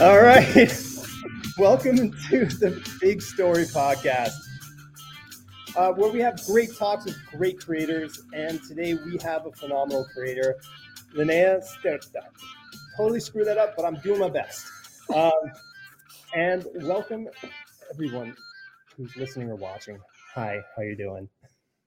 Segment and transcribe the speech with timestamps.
[0.00, 0.72] All right.
[1.58, 4.32] Welcome to the Big Story Podcast,
[5.76, 8.22] uh, where we have great talks with great creators.
[8.32, 10.56] And today we have a phenomenal creator,
[11.14, 12.30] Linnea Sterkstad.
[12.96, 14.66] Totally screwed that up, but I'm doing my best.
[15.14, 15.30] Um,
[16.34, 17.28] and welcome
[17.92, 18.34] everyone
[18.96, 19.98] who's listening or watching.
[20.34, 21.28] Hi, how you doing?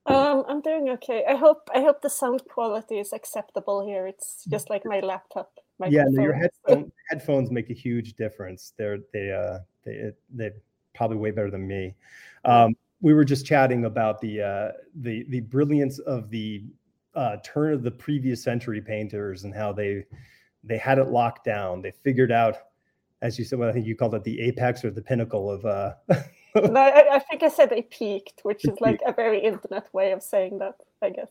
[0.06, 1.24] Um, I'm doing okay.
[1.28, 4.06] I hope I hope the sound quality is acceptable here.
[4.06, 5.50] It's just like my laptop.
[5.88, 8.72] Yeah, no, your headphone, headphones make a huge difference.
[8.76, 10.50] They're they uh they they
[10.94, 11.94] probably way better than me.
[12.44, 16.64] Um, we were just chatting about the uh, the the brilliance of the
[17.14, 20.04] uh, turn of the previous century painters and how they
[20.64, 21.80] they had it locked down.
[21.80, 22.56] They figured out,
[23.22, 25.64] as you said, well, I think you called it the apex or the pinnacle of.
[25.64, 25.94] Uh,
[26.54, 30.12] no, I, I, think I said they peaked, which is like a very internet way
[30.12, 31.30] of saying that, I guess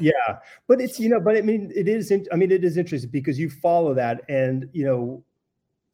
[0.00, 2.12] yeah, but it's you know, but I mean, it is.
[2.32, 5.24] I mean, it is interesting because you follow that, and you know,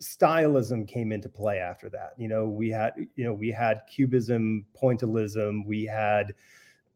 [0.02, 2.12] stylism came into play after that.
[2.16, 6.34] You know, we had you know we had cubism, pointillism, we had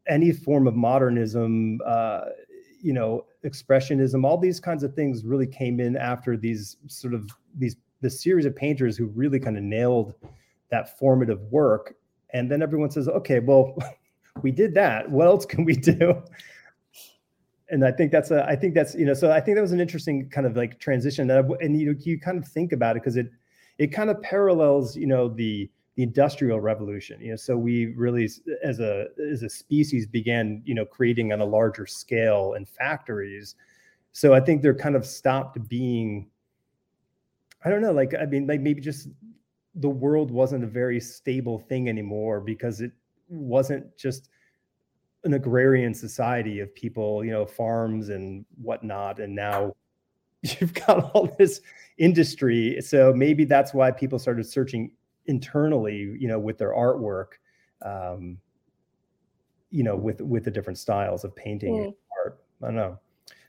[0.07, 1.79] any form of modernism.
[1.85, 2.21] Uh,
[2.83, 7.29] you know, expressionism, all these kinds of things really came in after these sort of
[7.55, 10.15] these the series of painters who really kind of nailed
[10.69, 11.95] that formative work.
[12.33, 13.77] And then everyone says, okay, well,
[14.41, 15.09] we did that.
[15.09, 16.21] What else can we do?
[17.71, 19.71] And I think that's a, I think that's, you know, so I think that was
[19.71, 21.25] an interesting kind of like transition.
[21.27, 23.31] that, I, And you know, you kind of think about it because it,
[23.77, 28.29] it kind of parallels, you know, the, the industrial revolution, you know, so we really,
[28.61, 33.55] as a, as a species began, you know, creating on a larger scale in factories.
[34.11, 36.27] So I think they're kind of stopped being,
[37.63, 39.07] I don't know, like, I mean, like maybe just
[39.75, 42.91] the world wasn't a very stable thing anymore because it
[43.29, 44.27] wasn't just,
[45.23, 49.19] an agrarian society of people, you know, farms and whatnot.
[49.19, 49.75] And now
[50.41, 51.61] you've got all this
[51.97, 52.79] industry.
[52.81, 54.91] So maybe that's why people started searching
[55.27, 57.33] internally, you know, with their artwork,
[57.83, 58.37] um,
[59.69, 61.83] you know, with with the different styles of painting mm.
[61.85, 61.93] and
[62.23, 62.43] art.
[62.61, 62.99] I don't know.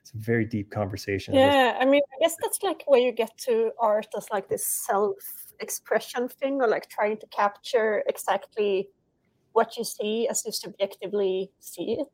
[0.01, 1.35] It's a very deep conversation.
[1.35, 4.67] Yeah, I mean, I guess that's like where you get to art as like this
[4.67, 8.89] self-expression thing, or like trying to capture exactly
[9.53, 12.09] what you see as you subjectively see it.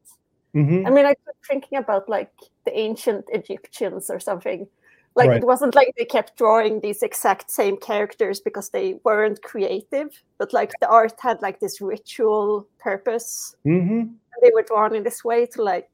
[0.54, 0.86] Mm-hmm.
[0.86, 2.32] I mean, I keep thinking about like
[2.64, 4.66] the ancient Egyptians or something.
[5.14, 5.38] Like right.
[5.38, 10.52] it wasn't like they kept drawing these exact same characters because they weren't creative, but
[10.52, 13.56] like the art had like this ritual purpose.
[13.66, 14.12] Mm-hmm.
[14.42, 15.90] They were drawn in this way to like,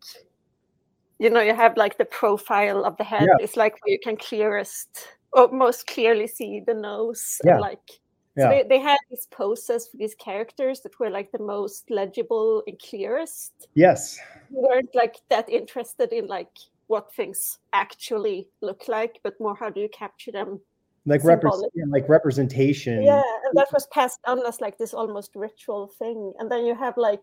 [1.18, 3.22] you know, you have like the profile of the head.
[3.22, 3.44] Yeah.
[3.44, 7.40] It's like where you can clearest or most clearly see the nose.
[7.44, 7.52] Yeah.
[7.52, 8.00] And, like
[8.36, 8.44] yeah.
[8.44, 12.62] So they, they had these poses for these characters that were like the most legible
[12.66, 13.68] and clearest.
[13.74, 14.18] Yes.
[14.50, 16.50] We weren't like that interested in like
[16.86, 20.60] what things actually look like, but more how do you capture them
[21.06, 25.88] like repre- like representation yeah and that was passed on as like this almost ritual
[25.98, 27.20] thing and then you have like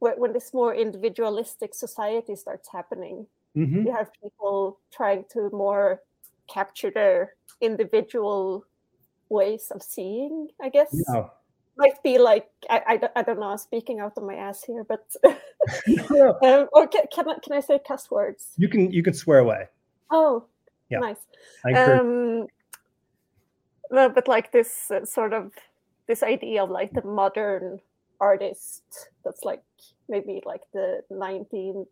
[0.00, 3.26] when this more individualistic society starts happening
[3.56, 3.86] mm-hmm.
[3.86, 6.00] you have people trying to more
[6.48, 8.64] capture their individual
[9.30, 10.94] ways of seeing, I guess.
[11.08, 11.28] Yeah.
[11.76, 13.56] Might be like I, I, I don't know.
[13.56, 17.80] Speaking out of my ass here, but um, or can, can I can I say
[17.86, 18.48] cuss words?
[18.58, 19.68] You can you can swear away.
[20.10, 20.44] Oh,
[20.90, 20.98] yeah.
[20.98, 21.16] nice.
[21.64, 22.48] Um,
[23.90, 25.52] no, but like this uh, sort of
[26.06, 27.80] this idea of like the modern
[28.20, 28.82] artist
[29.24, 29.62] that's like
[30.08, 31.86] maybe like the 19th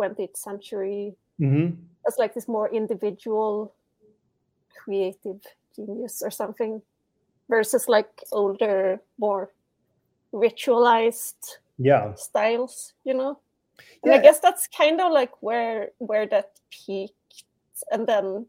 [0.00, 1.80] 20th century mm-hmm.
[2.06, 3.74] It's like this more individual
[4.76, 5.40] creative
[5.74, 6.82] genius or something
[7.48, 9.50] versus like older more
[10.32, 13.38] ritualized yeah styles you know
[14.02, 14.14] and yeah.
[14.14, 17.44] i guess that's kind of like where where that peaked
[17.90, 18.46] and then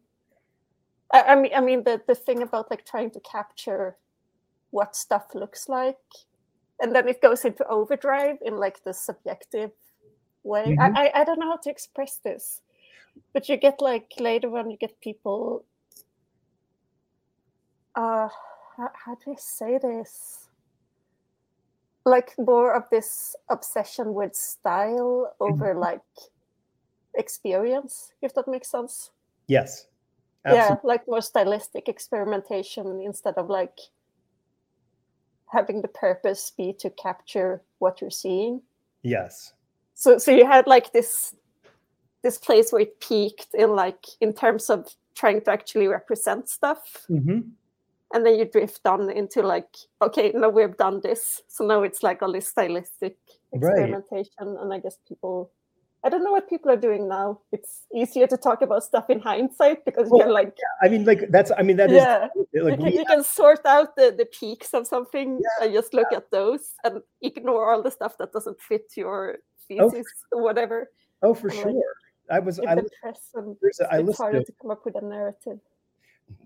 [1.11, 3.97] I, I mean i mean the the thing about like trying to capture
[4.71, 5.97] what stuff looks like
[6.81, 9.71] and then it goes into overdrive in like the subjective
[10.43, 10.97] way mm-hmm.
[10.97, 12.61] I, I don't know how to express this
[13.33, 15.63] but you get like later on you get people
[17.95, 18.29] uh
[18.77, 20.49] how, how do I say this?
[22.05, 25.79] Like more of this obsession with style over mm-hmm.
[25.79, 26.01] like
[27.15, 29.11] experience, if that makes sense.
[29.47, 29.87] Yes.
[30.45, 30.75] Absolutely.
[30.75, 33.79] Yeah, like more stylistic experimentation instead of like
[35.51, 38.61] having the purpose be to capture what you're seeing.
[39.01, 39.53] Yes.
[39.95, 41.33] So so you had like this
[42.21, 47.07] this place where it peaked in like in terms of trying to actually represent stuff.
[47.09, 47.49] Mm-hmm
[48.15, 49.67] and then you drift on into like
[50.01, 53.17] okay now we've done this so now it's like all this stylistic
[53.53, 54.61] experimentation right.
[54.61, 55.51] and i guess people
[56.03, 57.39] I don't know what people are doing now.
[57.51, 60.55] It's easier to talk about stuff in hindsight because well, you can like.
[60.83, 61.51] I mean, like that's.
[61.57, 62.27] I mean, that yeah.
[62.53, 62.63] is.
[62.63, 65.95] Like, you, can, you can sort out the the peaks of something yeah, and just
[65.95, 66.17] look yeah.
[66.17, 69.37] at those and ignore all the stuff that doesn't fit your
[69.79, 70.91] oh, thesis oh, or whatever.
[71.23, 71.73] Oh, for and, sure.
[72.29, 72.59] Like, I was.
[72.59, 73.57] I, press and
[73.89, 75.59] I it's harder to, to come up with a narrative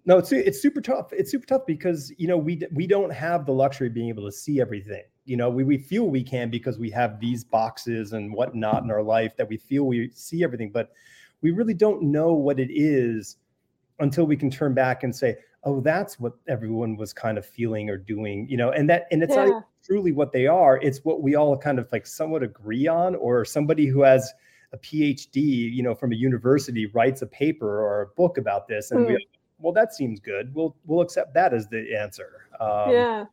[0.05, 3.45] no it's it's super tough it's super tough because you know we we don't have
[3.45, 6.49] the luxury of being able to see everything you know we, we feel we can
[6.49, 10.43] because we have these boxes and whatnot in our life that we feel we see
[10.43, 10.91] everything but
[11.41, 13.37] we really don't know what it is
[13.99, 17.89] until we can turn back and say oh that's what everyone was kind of feeling
[17.89, 19.45] or doing you know and that and it's yeah.
[19.45, 23.15] not truly what they are it's what we all kind of like somewhat agree on
[23.15, 24.33] or somebody who has
[24.73, 28.91] a phd you know from a university writes a paper or a book about this
[28.91, 29.07] and mm.
[29.09, 30.53] we hmm well, that seems good.
[30.53, 32.47] We'll we'll accept that as the answer.
[32.59, 33.25] Um, yeah.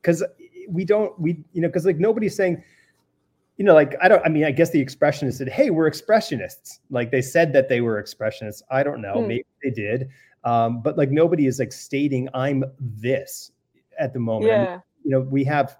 [0.00, 0.22] Because
[0.68, 2.62] we don't we you know because like nobody's saying
[3.56, 6.78] you know like i don't i mean i guess the expressionists said hey we're expressionists
[6.90, 9.28] like they said that they were expressionists i don't know hmm.
[9.28, 10.08] maybe they did
[10.44, 13.52] um, but like nobody is like stating i'm this
[13.98, 14.64] at the moment yeah.
[14.64, 15.76] I mean, you know we have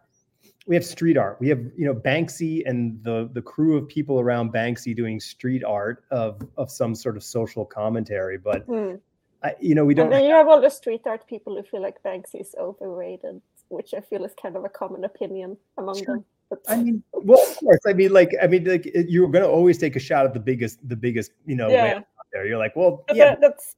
[0.66, 4.20] we have street art we have you know banksy and the the crew of people
[4.20, 8.94] around banksy doing street art of of some sort of social commentary but hmm.
[9.44, 10.06] I, you know, we don't.
[10.06, 13.42] And then you have all the street art people who feel like Banksy is overrated,
[13.68, 16.16] which I feel is kind of a common opinion among sure.
[16.16, 16.24] them.
[16.48, 16.62] But...
[16.66, 17.80] I mean, well, of course.
[17.86, 20.40] I mean, like, I mean, like, you're going to always take a shot at the
[20.40, 22.00] biggest, the biggest, you know, yeah.
[22.32, 22.46] there.
[22.46, 23.76] You're like, well, but yeah, that, that's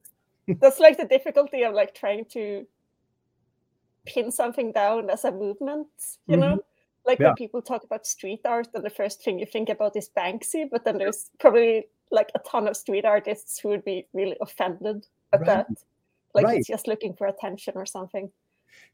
[0.60, 2.64] that's like the difficulty of like trying to
[4.06, 5.88] pin something down as a movement,
[6.28, 6.40] you mm-hmm.
[6.40, 6.64] know.
[7.04, 7.28] Like yeah.
[7.28, 10.69] when people talk about street art, and the first thing you think about is Banksy,
[10.70, 15.06] but then there's probably like a ton of street artists who would be really offended
[15.40, 15.46] right.
[15.46, 15.66] that
[16.34, 16.58] like right.
[16.58, 18.30] it's just looking for attention or something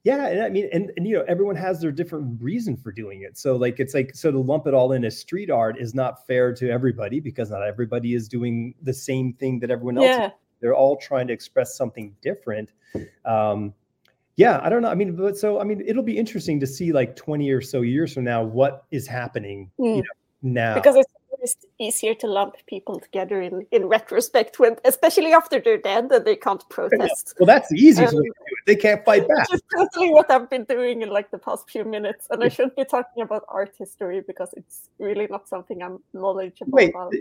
[0.04, 3.22] yeah and i mean and, and you know everyone has their different reason for doing
[3.22, 5.94] it so like it's like so to lump it all in as street art is
[5.94, 10.06] not fair to everybody because not everybody is doing the same thing that everyone else
[10.06, 10.26] yeah.
[10.26, 10.32] is.
[10.60, 12.72] they're all trying to express something different
[13.24, 13.72] um
[14.36, 16.92] yeah i don't know i mean but so i mean it'll be interesting to see
[16.92, 19.96] like 20 or so years from now what is happening mm.
[19.96, 20.08] you know
[20.42, 21.12] now because it's
[21.42, 26.24] just easier to lump people together in, in retrospect when especially after they're dead and
[26.24, 27.34] they can't protest.
[27.38, 28.66] Well that's the easiest um, way to do it.
[28.66, 29.50] They can't fight back.
[29.50, 32.28] Which is totally what I've been doing in like the past few minutes.
[32.30, 36.72] And I shouldn't be talking about art history because it's really not something I'm knowledgeable
[36.72, 37.12] Wait, about.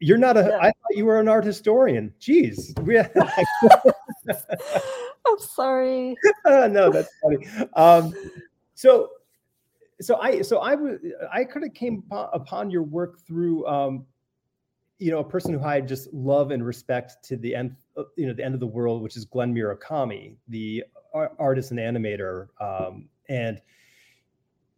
[0.00, 0.58] You're not a yeah.
[0.58, 2.12] I thought you were an art historian.
[2.20, 2.74] Jeez.
[5.26, 6.16] I'm sorry.
[6.46, 7.46] no, that's funny.
[7.74, 8.14] Um,
[8.74, 9.10] so
[10.00, 10.98] so I so I was
[11.32, 14.04] I kind of came upon your work through um,
[14.98, 18.26] you know a person who I just love and respect to the end uh, you
[18.26, 20.84] know the end of the world, which is Glen Murakami, the
[21.38, 23.60] artist and animator, um, and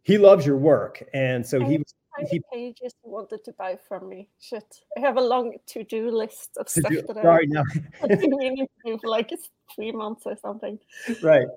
[0.03, 1.93] he loves your work, and so he was
[2.29, 4.29] he pages you wanted to buy from me.
[4.39, 4.63] Shit,
[4.97, 7.63] I have a long to-do list of stuff do, that sorry, I,
[8.01, 9.31] I've been meaning to do for like
[9.73, 10.79] three months or something.
[11.21, 11.47] Right,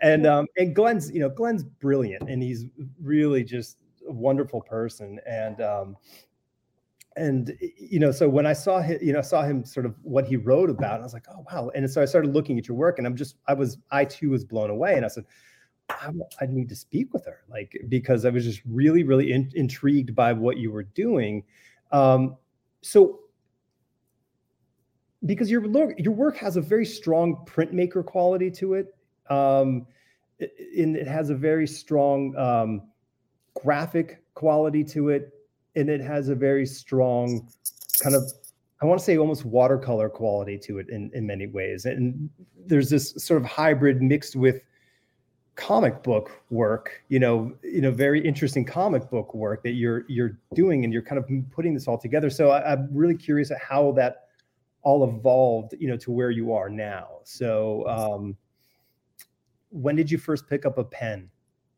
[0.00, 2.66] and um, and Glen's, you know, Glen's brilliant, and he's
[3.00, 3.78] really just
[4.08, 5.96] a wonderful person, and um,
[7.16, 10.26] and you know, so when I saw him, you know, saw him sort of what
[10.26, 12.76] he wrote about, I was like, oh wow, and so I started looking at your
[12.76, 15.24] work, and I'm just, I was, I too was blown away, and I said
[16.40, 20.14] I, need to speak with her, like because I was just really, really in, intrigued
[20.14, 21.44] by what you were doing.
[21.90, 22.36] Um,
[22.80, 23.20] so,
[25.24, 25.62] because your
[25.98, 28.94] your work has a very strong printmaker quality to it,
[29.30, 29.86] um,
[30.40, 32.82] and it has a very strong um,
[33.54, 35.32] graphic quality to it,
[35.76, 37.48] and it has a very strong
[38.02, 38.24] kind of
[38.82, 41.86] I want to say almost watercolor quality to it in, in many ways.
[41.86, 42.28] And
[42.66, 44.64] there's this sort of hybrid mixed with
[45.54, 50.38] comic book work you know you know very interesting comic book work that you're you're
[50.54, 52.30] doing and you're kind of putting this all together.
[52.30, 54.28] So I, am really curious at how that
[54.82, 57.18] all evolved you know to where you are now.
[57.24, 58.36] So um
[59.70, 61.30] when did you first pick up a pen?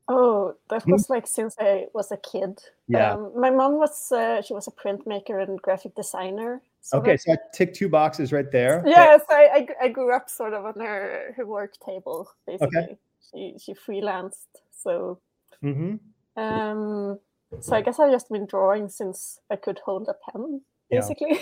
[0.07, 0.93] Oh that hmm?
[0.93, 2.61] was like since i was a kid.
[2.87, 3.15] Yeah.
[3.15, 7.33] Um, my mom was uh, she was a printmaker and graphic designer so okay so
[7.33, 8.85] i tick two boxes right there.
[8.87, 12.79] Yes I, I, I grew up sort of on her her work table basically.
[12.79, 12.99] okay
[13.31, 14.47] she she freelanced.
[14.71, 15.21] So
[15.63, 15.97] mm-hmm.
[16.41, 17.19] um,
[17.61, 21.41] so I guess I've just been drawing since I could hold a pen, basically.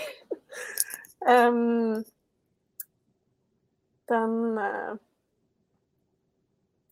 [1.25, 1.47] Yeah.
[1.47, 2.05] um,
[4.07, 4.95] then uh,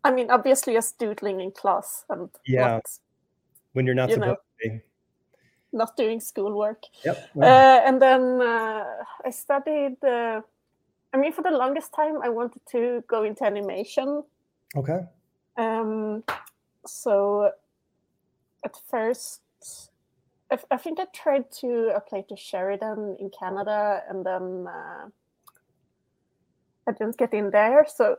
[0.03, 2.85] I mean, obviously, just doodling in class and yeah, not,
[3.73, 4.81] when you're not you supposed know, to be.
[5.73, 6.83] Not doing schoolwork.
[7.05, 7.29] Yep.
[7.37, 7.45] Uh,
[7.85, 8.83] and then uh,
[9.25, 10.03] I studied.
[10.03, 10.41] Uh,
[11.13, 14.23] I mean, for the longest time, I wanted to go into animation
[14.75, 14.99] Okay.
[15.57, 16.23] Um,
[16.85, 17.51] so
[18.63, 19.41] at first,
[20.51, 25.07] I, I think I tried to apply to Sheridan in Canada, and then uh,
[26.87, 27.85] I didn't get in there.
[27.87, 28.17] So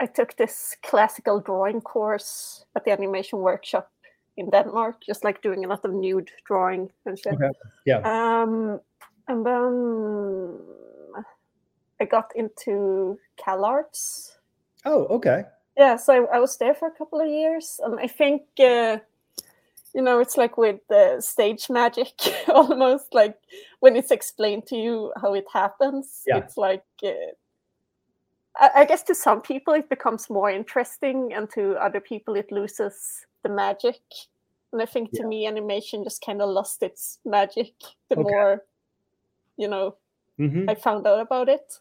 [0.00, 3.90] I took this classical drawing course at the animation workshop
[4.36, 7.34] in Denmark, just like doing a lot of nude drawing and shit.
[7.34, 7.50] Okay.
[7.84, 7.98] Yeah.
[7.98, 8.80] Um,
[9.28, 10.58] and then
[12.00, 14.38] I got into CalArts.
[14.84, 15.44] Oh, okay.
[15.80, 18.98] Yeah, so I, I, was there for a couple of years, and I think uh,
[19.94, 22.12] you know it's like with the stage magic,
[22.48, 23.38] almost like
[23.78, 26.22] when it's explained to you how it happens.
[26.26, 26.36] Yeah.
[26.36, 27.32] It's like uh,
[28.58, 32.52] I, I guess to some people it becomes more interesting, and to other people it
[32.52, 34.02] loses the magic.
[34.74, 35.28] And I think to yeah.
[35.28, 37.72] me, animation just kind of lost its magic
[38.10, 38.22] the okay.
[38.22, 38.64] more,
[39.56, 39.96] you know,
[40.38, 40.68] mm-hmm.
[40.68, 41.78] I found out about it.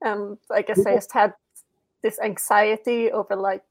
[0.00, 1.34] And I guess I just had
[2.02, 3.62] this anxiety over like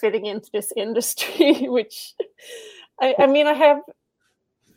[0.00, 2.14] fitting into this industry, which
[3.00, 3.80] I, I mean, I have,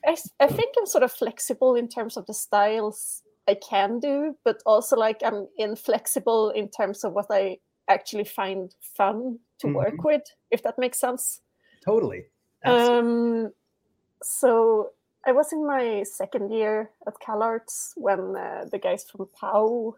[0.06, 4.36] I, I think I'm sort of flexible in terms of the styles I can do,
[4.44, 7.58] but also like I'm inflexible in terms of what I
[7.90, 9.76] actually find fun to mm-hmm.
[9.76, 11.42] work with, if that makes sense.
[11.84, 12.26] Totally.
[12.66, 13.52] Um,
[14.22, 14.92] so
[15.26, 19.98] I was in my second year at CalArts when uh, the guys from Peow,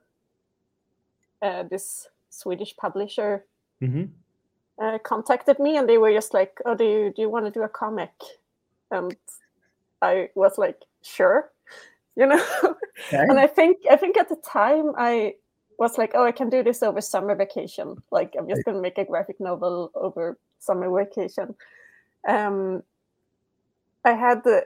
[1.42, 3.46] uh, this Swedish publisher,
[3.82, 4.06] mm-hmm.
[4.84, 7.52] uh, contacted me, and they were just like, "Oh, do you, do you want to
[7.52, 8.12] do a comic?"
[8.92, 9.16] And
[10.02, 11.52] I was like, "Sure."
[12.16, 13.26] you know okay.
[13.28, 15.34] and i think i think at the time i
[15.78, 18.82] was like oh i can do this over summer vacation like i'm just going to
[18.82, 21.54] make a graphic novel over summer vacation
[22.28, 22.82] um
[24.06, 24.66] i had the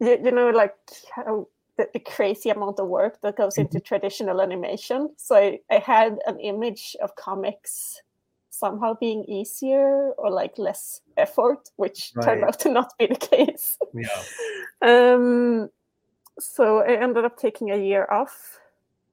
[0.00, 0.74] you, you know like
[1.14, 1.46] how
[1.78, 3.86] the, the, crazy amount of work that goes into mm-hmm.
[3.86, 8.02] traditional animation so I, I had an image of comics
[8.50, 12.24] somehow being easier or like less effort which right.
[12.24, 14.22] turned out to not be the case yeah
[14.82, 15.70] um
[16.38, 18.58] so I ended up taking a year off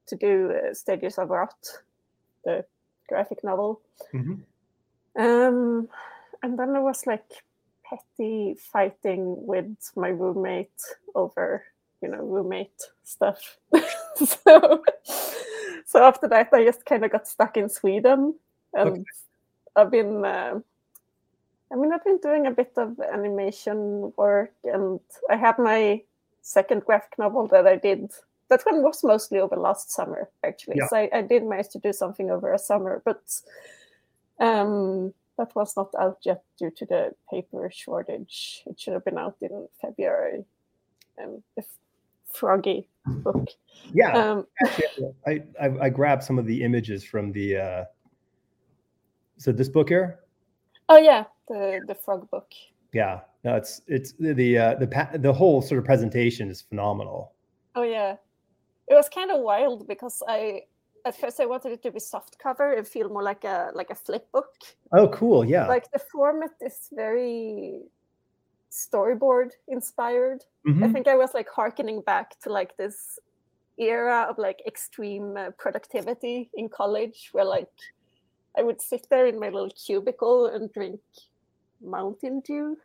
[0.06, 1.54] to do uh, Stages of Rot,
[2.44, 2.64] the
[3.08, 3.80] graphic novel.
[4.14, 5.22] Mm-hmm.
[5.22, 5.88] Um,
[6.42, 7.24] and then I was like
[7.84, 10.80] petty fighting with my roommate
[11.14, 11.64] over,
[12.02, 13.58] you know, roommate stuff.
[14.16, 14.82] so,
[15.86, 18.34] so after that, I just kind of got stuck in Sweden,
[18.74, 19.04] and okay.
[19.76, 20.24] I've been.
[20.24, 20.60] Uh,
[21.72, 24.98] I mean, I've been doing a bit of animation work, and
[25.30, 26.02] I had my
[26.42, 28.10] second graphic novel that I did.
[28.48, 30.76] That one was mostly over last summer, actually.
[30.78, 30.88] Yeah.
[30.88, 33.22] So I, I, did manage to do something over a summer, but
[34.40, 38.62] um, that was not out yet due to the paper shortage.
[38.66, 40.44] It should have been out in February.
[41.22, 41.62] Um, the
[42.32, 43.48] Froggy book.
[43.92, 47.56] Yeah, um, Actually, I, I, I grabbed some of the images from the.
[47.56, 47.84] Uh,
[49.36, 50.20] so this book here.
[50.88, 52.52] Oh yeah, the the frog book.
[52.92, 57.32] Yeah, no, it's it's the uh, the the whole sort of presentation is phenomenal.
[57.74, 58.16] Oh yeah,
[58.88, 60.62] it was kind of wild because I
[61.06, 63.90] at first I wanted it to be soft cover and feel more like a like
[63.90, 64.52] a flip book.
[64.92, 65.44] Oh, cool!
[65.44, 67.82] Yeah, like the format is very
[68.70, 70.44] storyboard inspired.
[70.66, 70.84] Mm-hmm.
[70.84, 73.18] I think I was like harkening back to like this
[73.78, 77.68] era of like extreme uh, productivity in college where like
[78.56, 81.00] I would sit there in my little cubicle and drink
[81.80, 82.76] Mountain Dew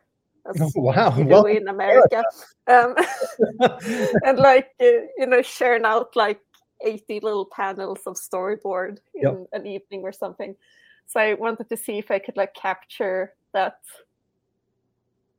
[0.60, 1.14] Oh, wow.
[1.18, 2.22] well, in America.
[2.66, 2.94] Um,
[4.24, 6.40] and like, uh, you know, sharing out like
[6.84, 9.46] 80 little panels of storyboard in yep.
[9.52, 10.54] an evening or something.
[11.06, 13.78] So I wanted to see if I could like capture that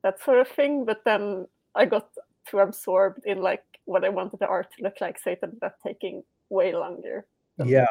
[0.02, 0.84] that sort of thing.
[0.84, 2.08] But then I got
[2.48, 5.62] too absorbed in like what I wanted the art to look like, so it ended
[5.62, 7.26] up taking way longer.
[7.64, 7.86] Yeah.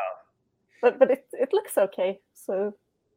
[0.82, 2.20] But but it, it looks okay.
[2.34, 2.76] So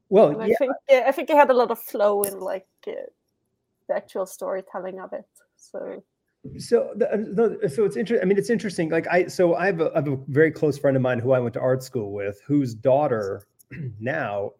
[0.08, 0.44] well, yeah.
[0.44, 2.92] I think yeah, I think I had a lot of flow in like uh,
[3.88, 5.28] the actual storytelling of it.
[5.56, 6.02] So
[6.58, 8.24] so the, the, so it's interesting.
[8.24, 8.88] I mean, it's interesting.
[8.88, 11.32] Like I, so I have, a, I have a very close friend of mine who
[11.32, 13.46] I went to art school with, whose daughter
[14.00, 14.52] now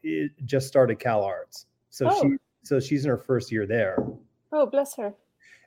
[0.45, 1.67] just started Cal Arts.
[1.89, 2.23] So oh.
[2.23, 3.97] she, so she's in her first year there.
[4.53, 5.15] Oh, bless her.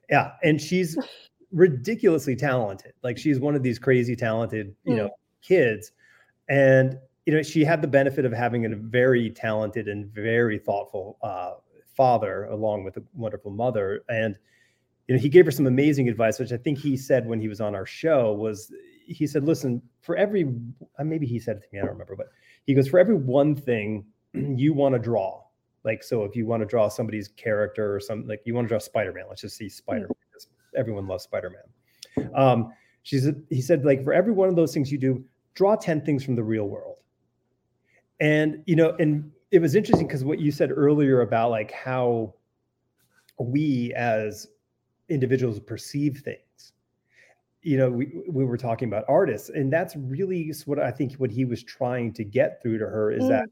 [0.09, 0.97] Yeah, and she's
[1.51, 2.93] ridiculously talented.
[3.03, 4.97] Like she's one of these crazy talented, you mm.
[4.97, 5.09] know,
[5.41, 5.91] kids,
[6.49, 11.17] and you know she had the benefit of having a very talented and very thoughtful
[11.21, 11.53] uh,
[11.95, 14.37] father along with a wonderful mother and
[15.07, 17.47] you know he gave her some amazing advice which i think he said when he
[17.47, 18.73] was on our show was
[19.05, 20.51] he said listen for every
[20.99, 22.27] uh, maybe he said it to me i don't remember but
[22.65, 25.42] he goes for every one thing you want to draw
[25.83, 28.69] like so if you want to draw somebody's character or something like you want to
[28.69, 30.79] draw spider-man let's just see spider-man mm-hmm.
[30.79, 32.71] everyone loves spider-man um
[33.03, 35.23] she said he said like for every one of those things you do
[35.53, 36.99] draw 10 things from the real world
[38.19, 42.33] and you know and it was interesting because what you said earlier about like how
[43.39, 44.47] we as
[45.09, 46.73] individuals perceive things
[47.61, 51.31] you know we, we were talking about artists and that's really what i think what
[51.31, 53.29] he was trying to get through to her is mm.
[53.29, 53.45] that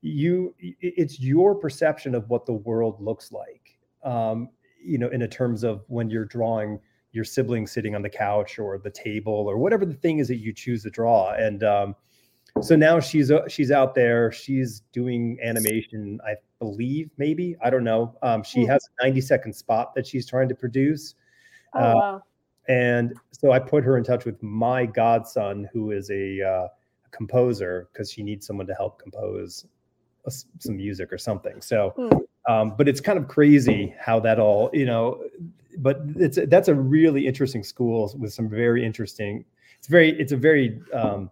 [0.00, 4.48] you it's your perception of what the world looks like um,
[4.82, 6.78] you know in a terms of when you're drawing
[7.12, 10.36] your sibling sitting on the couch or the table or whatever the thing is that
[10.36, 11.32] you choose to draw.
[11.32, 11.96] And um,
[12.60, 14.30] so now she's uh, she's out there.
[14.32, 17.56] She's doing animation i believe maybe.
[17.62, 18.16] I don't know.
[18.22, 18.68] Um, she mm.
[18.68, 21.14] has a 90 second spot that she's trying to produce.
[21.74, 22.22] Oh, uh, wow.
[22.68, 26.68] and so i put her in touch with my godson who is a uh,
[27.10, 29.66] composer because she needs someone to help compose
[30.26, 32.20] a, some music or something so mm.
[32.48, 35.22] um, but it's kind of crazy how that all you know
[35.78, 39.44] but it's that's a really interesting school with some very interesting
[39.78, 41.30] it's very it's a very um,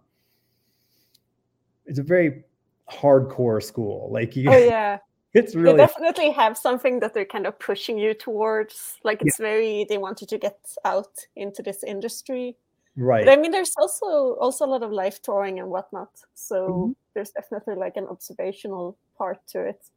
[1.85, 2.43] it's a very
[2.89, 4.97] hardcore school like you oh yeah
[5.33, 9.39] it's really they definitely have something that they're kind of pushing you towards like it's
[9.39, 9.45] yeah.
[9.45, 12.55] very they want you to get out into this industry
[12.97, 16.67] right but, i mean there's also also a lot of life drawing and whatnot so
[16.67, 16.91] mm-hmm.
[17.13, 19.89] there's definitely like an observational part to it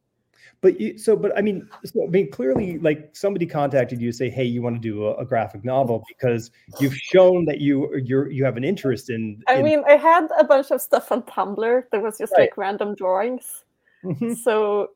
[0.61, 4.29] but you so but i mean so, i mean clearly like somebody contacted you say
[4.29, 8.29] hey you want to do a, a graphic novel because you've shown that you you're
[8.29, 9.57] you have an interest in, in...
[9.57, 12.41] i mean i had a bunch of stuff on tumblr that was just right.
[12.41, 13.63] like random drawings
[14.03, 14.33] mm-hmm.
[14.33, 14.89] so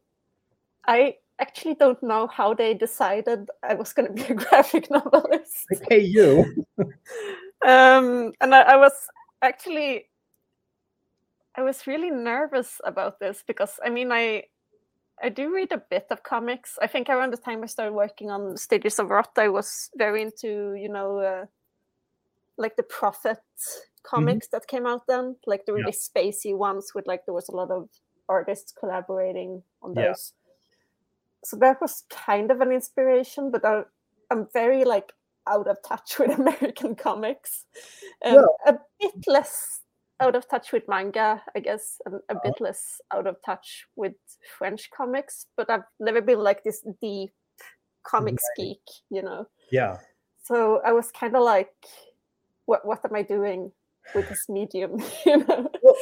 [0.87, 5.65] i actually don't know how they decided i was going to be a graphic novelist
[5.71, 6.65] like, hey you
[7.63, 8.93] um and I, I was
[9.41, 10.09] actually
[11.55, 14.43] i was really nervous about this because i mean i
[15.23, 16.77] I do read a bit of comics.
[16.81, 20.21] I think around the time I started working on Stages of Rot, I was very
[20.21, 21.45] into, you know, uh,
[22.57, 23.39] like the Prophet
[24.03, 24.57] comics mm-hmm.
[24.57, 26.21] that came out then, like the really yeah.
[26.21, 27.89] spacey ones with like there was a lot of
[28.27, 30.03] artists collaborating on those.
[30.33, 30.41] Yeah.
[31.45, 33.83] So that was kind of an inspiration, but I,
[34.31, 35.13] I'm very like
[35.47, 37.65] out of touch with American comics.
[38.23, 38.73] Um, yeah.
[38.73, 39.81] A bit less
[40.19, 42.63] out of touch with manga, I guess, and a bit uh-huh.
[42.65, 44.13] less out of touch with
[44.57, 45.47] French comics.
[45.57, 47.31] But I've never been like this deep
[48.05, 48.65] comics right.
[48.67, 49.47] geek, you know.
[49.71, 49.97] Yeah.
[50.43, 51.73] So I was kind of like,
[52.65, 53.71] what what am I doing
[54.13, 55.01] with this medium?
[55.25, 55.69] you know.
[55.81, 55.95] Well,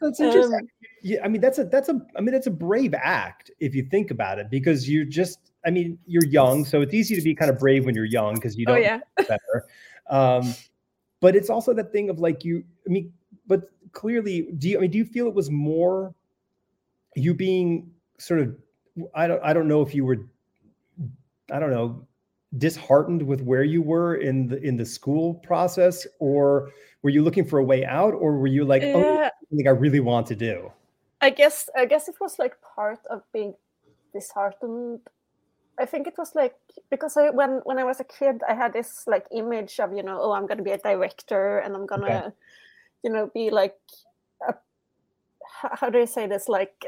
[0.00, 0.54] that's interesting.
[0.54, 0.68] Um,
[1.02, 3.84] yeah, I mean that's a that's a I mean that's a brave act if you
[3.84, 7.34] think about it because you're just I mean you're young, so it's easy to be
[7.34, 9.00] kind of brave when you're young because you oh, don't oh, yeah.
[9.16, 9.66] better.
[10.10, 10.54] Um,
[11.20, 13.12] but it's also that thing of like you I mean
[13.46, 14.78] but clearly, do you?
[14.78, 16.14] I mean, do you feel it was more
[17.16, 18.56] you being sort of?
[19.14, 19.42] I don't.
[19.42, 20.26] I don't know if you were.
[21.50, 22.06] I don't know
[22.58, 26.70] disheartened with where you were in the in the school process or
[27.02, 28.92] were you looking for a way out or were you like yeah.
[28.94, 30.70] oh something i really want to do
[31.20, 33.52] i guess i guess it was like part of being
[34.12, 35.00] disheartened
[35.78, 36.54] i think it was like
[36.90, 40.02] because I, when when i was a kid i had this like image of you
[40.02, 42.34] know oh i'm going to be a director and i'm going to okay.
[43.02, 43.74] you know be like
[44.48, 44.54] a,
[45.72, 46.48] how do you say this?
[46.48, 46.84] Like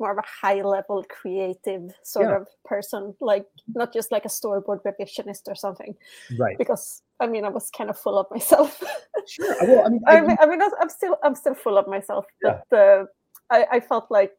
[0.00, 2.38] more of a high level creative sort yeah.
[2.38, 5.94] of person like not just like a storyboard revisionist or something.
[6.36, 6.58] Right.
[6.58, 8.82] Because i mean i was kind of full of myself.
[9.28, 9.56] Sure.
[9.62, 12.60] Well, I, mean, I, mean, I mean i'm still i'm still full of myself yeah.
[12.70, 13.04] but uh,
[13.50, 14.34] I, I felt like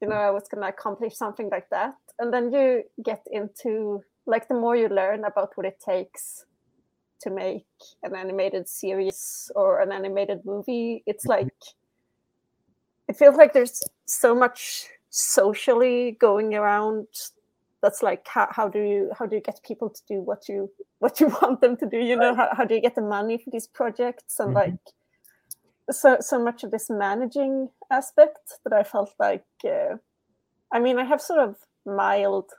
[0.00, 4.02] you know i was going to accomplish something like that and then you get into
[4.26, 6.44] like the more you learn about what it takes
[7.20, 7.66] to make
[8.02, 11.44] an animated series or an animated movie it's mm-hmm.
[11.44, 11.54] like
[13.08, 17.06] it feels like there's so much socially going around
[17.82, 20.70] that's like how, how do you how do you get people to do what you
[20.98, 23.38] what you want them to do you know how, how do you get the money
[23.38, 24.70] for these projects and mm-hmm.
[24.72, 24.80] like
[25.90, 29.96] so so much of this managing aspect that i felt like uh,
[30.72, 32.50] i mean i have sort of mild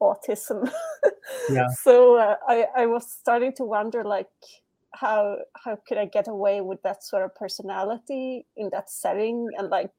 [0.00, 0.70] autism.
[1.50, 1.68] yeah.
[1.68, 4.28] So uh, I I was starting to wonder like
[4.92, 9.70] how how could I get away with that sort of personality in that setting and
[9.70, 9.92] like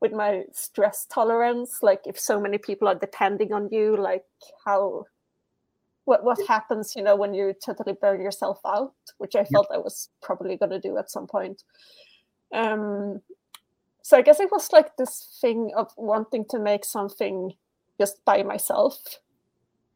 [0.00, 4.24] with my stress tolerance like if so many people are depending on you like
[4.64, 5.04] how
[6.04, 9.78] what what happens you know when you totally burn yourself out which i felt i
[9.78, 11.64] was probably going to do at some point
[12.54, 13.20] um
[14.02, 17.52] so i guess it was like this thing of wanting to make something
[17.98, 19.18] just by myself.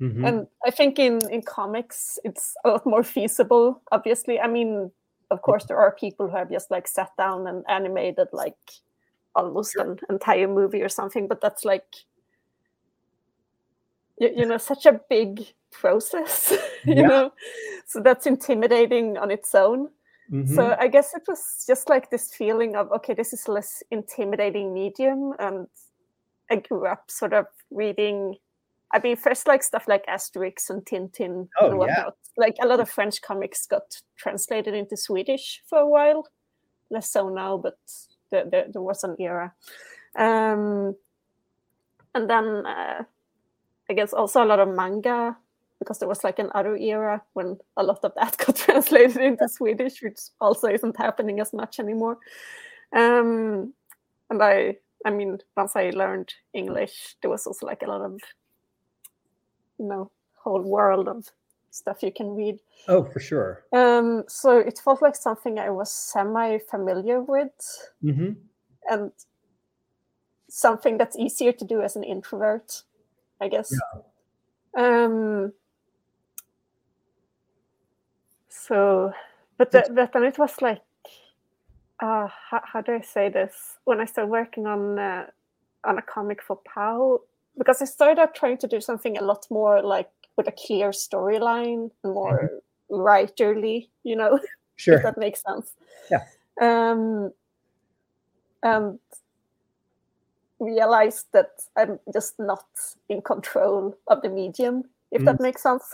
[0.01, 0.25] Mm-hmm.
[0.25, 4.41] And I think in, in comics, it's a lot more feasible, obviously.
[4.41, 4.91] I mean,
[5.31, 8.59] of course, there are people who have just like sat down and animated like
[9.35, 11.87] almost an entire movie or something, but that's like,
[14.19, 16.51] you, you know, such a big process,
[16.85, 17.07] you yeah.
[17.07, 17.33] know?
[17.87, 19.89] So that's intimidating on its own.
[20.31, 20.55] Mm-hmm.
[20.55, 24.73] So I guess it was just like this feeling of, okay, this is less intimidating
[24.73, 25.67] medium and
[26.53, 28.37] I grew up sort of reading
[28.95, 31.79] I mean, first like stuff like Asterix and Tintin Oh, and yeah.
[31.79, 32.17] whatnot.
[32.37, 36.29] Like a lot of French comics got translated into Swedish for a while.
[36.91, 37.79] Less so now, but
[38.31, 39.55] there, there, there was an era.
[40.15, 40.95] Um,
[42.15, 43.05] and then uh,
[43.89, 45.39] I guess also a lot of manga
[45.79, 49.49] because there was like an other era when a lot of that got translated into
[49.49, 52.19] Swedish, which also isn't happening as much anymore.
[52.95, 53.73] Um,
[54.29, 58.21] and I, I mean, once I learned English, there was also like a lot of,
[59.79, 61.29] you know, whole world of
[61.71, 62.59] stuff you can read.
[62.89, 63.65] Oh, for sure.
[63.73, 67.53] Um, so it felt like something I was semi familiar with
[68.01, 68.33] hmm
[68.91, 69.13] and
[70.49, 72.83] something that's easier to do as an introvert,
[73.41, 73.73] I guess.
[74.77, 75.53] Um,
[78.49, 79.13] so,
[79.57, 80.83] but, the, but then it was like,
[82.03, 83.79] uh, how, how do I say this?
[83.85, 85.27] When I started working on uh,
[85.85, 87.23] on a comic for Peow,
[87.57, 90.91] because I started out trying to do something a lot more like with a clear
[90.91, 92.51] storyline more
[92.91, 94.43] writerly, you know, if
[94.77, 95.03] Sure.
[95.03, 95.75] that makes sense.
[96.11, 96.25] Yeah.
[96.61, 97.33] Um,
[98.63, 98.99] and
[100.59, 102.65] realized that I'm just not
[103.09, 105.85] in control of the medium, if that makes sense.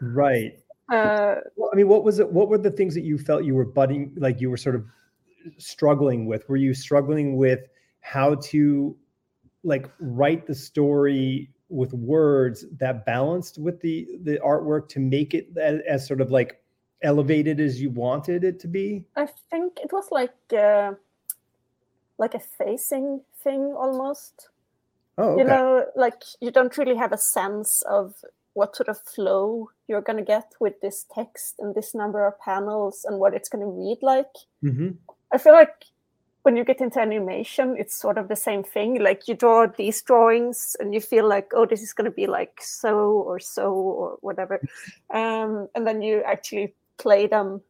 [0.00, 0.58] Right.
[0.92, 2.30] Uh, Well, I mean, what was it?
[2.30, 4.84] What were the things that you felt you were budding, like you were sort of
[5.58, 6.48] struggling with?
[6.48, 7.60] Were you struggling with
[8.00, 8.96] how to
[9.62, 15.48] like write the story with words that balanced with the the artwork to make it
[15.56, 16.60] as, as sort of like
[17.02, 19.04] elevated as you wanted it to be?
[19.16, 20.92] I think it was like uh,
[22.18, 24.48] like a facing thing almost.
[25.18, 28.14] Oh, You know, like you don't really have a sense of
[28.54, 32.38] what sort of flow you're going to get with this text and this number of
[32.40, 34.34] panels and what it's going to read like.
[34.62, 34.90] hmm
[35.32, 35.84] I feel like
[36.42, 39.02] when you get into animation, it's sort of the same thing.
[39.02, 42.26] Like you draw these drawings and you feel like, oh, this is going to be
[42.26, 44.60] like so or so or whatever,
[45.10, 47.60] um, and then you actually play them,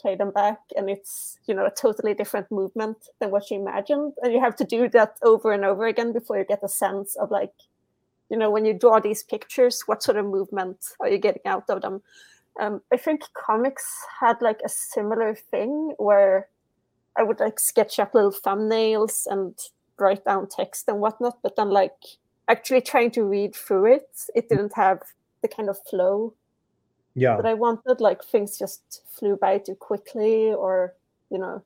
[0.00, 4.12] play them back, and it's you know a totally different movement than what you imagined,
[4.22, 7.16] and you have to do that over and over again before you get a sense
[7.16, 7.52] of like,
[8.30, 11.68] you know, when you draw these pictures, what sort of movement are you getting out
[11.68, 12.00] of them?
[12.60, 13.84] Um, I think comics
[14.20, 16.48] had like a similar thing where
[17.20, 19.54] I would like sketch up little thumbnails and
[19.98, 21.92] write down text and whatnot, but then like
[22.48, 25.00] actually trying to read through it, it didn't have
[25.42, 26.32] the kind of flow
[27.14, 27.36] Yeah.
[27.36, 28.00] that I wanted.
[28.00, 30.94] Like things just flew by too quickly, or
[31.30, 31.62] you know,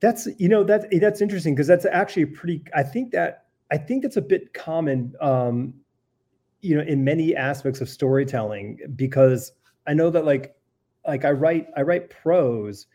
[0.00, 2.62] That's you know that that's interesting because that's actually a pretty.
[2.74, 5.74] I think that I think that's a bit common, um,
[6.60, 9.52] you know, in many aspects of storytelling because
[9.86, 10.54] I know that like
[11.06, 12.86] like I write I write prose,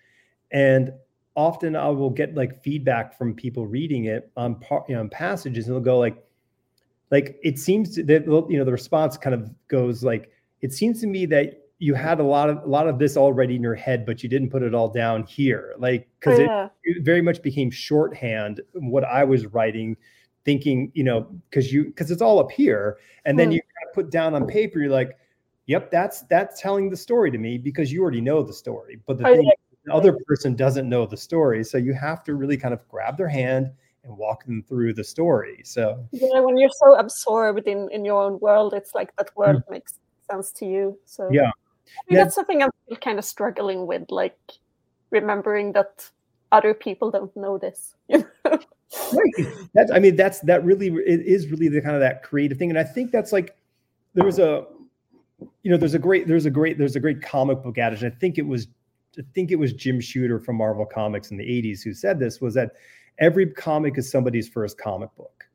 [0.51, 0.93] and
[1.35, 5.09] often I will get like feedback from people reading it on par, you know on
[5.09, 6.23] passages, and they'll go like
[7.11, 11.01] like it seems to, that you know the response kind of goes like it seems
[11.01, 13.75] to me that you had a lot of a lot of this already in your
[13.75, 17.21] head but you didn't put it all down here like because it yeah, it very
[17.21, 19.95] much became shorthand what I was writing,
[20.45, 23.55] thinking, you know, because you because it's all up here, and then Hmm.
[23.55, 25.17] you kind of put down on paper, you're like,
[25.65, 28.99] yep, that's that's telling the story to me because you already know the story.
[29.05, 29.51] But the Oh, thing
[29.85, 33.17] the other person doesn't know the story, so you have to really kind of grab
[33.17, 33.71] their hand
[34.03, 35.61] and walk them through the story.
[35.63, 36.39] So yeah.
[36.39, 39.73] When you're so absorbed in in your own world, it's like that world mm-hmm.
[39.73, 40.97] makes sense to you.
[41.05, 41.49] So Yeah.
[41.49, 42.23] I think Yeah.
[42.23, 44.37] that's something I'm kind of struggling with, like
[45.11, 46.09] remembering that
[46.51, 47.95] other people don't know this.
[49.11, 52.59] Right that's i mean that's that really it is really the kind of that creative
[52.59, 53.55] thing and i think that's like
[54.13, 54.67] there was a
[55.63, 58.09] you know there's a great there's a great there's a great comic book adage i
[58.09, 58.67] think it was
[59.19, 62.41] i think it was jim shooter from marvel comics in the 80s who said this
[62.41, 62.71] was that
[63.19, 65.45] every comic is somebody's first comic book.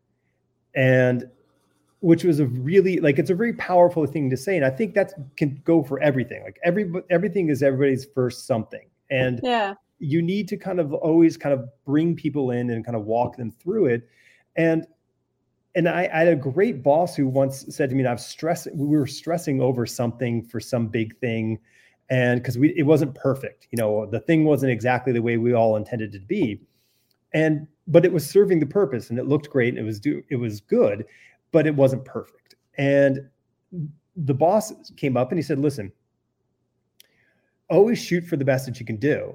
[0.74, 1.24] And
[2.00, 4.56] which was a really like it's a very powerful thing to say.
[4.56, 6.42] And i think that can go for everything.
[6.44, 8.88] Like every everything is everybody's first something.
[9.10, 12.96] And yeah, you need to kind of always kind of bring people in and kind
[12.96, 14.08] of walk them through it.
[14.56, 14.86] And
[15.74, 18.76] and I, I had a great boss who once said to me i was stressing
[18.76, 21.58] we were stressing over something for some big thing
[22.10, 25.52] and because we it wasn't perfect you know the thing wasn't exactly the way we
[25.52, 26.60] all intended it to be.
[27.34, 30.22] And but it was serving the purpose and it looked great and it was do
[30.30, 31.04] it was good
[31.50, 32.54] but it wasn't perfect.
[32.76, 33.20] And
[34.16, 35.92] the boss came up and he said listen
[37.70, 39.34] always shoot for the best that you can do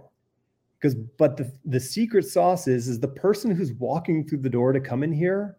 [0.80, 4.74] because but the the secret sauce is is the person who's walking through the door
[4.74, 5.58] to come in here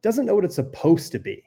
[0.00, 1.42] doesn't know what it's supposed to be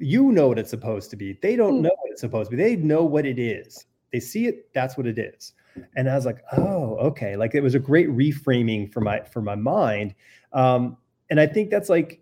[0.00, 1.38] you know what it's supposed to be.
[1.42, 1.82] They don't Hmm.
[1.82, 2.62] know what it's supposed to be.
[2.62, 3.84] They know what it is.
[4.12, 5.52] They see it that's what it is.
[5.96, 7.36] And i was like oh okay.
[7.36, 10.14] Like it was a great reframing for my for my mind.
[10.52, 10.96] Um
[11.30, 12.20] and i think that's like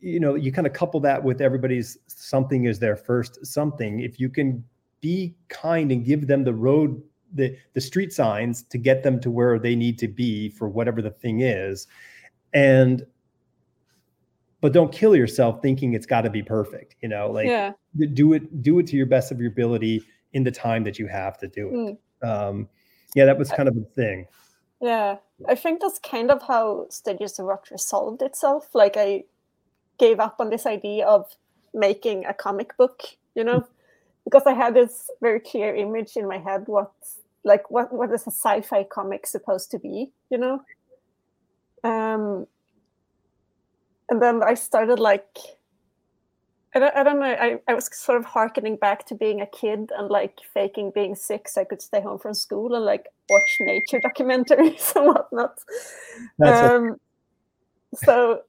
[0.00, 4.00] you know you kind of couple that with everybody's something is their first something.
[4.00, 4.64] If you can
[5.00, 7.00] be kind and give them the road
[7.34, 11.02] the the street signs to get them to where they need to be for whatever
[11.02, 11.86] the thing is.
[12.54, 13.04] And
[14.60, 17.72] but don't kill yourself thinking it's got to be perfect you know like yeah.
[18.14, 21.06] do it do it to your best of your ability in the time that you
[21.06, 22.28] have to do it mm.
[22.28, 22.68] um
[23.14, 24.26] yeah that was kind of the thing
[24.80, 25.16] yeah
[25.48, 29.24] i think that's kind of how Stages of Rot resolved itself like i
[29.98, 31.26] gave up on this idea of
[31.74, 33.02] making a comic book
[33.34, 33.66] you know
[34.24, 36.92] because i had this very clear image in my head what
[37.44, 40.60] like what what is a sci-fi comic supposed to be you know
[41.84, 42.46] um
[44.10, 45.38] and then I started like
[46.74, 47.26] I don't, I don't know.
[47.26, 51.14] I, I was sort of harkening back to being a kid and like faking being
[51.14, 55.58] sick so I could stay home from school and like watch nature documentaries and whatnot.
[56.44, 56.96] Um,
[57.94, 58.42] so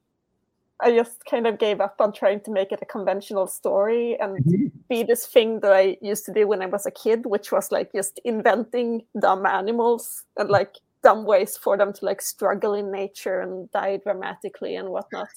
[0.82, 4.43] I just kind of gave up on trying to make it a conventional story and
[4.43, 4.67] mm-hmm.
[4.89, 7.72] be this thing that I used to do when I was a kid, which was
[7.72, 12.92] like just inventing dumb animals and like dumb ways for them to like struggle in
[12.92, 15.30] nature and die dramatically and whatnot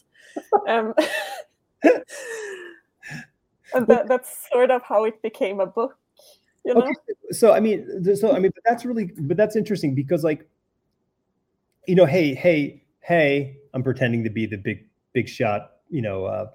[0.68, 0.94] um,
[3.74, 5.98] and that, that's sort of how it became a book
[6.64, 6.80] you know?
[6.80, 6.94] okay.
[7.30, 10.48] so i mean so i mean but that's really but that's interesting because like
[11.86, 16.24] you know hey hey hey i'm pretending to be the big big shot you know
[16.24, 16.46] uh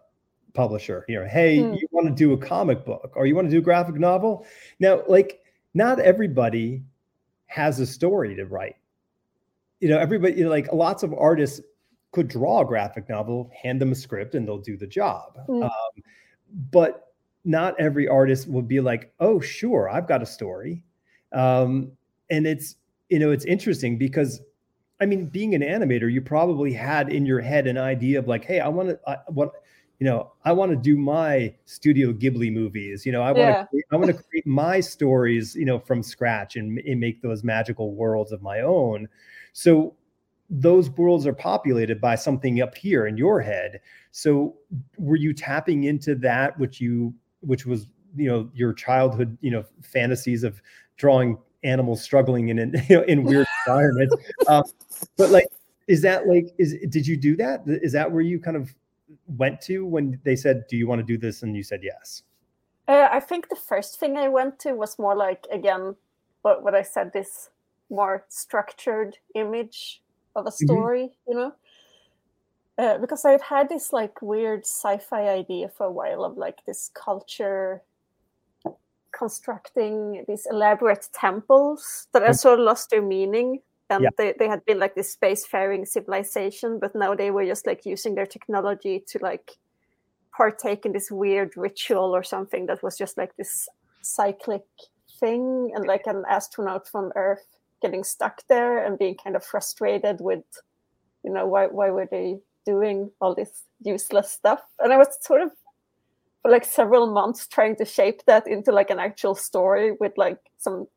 [0.54, 1.74] publisher you know hey hmm.
[1.74, 4.46] you want to do a comic book or you want to do a graphic novel
[4.80, 5.41] now like
[5.74, 6.84] not everybody
[7.46, 8.76] has a story to write
[9.79, 11.61] you know everybody you know, like lots of artists
[12.11, 15.37] could draw a graphic novel, hand them a script, and they'll do the job.
[15.47, 15.65] Mm.
[15.65, 16.03] Um,
[16.71, 17.13] but
[17.43, 20.83] not every artist will be like, "Oh, sure, I've got a story,"
[21.31, 21.91] um,
[22.29, 22.75] and it's
[23.09, 24.41] you know it's interesting because
[24.99, 28.45] I mean, being an animator, you probably had in your head an idea of like,
[28.45, 29.51] "Hey, I want to what."
[29.99, 33.03] You know, I want to do my Studio Ghibli movies.
[33.03, 33.63] You know, I want yeah.
[33.63, 35.55] to I want to create my stories.
[35.55, 39.07] You know, from scratch and, and make those magical worlds of my own.
[39.58, 39.96] So
[40.52, 43.82] those worlds are populated by something up here in your head.
[44.12, 44.56] So
[45.00, 49.65] were you tapping into that which you which was you know your childhood you know
[49.82, 50.62] fantasies of
[50.98, 54.15] drawing animals struggling in you know in weird environments?
[54.48, 54.63] Um,
[55.17, 55.48] but like
[55.88, 57.63] is that like is did you do that?
[57.65, 58.76] Is that where you kind of
[59.26, 61.41] went to when they said do you want to do this?
[61.41, 62.22] And you said yes.
[62.88, 65.93] Uh, i think the first thing i went to was more like again
[66.43, 67.50] what, what i said this
[67.89, 70.02] more structured image
[70.36, 70.65] of a mm-hmm.
[70.65, 71.32] story, mm-hmm.
[71.32, 71.54] you know?
[72.78, 76.91] Uh, because I've had this like weird sci-fi idea for a while of like this
[76.93, 77.82] culture
[79.12, 84.10] constructing these elaborate temples that are sort of lost their meaning and yeah.
[84.17, 88.13] they, they had been like this spacefaring civilization but now they were just like using
[88.13, 89.54] their technology to like
[90.36, 93.67] partake in this weird ritual or something that was just like this
[94.04, 94.65] cyclic
[95.19, 100.19] thing and like an astronaut from earth getting stuck there and being kind of frustrated
[100.19, 100.43] with,
[101.23, 104.61] you know, why why were they doing all this useless stuff?
[104.79, 105.51] And I was sort of
[106.41, 110.39] for like several months trying to shape that into like an actual story with like
[110.57, 110.87] some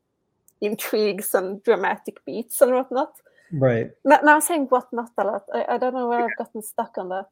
[0.61, 3.13] intrigues and dramatic beats and whatnot.
[3.51, 3.91] Right.
[4.05, 5.43] Now, now I'm saying whatnot a lot.
[5.53, 7.25] I, I don't know where I've gotten stuck on that.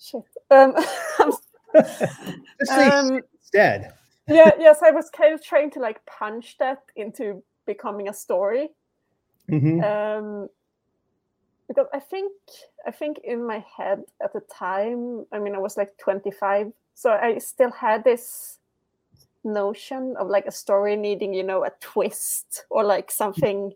[0.00, 0.24] Shit.
[0.50, 0.74] Um,
[2.70, 3.92] um, instead.
[4.28, 8.70] yeah, yes, I was kind of trying to like punch that into becoming a story.
[9.50, 9.82] Mm-hmm.
[9.82, 10.48] Um,
[11.68, 12.32] because I think
[12.86, 17.10] I think in my head at the time, I mean, I was like 25, so
[17.10, 18.58] I still had this
[19.44, 23.74] notion of like a story needing, you know, a twist or like something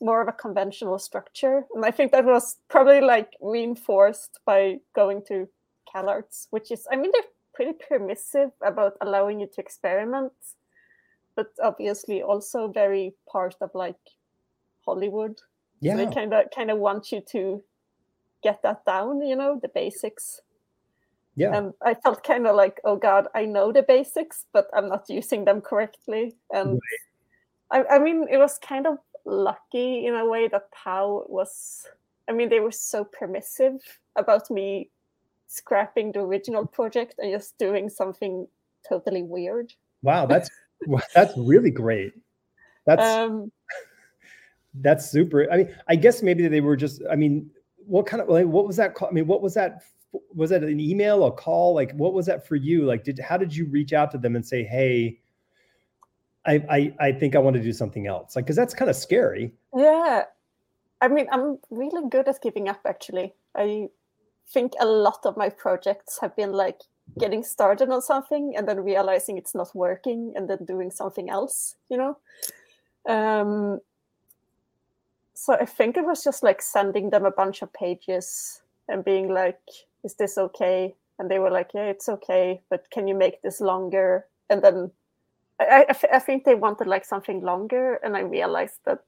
[0.00, 1.64] more of a conventional structure.
[1.74, 5.48] And I think that was probably like reinforced by going to
[5.94, 7.22] CalArts, which is, I mean, they're
[7.54, 10.32] pretty permissive about allowing you to experiment,
[11.34, 13.96] but obviously also very part of like
[14.86, 15.40] Hollywood.
[15.80, 15.96] Yeah.
[15.96, 17.62] So they kind of kind of want you to
[18.42, 20.40] get that down, you know, the basics.
[21.34, 21.54] Yeah.
[21.54, 25.04] And I felt kind of like, oh God, I know the basics, but I'm not
[25.08, 26.34] using them correctly.
[26.50, 26.80] And
[27.70, 27.86] right.
[27.88, 31.86] I, I mean, it was kind of lucky in a way that Peow was,
[32.28, 33.80] I mean, they were so permissive
[34.16, 34.88] about me
[35.46, 38.46] scrapping the original project and just doing something
[38.88, 39.72] totally weird.
[40.02, 40.50] Wow, that's
[41.14, 42.12] that's really great.
[42.86, 43.50] That's um,
[44.80, 45.50] that's super.
[45.52, 47.02] I mean, I guess maybe they were just.
[47.10, 48.94] I mean, what kind of like what was that?
[48.94, 49.08] Call?
[49.08, 49.82] I mean, what was that?
[50.34, 51.74] Was that an email, a call?
[51.74, 52.84] Like, what was that for you?
[52.84, 55.20] Like, did how did you reach out to them and say, hey?
[56.48, 58.36] I, I, I think I want to do something else.
[58.36, 59.50] Like, because that's kind of scary.
[59.76, 60.22] Yeah.
[61.00, 63.34] I mean, I'm really good at giving up, actually.
[63.56, 63.88] I
[64.52, 66.82] think a lot of my projects have been like
[67.18, 71.76] getting started on something and then realizing it's not working and then doing something else
[71.88, 72.18] you know
[73.08, 73.80] um,
[75.36, 79.28] so i think it was just like sending them a bunch of pages and being
[79.28, 79.60] like
[80.04, 80.94] is this okay?
[81.18, 84.26] And they were like yeah it's okay but can you make this longer?
[84.48, 84.90] And then
[85.58, 89.02] I, I, I think they wanted like something longer and i realized that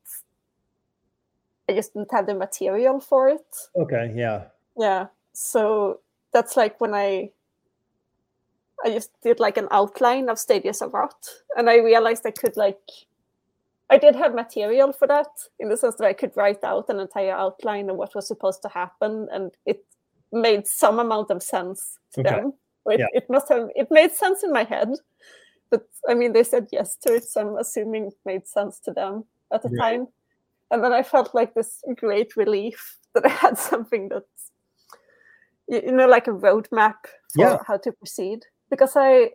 [1.69, 3.57] i just didn't have the material for it.
[3.77, 4.45] Okay yeah.
[4.77, 6.01] Yeah so
[6.33, 7.31] that's like when i
[8.85, 12.57] I just did like an outline of Stages of Rot, and I realized I could
[12.57, 12.79] like,
[13.91, 17.01] I did have material for that in the sense that I could write out an
[17.01, 19.85] entire outline of what was supposed to happen, and it
[20.31, 22.31] made some amount of sense to okay.
[22.31, 22.53] them.
[22.87, 23.07] It, yeah.
[23.13, 24.89] it must have it made sense in my head,
[25.71, 28.93] but I mean they said yes to it, so I'm assuming it made sense to
[28.93, 30.09] them at the time.
[30.71, 34.53] And then I felt like this great relief that I had something that's
[35.67, 36.97] you know like a roadmap
[37.35, 37.59] for yeah.
[37.67, 39.31] how to proceed because I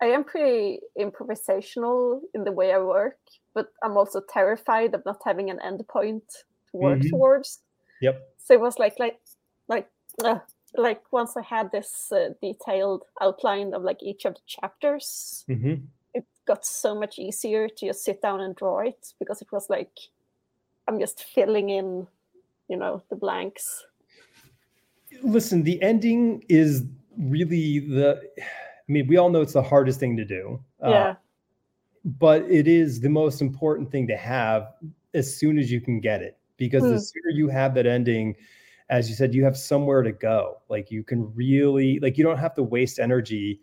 [0.00, 3.18] I am pretty improvisational in the way I work,
[3.54, 6.22] but I'm also terrified of not having an endpoint
[6.70, 7.08] to work mm-hmm.
[7.08, 7.60] towards.
[8.02, 8.20] Yep.
[8.38, 9.20] So it was like like
[9.68, 9.88] like
[10.22, 10.40] uh,
[10.76, 15.86] like once I had this uh, detailed outline of like each of the chapters, mm-hmm.
[16.12, 19.70] it got so much easier to just sit down and draw it because it was
[19.70, 19.92] like
[20.86, 22.06] I'm just filling in,
[22.68, 23.84] you know, the blanks.
[25.22, 26.84] Listen, the ending is
[27.16, 28.20] really the
[28.88, 31.14] i mean we all know it's the hardest thing to do uh, yeah uh,
[32.06, 34.72] but it is the most important thing to have
[35.14, 36.98] as soon as you can get it because the hmm.
[36.98, 38.34] sooner you have that ending
[38.88, 42.38] as you said you have somewhere to go like you can really like you don't
[42.38, 43.60] have to waste energy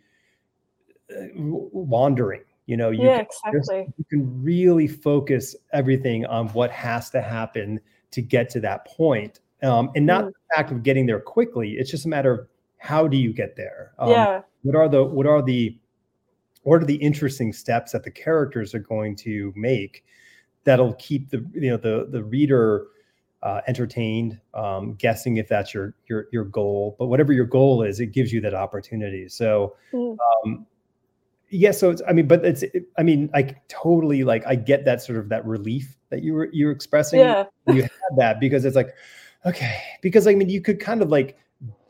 [1.12, 3.94] uh, wandering you know you, yeah, can, exactly.
[3.98, 7.80] you can really focus everything on what has to happen
[8.12, 10.28] to get to that point um, and not mm.
[10.28, 12.48] the fact of getting there quickly it's just a matter of
[12.84, 13.94] how do you get there?
[13.98, 14.42] Um, yeah.
[14.64, 15.78] What are the what are the
[16.64, 20.04] what are the interesting steps that the characters are going to make
[20.66, 22.88] that'll keep the you know the the reader
[23.42, 26.98] uh, entertained, um, guessing if that's your your your goal.
[27.00, 29.30] But whatever your goal is, it gives you that opportunity.
[29.30, 29.78] So.
[29.94, 30.18] Mm.
[30.46, 30.66] Um,
[31.56, 34.86] yeah so it's i mean but it's it, i mean i totally like i get
[34.86, 37.44] that sort of that relief that you were you were expressing yeah.
[37.68, 38.90] you had that because it's like
[39.46, 41.38] okay because i mean you could kind of like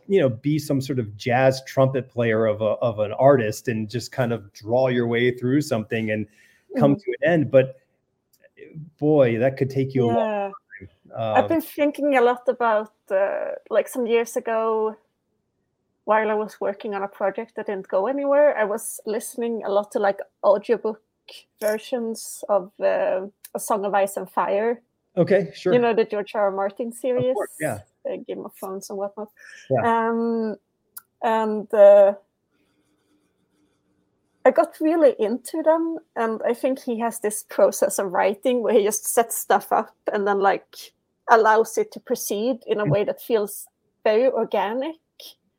[0.08, 3.90] you know be some sort of jazz trumpet player of a, of an artist and
[3.90, 6.28] just kind of draw your way through something and
[6.78, 7.12] come mm-hmm.
[7.12, 7.78] to an end but
[8.98, 10.52] boy that could take you yeah.
[11.16, 14.98] Um, I've been thinking a lot about uh, like some years ago
[16.06, 18.58] while I was working on a project that didn't go anywhere.
[18.58, 21.02] I was listening a lot to like audiobook
[21.62, 24.82] versions of uh, A Song of Ice and Fire.
[25.16, 25.74] Okay, sure.
[25.74, 26.46] You know the George R.
[26.46, 26.52] R.
[26.52, 27.34] Martin series.
[27.34, 27.80] Course, yeah.
[28.10, 29.30] Uh, Game of Thrones and whatnot.
[29.70, 30.10] Yeah.
[30.10, 30.56] Um,
[31.22, 32.14] and uh,
[34.46, 38.74] I got really into them, and I think he has this process of writing where
[38.74, 40.94] he just sets stuff up and then like
[41.30, 42.90] allows it to proceed in a mm.
[42.90, 43.68] way that feels
[44.04, 44.98] very organic.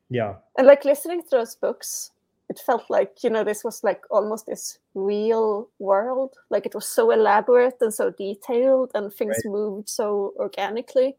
[0.09, 0.35] Yeah.
[0.57, 2.11] And like listening to those books,
[2.49, 6.87] it felt like you know this was like almost this real world like it was
[6.87, 9.51] so elaborate and so detailed and things right.
[9.51, 11.15] moved so organically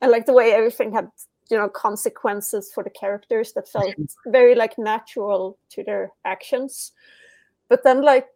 [0.00, 1.08] and like the way everything had
[1.50, 3.94] you know consequences for the characters that felt
[4.26, 6.92] very like natural to their actions.
[7.68, 8.28] But then like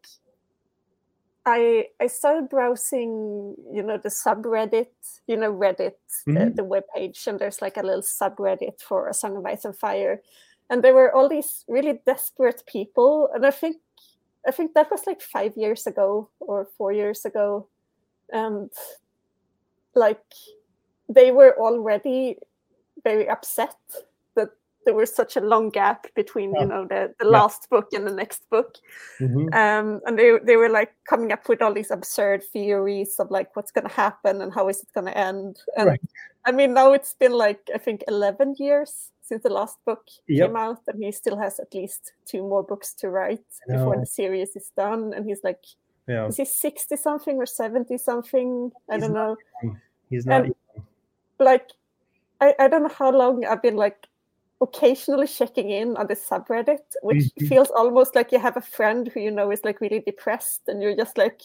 [1.46, 4.88] i i started browsing you know the subreddit
[5.26, 5.92] you know reddit
[6.26, 6.34] mm-hmm.
[6.34, 9.64] the, the web page and there's like a little subreddit for a song of ice
[9.64, 10.22] and fire.
[10.70, 13.76] And there were all these really desperate people and i think
[14.48, 17.68] i think that was like five years ago or four years ago.
[18.32, 18.70] And
[19.94, 20.24] like
[21.08, 22.38] they were already
[23.02, 23.76] very upset
[24.36, 24.50] that
[24.84, 26.60] there was such a long gap between yeah.
[26.60, 27.30] you know the, the yeah.
[27.30, 28.76] last book and the next book
[29.20, 29.52] mm-hmm.
[29.54, 33.54] um, and they, they were like coming up with all these absurd theories of like
[33.56, 36.00] what's going to happen and how is it going to end and right.
[36.44, 40.48] i mean now it's been like i think 11 years since the last book yep.
[40.48, 44.06] came out and he still has at least two more books to write before the
[44.06, 45.64] series is done and he's like
[46.06, 46.26] yeah.
[46.26, 49.36] is he 60 something or 70 something i he's don't know
[50.10, 50.54] he's not and,
[51.38, 51.70] like
[52.40, 54.08] I, I don't know how long I've been like
[54.60, 57.46] occasionally checking in on this subreddit, which mm-hmm.
[57.46, 60.82] feels almost like you have a friend who you know is like really depressed, and
[60.82, 61.40] you're just like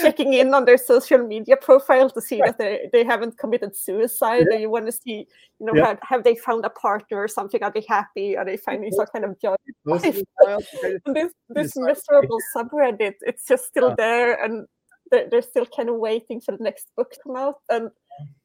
[0.00, 4.46] checking in on their social media profile to see that they, they haven't committed suicide,
[4.48, 4.56] yeah.
[4.56, 5.26] or you want to see,
[5.58, 5.86] you know, yeah.
[5.88, 7.62] have, have, they found a partner or something?
[7.62, 8.36] Are they happy?
[8.36, 9.56] Are they finding some kind of joy?
[11.06, 13.94] this this miserable subreddit, it's just still yeah.
[13.98, 14.66] there, and
[15.10, 17.90] they're, they're still kind of waiting for the next book to come out, and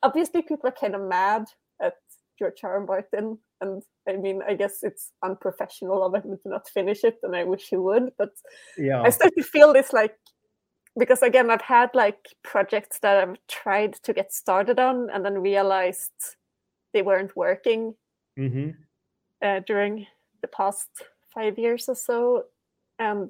[0.03, 1.45] obviously people are kind of mad
[1.82, 1.95] at
[2.38, 2.74] George R.
[2.76, 2.86] R.
[2.86, 7.36] Martin, and I mean, I guess it's unprofessional of him to not finish it, and
[7.36, 8.11] I wish he would.
[8.17, 8.32] But
[8.78, 10.15] yeah, I start to feel this like
[10.97, 15.39] because again, I've had like projects that I've tried to get started on, and then
[15.39, 16.11] realized
[16.93, 17.95] they weren't working
[18.38, 18.70] hmm
[19.41, 20.05] uh, during
[20.41, 20.89] the past
[21.34, 22.45] five years or so,
[22.97, 23.30] and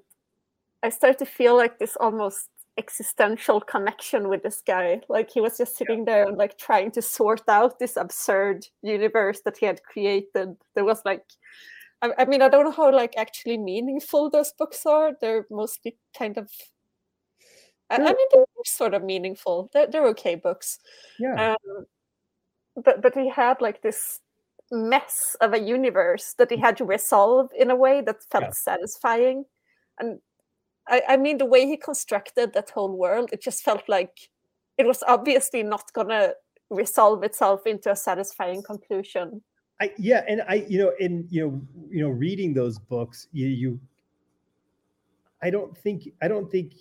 [0.84, 2.48] I start to feel like this almost
[2.80, 5.02] existential connection with this guy.
[5.10, 9.42] Like he was just sitting there and like trying to sort out this absurd universe
[9.46, 10.56] that he had created.
[10.76, 11.24] There was like,
[12.02, 15.12] I, I mean, I don't know how like actually meaningful those books are.
[15.22, 16.50] They're mostly kind of.
[17.92, 19.70] I, I mean, they're sort of meaningful.
[19.74, 20.80] They're, they're okay books.
[21.20, 21.86] yeah, Um,
[22.84, 24.22] but but he had like this
[24.72, 28.52] mess of a universe that he had to resolve in a way that felt Yeah.
[28.52, 29.46] satisfying
[30.00, 30.22] and
[30.90, 34.30] I, I mean the way he constructed that whole world it just felt like
[34.78, 36.34] it was obviously not gonna
[36.70, 39.42] resolve itself into a satisfying conclusion
[39.80, 43.48] I yeah, and I you know in you know you know reading those books, you
[43.48, 43.80] you.
[45.42, 46.74] I don't think I don't think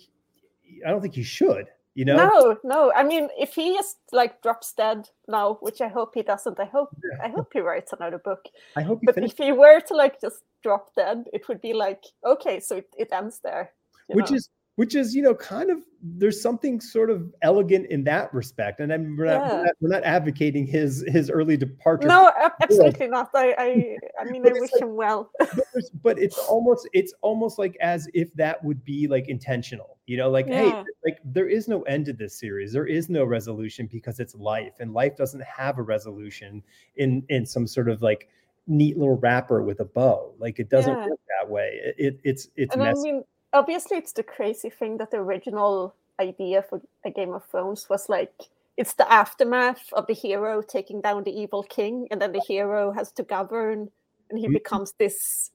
[0.85, 1.67] I don't think you should.
[1.95, 5.87] You know, no no i mean if he just like drops dead now which i
[5.89, 8.45] hope he doesn't i hope i hope he writes another book
[8.77, 9.31] I hope but finish.
[9.31, 12.87] if he were to like just drop dead it would be like okay so it,
[12.97, 13.71] it ends there
[14.09, 18.33] which is which is you know kind of there's something sort of elegant in that
[18.33, 22.31] respect and i'm we're not, we're not, we're not advocating his his early departure No,
[22.61, 23.29] absolutely not.
[23.35, 25.29] I, I, I mean, I wish like- him well.
[26.01, 30.29] but, it's almost it's almost like as if that would be like intentional you know
[30.29, 30.71] like hey
[31.05, 32.71] like there is no end to this series.
[32.71, 36.63] There is no resolution because it's life and life doesn't have a resolution
[36.95, 38.29] in in some sort of like
[38.67, 40.33] neat little wrapper with a bow.
[40.39, 41.07] Like it doesn't Yeah.
[41.09, 41.79] work that way.
[41.83, 43.23] It, it- it's it's And I messy mean,
[43.53, 48.09] obviously, it's the crazy thing that the original idea for a Game of Thrones was
[48.09, 48.33] like
[48.77, 52.91] it's the aftermath of the hero taking down the evil king, and then the hero
[52.93, 53.91] has to govern,
[54.29, 54.53] and he Mhm.
[54.53, 55.51] becomes this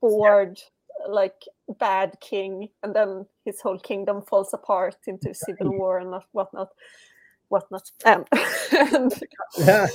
[0.00, 0.60] bored,
[1.08, 1.44] like
[1.78, 6.70] bad king, and then his whole kingdom falls apart into civil war and whatnot,
[7.48, 7.90] whatnot.
[8.04, 8.24] Um,
[8.72, 9.12] and
[9.58, 9.86] yeah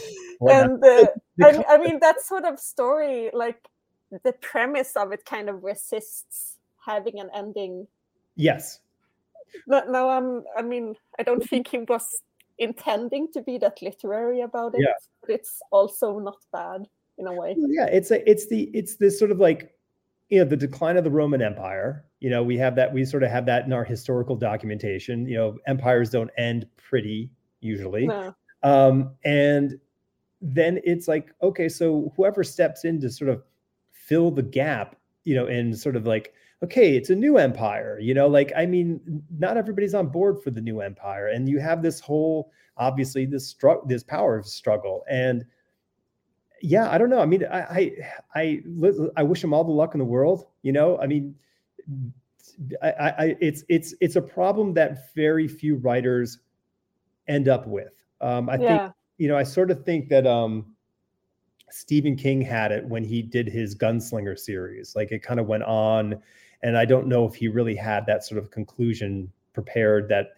[0.49, 1.05] and uh,
[1.67, 3.67] I mean that sort of story like
[4.23, 6.58] the premise of it kind of resists
[6.91, 7.73] having an ending
[8.35, 8.79] yes
[9.67, 12.05] no, no i'm i mean i don't think he was
[12.57, 14.97] intending to be that literary about it Yeah.
[15.21, 16.87] but it's also not bad
[17.17, 19.73] in a way yeah, it's a, it's the it's this sort of like
[20.29, 22.05] you know the decline of the Roman Empire.
[22.19, 25.25] You know, we have that we sort of have that in our historical documentation.
[25.27, 27.29] You know, empires don't end pretty
[27.61, 28.07] usually.
[28.07, 28.33] no
[28.63, 29.79] Um, and
[30.41, 33.43] then it's like, okay, so whoever steps in to sort of
[33.91, 36.33] fill the gap, you know, and sort of like,
[36.63, 40.51] okay, it's a new empire, you know, like, I mean, not everybody's on board for
[40.51, 41.27] the new empire.
[41.27, 45.03] And you have this whole, obviously, this struggle, this power struggle.
[45.09, 45.45] And
[46.61, 47.21] yeah, I don't know.
[47.21, 47.91] I mean, I, I,
[48.35, 48.63] I,
[49.15, 51.33] I wish him all the luck in the world, you know, I mean,
[52.81, 56.39] I, I, I- it's, it's, it's a problem that very few writers
[57.27, 57.93] end up with.
[58.21, 58.81] Um, I think
[59.17, 60.75] you know, I sort of think that um
[61.69, 64.95] Stephen King had it when he did his Gunslinger series.
[64.95, 66.21] Like it kind of went on,
[66.63, 70.31] and I don't know if he really had that sort of conclusion prepared that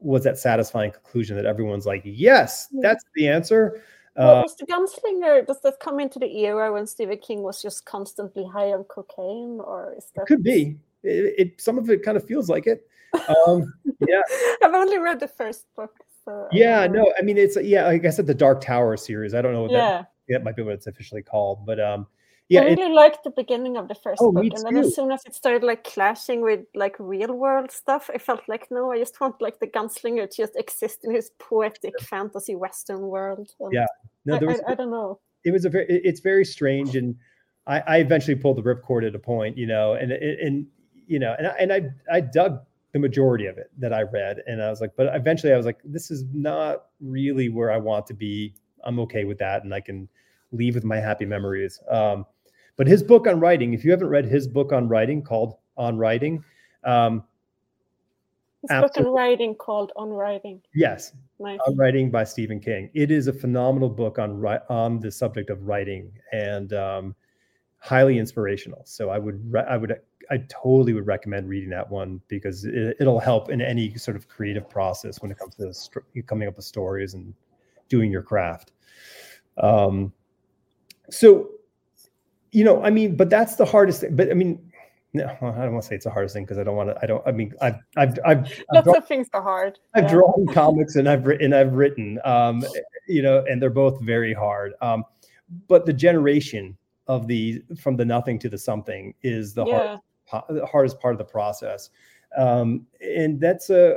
[0.00, 3.82] was that satisfying conclusion that everyone's like, yes, that's the answer.
[4.16, 7.62] well, Uh, was the gunslinger does that come into the era when stephen king was
[7.62, 10.76] just constantly high on cocaine or is that could be.
[11.04, 12.88] It, it some of it kind of feels like it.
[13.46, 13.72] Um,
[14.08, 14.22] yeah,
[14.64, 15.94] i've only read the first book
[16.24, 19.34] so yeah, don't no, I mean it's yeah, like I said, the Dark Tower series.
[19.34, 22.06] I don't know what yeah that, that might be what it's officially called, but um,
[22.48, 24.94] yeah, I it, really liked the beginning of the first Oh, book, and then as
[24.94, 28.92] soon as it started like clashing with like real world stuff, I felt like no,
[28.92, 33.50] I just want like the gunslinger to just exist in his poetic fantasy western world.
[33.60, 33.86] And Yeah,
[34.24, 35.20] no, I, there was I, I don't know.
[35.44, 37.16] it was a very it's very strange and
[37.66, 40.66] I, I eventually pulled the ripcord at a point you know and and, and
[41.06, 42.60] you know and I, and I I dug
[42.92, 45.66] the majority of it that I read and I was like but eventually I was
[45.66, 49.74] like this is not really where I want to be I'm okay with that and
[49.74, 50.08] I can
[50.50, 52.24] leave with my happy memories um
[52.78, 55.98] but his book on writing if you haven't read his book on writing called on
[55.98, 56.42] writing
[56.84, 57.22] um
[58.62, 60.62] His book on writing called On Writing.
[60.74, 61.60] yes Nice.
[61.68, 62.90] on writing by Stephen King.
[62.94, 67.14] It is a phenomenal book on on the subject of writing and um,
[67.78, 68.82] highly inspirational.
[68.84, 70.00] So I would I would
[70.30, 74.26] I totally would recommend reading that one because it, it'll help in any sort of
[74.26, 77.32] creative process when it comes to st- coming up with stories and
[77.88, 78.72] doing your craft.
[79.58, 80.12] Um,
[81.08, 81.50] so
[82.52, 84.16] you know, I mean, but that's the hardest thing.
[84.16, 84.68] But I mean,
[85.14, 86.98] no, I don't want to say it's the hardest thing because I don't want to.
[87.02, 87.26] I don't.
[87.26, 89.78] I mean, I've, I've, I've, Lots I've drawn, of things are hard.
[89.94, 90.10] I've yeah.
[90.10, 92.64] drawn comics and I've written, I've written, um,
[93.06, 94.74] you know, and they're both very hard.
[94.82, 95.04] Um,
[95.66, 96.76] but the generation
[97.06, 99.96] of the from the nothing to the something is the yeah.
[100.26, 101.88] hard, the hardest part of the process,
[102.36, 103.96] um, and that's a,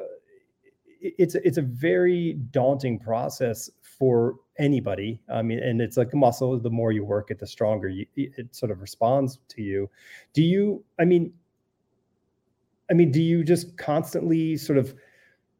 [1.01, 5.19] it's a, it's a very daunting process for anybody.
[5.29, 6.57] I mean, and it's like a muscle.
[6.59, 9.89] The more you work it, the stronger you, it sort of responds to you.
[10.33, 10.83] Do you?
[10.99, 11.33] I mean,
[12.89, 14.93] I mean, do you just constantly sort of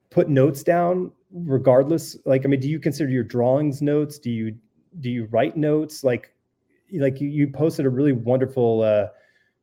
[0.10, 2.18] put notes down, regardless?
[2.26, 4.20] Like, I mean, do you consider your drawings notes?
[4.20, 4.56] Do you
[5.00, 6.04] do you write notes?
[6.04, 6.34] Like,
[6.94, 9.08] like you, posted a really wonderful uh,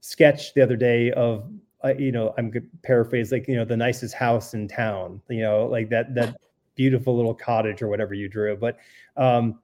[0.01, 1.49] sketch the other day of.
[1.85, 5.21] Uh, you know, I'm paraphrase like you know the nicest house in town.
[5.31, 6.37] You know, like that that
[6.79, 8.57] beautiful little cottage or whatever you drew.
[8.57, 8.79] But
[9.19, 9.59] um,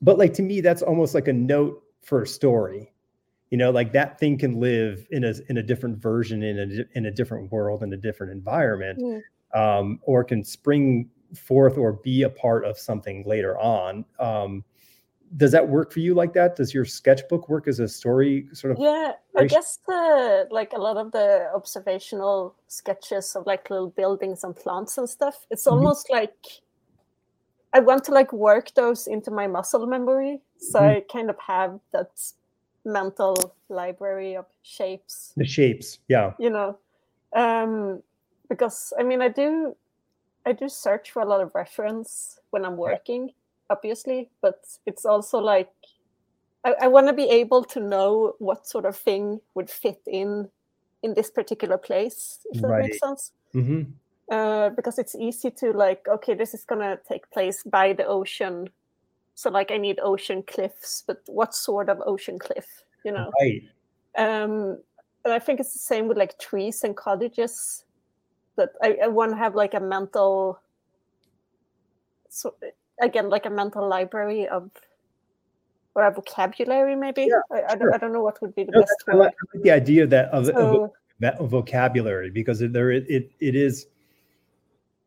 [0.00, 2.92] but like to me, that's almost like a note for a story.
[3.50, 6.96] You know, like that thing can live in a in a different version in a
[6.98, 9.22] in a different world in a different environment, Mm.
[9.54, 14.04] um, or can spring forth or be a part of something later on.
[14.20, 14.64] Um,
[15.36, 16.56] does that work for you like that?
[16.56, 18.78] Does your sketchbook work as a story sort of?
[18.78, 24.44] Yeah, I guess the like a lot of the observational sketches of like little buildings
[24.44, 25.46] and plants and stuff.
[25.50, 25.72] It's Mhm.
[25.72, 26.62] almost like
[27.74, 30.96] I want to like work those into my muscle memory, so Mhm.
[30.96, 32.10] I kind of have that
[32.84, 35.34] mental library of shapes.
[35.36, 36.32] The shapes, yeah.
[36.38, 36.78] You know,
[37.34, 38.02] um,
[38.48, 39.76] because I mean, I do,
[40.46, 43.34] I do search for a lot of reference when I'm working,
[43.70, 45.70] obviously, but it's also like
[46.64, 50.48] I, I want to be able to know what sort of thing would fit in
[51.02, 53.32] in this particular place, if that makes sense.
[53.52, 53.82] hmm
[54.30, 58.68] Uh, because it's easy to like, okay, this is gonna take place by the ocean,
[59.34, 63.30] so like I need ocean cliffs, but what sort of ocean cliff, you know?
[63.40, 63.62] Right.
[64.16, 64.82] Um,
[65.24, 67.84] and I think it's the same with like trees and cottages.
[68.56, 70.58] That I, I want to have like a mental,
[72.28, 72.54] so
[73.00, 74.70] again, like a mental library of,
[75.94, 77.28] or a vocabulary maybe.
[77.30, 77.94] Yeah, I, I, don't.
[77.94, 79.30] I don't know what would be the No, best I like.
[79.32, 83.54] I like the idea that of, of So, that vocabulary because there it, it it
[83.54, 83.86] is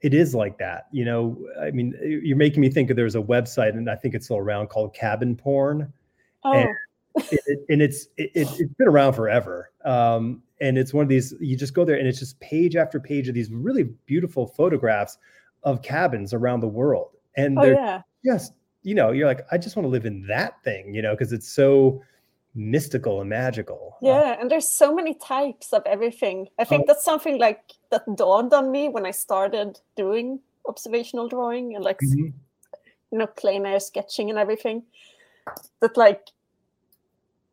[0.02, 3.22] it is like that you know i mean you're making me think of there's a
[3.22, 5.92] website and i think it's still around called cabin porn
[6.44, 6.70] oh, and
[7.32, 11.34] it, it- and it's it, it's been around forever um and it's one of these
[11.40, 15.18] you just go there and it's just page after page of these really beautiful photographs
[15.64, 18.54] of cabins around the world and oh they're yeah, just
[18.84, 21.32] you know you're like i just want to live in that thing you know because
[21.34, 22.02] it's so
[22.56, 24.38] mystical and magical Uh, yeah.
[24.40, 26.50] And there's so many types of everything.
[26.60, 26.86] I think Oh.
[26.88, 27.62] that's something like
[27.92, 32.34] that dawned on me when I started doing observational drawing and like mhm.
[33.12, 34.84] you know plein air sketching and everything
[35.80, 36.28] that like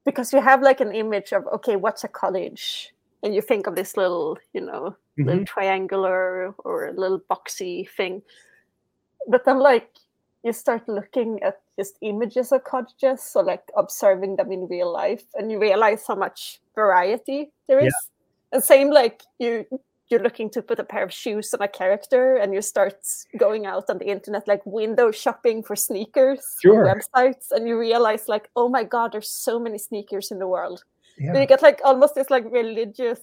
[0.05, 3.75] because you have like an image of okay what's a college and you think of
[3.77, 5.47] this little you know little Mhm.
[5.47, 8.23] triangular or a little boxy thing
[9.27, 9.89] but then like
[10.45, 15.25] you start looking at just images of cottages so like observing them in real life
[15.35, 18.55] and you realize how much variety there is Yeah.
[18.57, 19.67] and same like you
[20.11, 22.97] you're looking to put a pair of shoes on a character and you start
[23.37, 26.87] going out on the internet like window shopping for sneakers Sure.
[26.87, 30.85] websites and you realize like oh my god there's so many sneakers in the world
[31.19, 31.39] yeah.
[31.39, 33.21] you get like almost this like religious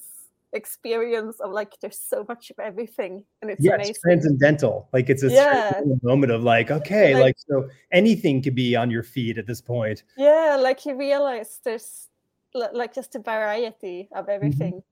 [0.53, 4.87] experience of like there's so much of everything and it's yeah, amazing it's transcendental.
[4.93, 5.81] Like it's a Yeah.
[6.03, 9.61] moment of like, okay, Like- like, so anything could be on your feet at this
[9.61, 10.03] point.
[10.17, 12.09] yeah like you realize there's
[12.53, 14.17] like just a variety Mm-hmm.
[14.19, 14.83] of everything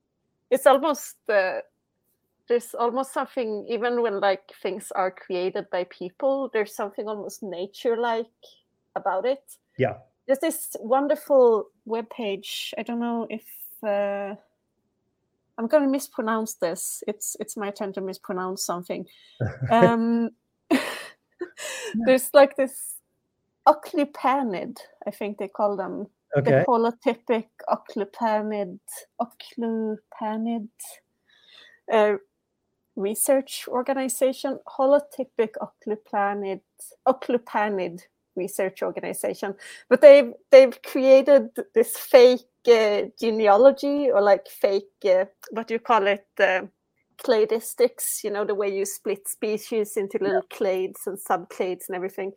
[0.51, 1.60] it's almost uh,
[2.49, 7.95] there's almost something even when like things are created by people there's something almost nature
[7.95, 8.28] like
[8.95, 9.43] about it
[9.78, 9.95] Yeah.
[10.28, 13.45] there's this wonderful web page i don't know if
[13.88, 14.36] uh,
[15.58, 17.04] i'm going to mispronounce this.
[17.08, 19.06] It's it's my turn to mispronounce something.
[19.72, 20.32] Um
[22.06, 22.95] there's like this
[23.68, 24.78] occlupanid
[25.08, 26.08] i think they call them.
[26.36, 26.51] Okay.
[26.51, 28.80] the holotypic occlupanid
[29.22, 30.68] occlupanid
[31.91, 32.16] uh,
[32.95, 36.62] research organization holotypic occlupanid
[37.08, 38.01] occlupanid
[38.36, 39.56] research organization.
[39.89, 45.80] But they've they've created this fake uh, genealogy or like fake uh, what do you
[45.80, 46.61] call it uh,
[47.24, 52.32] cladistics you know the way you split species into little clades and subclades and everything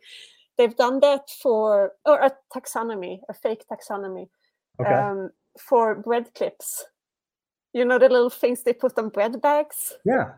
[0.57, 4.27] they've done that for or a taxonomy a fake taxonomy
[4.79, 4.93] Okay.
[4.93, 6.85] um, for bread clips
[7.73, 10.33] you know the little things they put on bread bags yeah.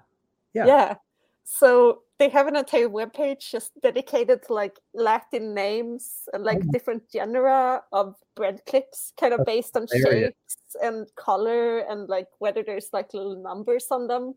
[0.53, 0.65] Yeah.
[0.65, 0.95] yeah
[1.43, 6.71] so they have an entire webpage just dedicated to like Latin names and like Oh.
[6.71, 10.33] different genera of bread clips, kind of based on hilarious.
[10.47, 14.35] shapes and color and like whether there's like little numbers on them.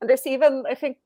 [0.00, 0.98] And there's even, I think,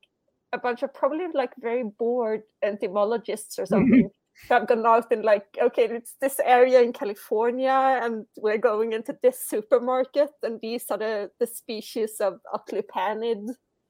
[0.53, 3.73] a bunch of probably like very bored entomologists or mm-hmm.
[3.73, 8.57] something who have gone out and like, okay, it's this area in California, and we're
[8.57, 13.47] going into this supermarket, and these are the, the species of Occlupanid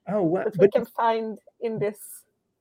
[0.08, 0.44] Oh, wow.
[0.46, 2.00] that we But can find in this.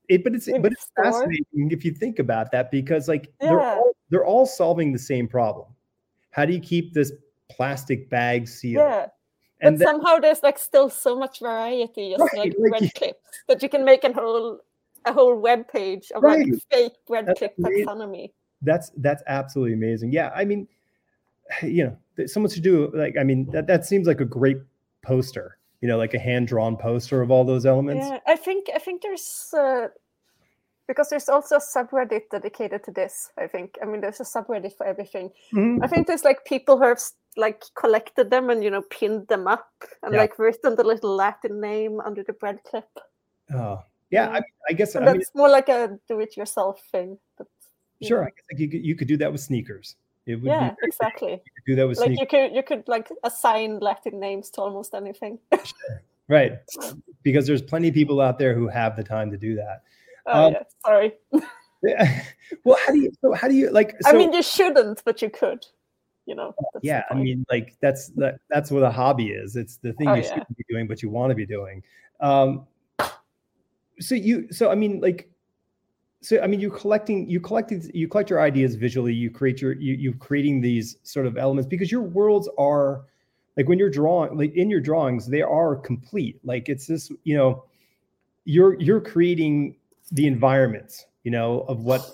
[0.09, 1.05] It, but it's in but it's store.
[1.05, 5.27] fascinating if you think about that because like they're all, they're all solving the same
[5.27, 5.67] problem.
[6.31, 7.11] How do you keep this
[7.49, 8.83] plastic bag sealed?
[8.83, 9.07] Yeah,
[9.61, 12.89] and but then, somehow there's like still so much variety, just Right, like like you-
[12.95, 14.59] clips that you can make a whole
[15.05, 17.85] a whole web page of like fake bread That's clip amazing.
[17.87, 18.31] taxonomy.
[18.63, 20.11] that's that's absolutely amazing.
[20.11, 20.67] Yeah, I mean,
[21.63, 21.85] you
[22.17, 24.57] know, someone should do like I mean that that seems like a great
[25.01, 25.57] poster.
[25.81, 28.05] You know, like a hand drawn poster of all those elements.
[28.09, 29.87] Yeah, I think I think there's uh,
[30.87, 33.31] because there's also a subreddit dedicated to this.
[33.37, 35.31] I think I mean there's a subreddit for everything.
[35.53, 35.83] Mhm.
[35.83, 37.01] I think there's like people who have
[37.37, 39.69] like collected them and you know pinned them up
[40.03, 40.21] and Yeah.
[40.21, 42.89] like written the little Latin name under the bread clip.
[43.53, 44.29] Oh, yeah.
[44.29, 47.17] I, mean, I guess And I mean, that's more like a do-it-yourself thing.
[47.37, 47.47] But
[48.01, 48.21] sure.
[48.21, 48.27] know.
[48.27, 49.95] I guess like you could, you could do that with sneakers.
[50.29, 51.31] It would Yeah, be exactly.
[51.31, 54.51] you could do that with Like sneakers, you could you could like assign Latin names
[54.51, 55.39] to almost anything.
[56.27, 56.59] right?
[57.23, 59.81] Because there's plenty of people out there who have the time to do that.
[60.27, 61.13] oh Um, yeah, sorry.
[61.81, 62.23] Yeah.
[62.63, 63.11] well, how do you?
[63.21, 63.95] So how do you like?
[64.01, 65.65] So, I mean, you shouldn't, but you could.
[66.27, 66.53] You know.
[66.83, 69.55] yeah, I mean, like that's that, that's what a hobby is.
[69.55, 70.29] It's the thing Oh, you yeah.
[70.29, 71.81] shouldn't be doing, but you want to be doing.
[72.19, 72.67] Um,
[73.99, 75.27] so you, so I mean, like,
[76.21, 79.13] so I mean, you're collecting, you collecting, you collect your ideas visually.
[79.13, 83.05] You create your, you you creating these sort of elements because your worlds are
[83.55, 86.39] like when you're drawing, like in your drawings, they are complete.
[86.43, 87.63] Like it's this, you know,
[88.45, 89.75] you're you're creating
[90.11, 92.09] the environments, you know, of what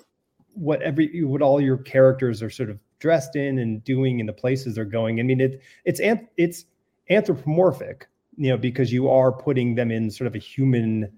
[0.54, 4.34] what every what all your characters are sort of dressed in and doing and the
[4.34, 5.20] places they're going.
[5.20, 6.00] I mean, it it's
[6.38, 6.66] it's
[7.10, 11.12] anthropomorphic, you know, because you are putting them in sort of a human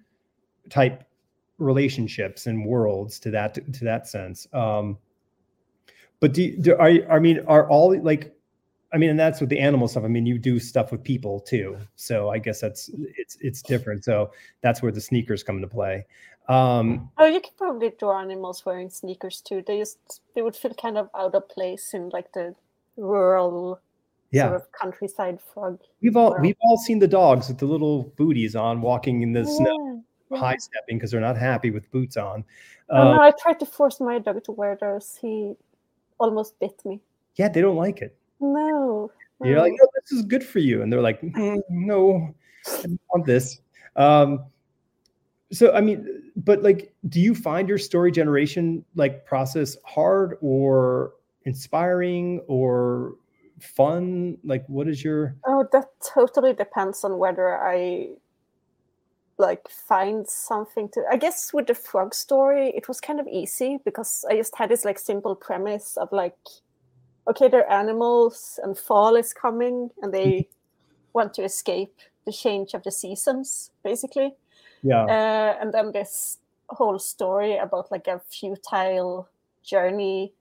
[0.70, 1.07] type
[1.58, 4.48] relationships and worlds to that to that sense.
[4.54, 4.98] Um,
[6.20, 8.34] but do, do are I mean are all like
[8.94, 10.06] I mean, and that's with the animal stuff.
[10.06, 14.06] I mean, you do stuff with people too, so I guess that's it's it's different.
[14.06, 14.32] So
[14.62, 16.06] that's where the sneakers come into play.
[16.48, 19.62] Um, Oh, you could probably draw animals wearing sneakers too.
[19.68, 22.56] They just they would feel kind of out of place in like the
[22.96, 23.82] rural
[24.32, 25.80] yeah, sort of countryside frog.
[26.02, 26.40] we've all Wow.
[26.40, 29.94] we've all seen the dogs with the little booties on, walking in the snow, Yeah,
[29.94, 30.00] yeah.
[30.32, 32.44] High stepping because they're not happy with boots on.
[32.90, 35.18] Oh Um, no, I tried to force my dog to wear those.
[35.22, 35.54] He
[36.20, 37.02] almost bit me.
[37.36, 38.16] yeah, they don't like it.
[38.40, 39.12] No.
[39.44, 39.78] You're like, no.
[39.82, 42.34] no, this is good for you, and they're like, "Mm, no,
[42.66, 43.62] I don't want this.
[43.96, 44.46] Um,
[45.52, 51.14] so I mean, but like, do you find your story generation like process hard or
[51.44, 53.14] inspiring or
[53.60, 54.38] fun?
[54.44, 58.10] Like, what is your Oh, that totally depends on whether I
[59.38, 63.80] like find something to I guess with the frog story it was kind of easy
[63.86, 66.38] because I just had this like simple premise of like
[67.30, 70.48] okay they're animals and fall is coming and they
[71.14, 74.34] want to escape the change of the seasons basically
[74.84, 75.04] yeah?
[75.04, 79.28] uh, and then this whole story about like a futile
[79.64, 80.34] journey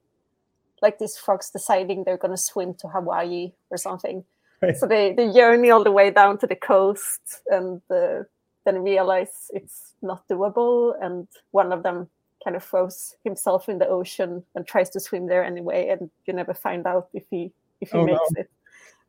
[0.82, 4.24] like these frogs deciding they're going to swim to hawaii or something
[4.62, 4.76] Right.
[4.76, 8.22] so they, they journey all the way down to the coast and uh,
[8.66, 12.08] then realize it's not doable and one of them
[12.44, 16.34] kind of throws himself in the ocean and tries to swim there anyway and you
[16.34, 17.50] never find out if he
[17.80, 18.12] if he Oh, no.
[18.12, 18.50] makes it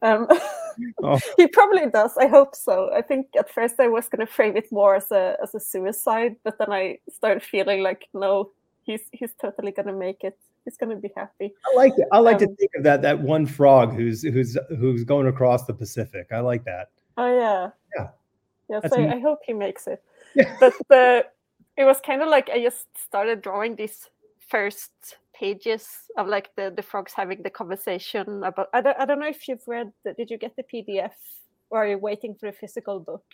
[0.02, 0.28] um,
[1.04, 1.20] Oh.
[1.38, 4.56] he probably does i hope so i think at first i was going to frame
[4.56, 8.52] it more as a as a suicide but then i started feeling like no
[8.84, 12.08] he's he's totally going to make it he's going to be happy I like it.
[12.12, 15.66] I like to Um, think of that that one frog who's who's who's going across
[15.66, 16.28] the Pacific.
[16.32, 16.88] I like that.
[17.18, 18.08] oh yeah Yeah.
[18.70, 20.04] Yes I, I hope he makes it
[20.36, 20.56] Yeah.
[20.60, 21.26] but the
[21.78, 24.10] it was kind of like i just started drawing these
[24.48, 24.92] first
[25.34, 25.88] pages
[26.18, 29.48] of like the the frogs having the conversation about i don't, I don't know if
[29.48, 31.12] you've read the, did you get the pdf
[31.70, 33.26] or are you waiting for a physical book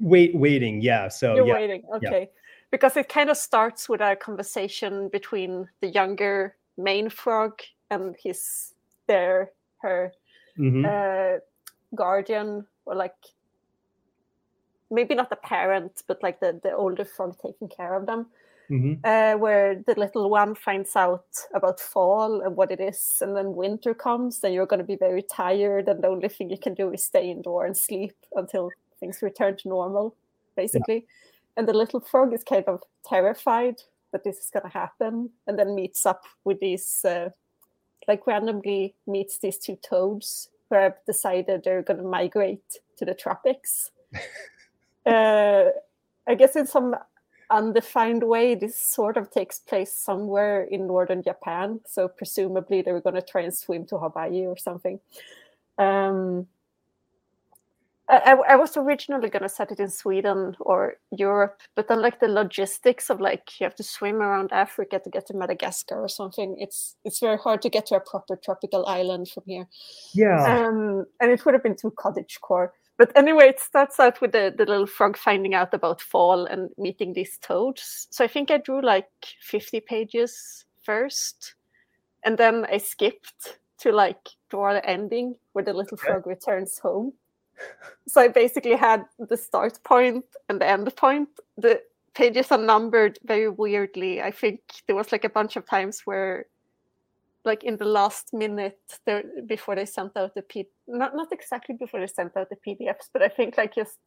[0.00, 0.80] Wait, waiting.
[0.80, 1.08] Yeah.
[1.08, 1.54] So You're yeah.
[1.54, 2.30] waiting, okay.
[2.70, 7.60] Because it kind of starts with a conversation between the younger main frog
[7.90, 8.74] and his
[9.06, 10.12] their her
[10.58, 10.84] Mhm.
[10.84, 11.40] uh,
[11.94, 13.16] guardian or like
[14.90, 18.26] maybe not the parent but like the, the older frog taking care of them.
[18.70, 19.00] Mhm.
[19.02, 21.24] uh, where the little one finds out
[21.54, 24.94] about fall and what it is and then winter comes then you're going to be
[24.94, 28.68] very tired and the only thing you can do is stay indoor and sleep until
[29.00, 30.14] things return to normal
[30.58, 31.06] basically.
[31.56, 33.76] And the little frog is kind of terrified
[34.12, 37.30] that this is going to happen and then meets up with these uh,
[38.06, 43.14] like randomly meets these two toads who have decided they're going to migrate to the
[43.14, 43.90] tropics
[45.08, 45.64] uh,
[46.26, 46.94] i guess in some
[47.50, 53.00] undefined way this sort of takes place somewhere in northern japan so presumably they were
[53.00, 55.00] going to try and swim to hawaii or something
[55.78, 56.46] um,
[58.10, 62.20] I, I was originally going to set it in Sweden or Europe, but then like
[62.20, 66.08] the logistics of like you have to swim around Africa to get to Madagascar or
[66.08, 66.56] something.
[66.58, 69.68] It's it's very hard to get to a proper tropical island from here.
[70.14, 70.42] Yeah.
[70.42, 72.72] Um, and it would have been too cottage core.
[72.98, 76.70] But anyway, it starts out with the, the little frog finding out about fall and
[76.76, 78.08] meeting these toads.
[78.10, 79.08] So I think I drew like
[79.40, 81.54] 50 pages first.
[82.24, 87.12] And then I skipped to like draw the ending where the little frog returns home
[88.06, 91.28] so I basically had the start point and the end point.
[91.56, 91.82] The
[92.14, 94.22] pages are numbered very weirdly.
[94.22, 96.46] I think there was like a bunch of times where,
[97.48, 101.74] like in the last minute, there before they sent out the P, not not exactly
[101.74, 103.98] before they sent out the PDFs, but I think like just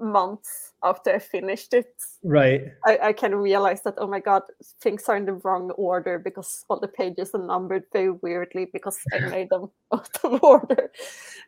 [0.00, 2.62] months after I finished it, right?
[2.84, 4.42] I, I kind of realized that oh my god,
[4.80, 8.98] things are in the wrong order because all the pages are numbered very weirdly because
[9.14, 10.90] I made them out of order.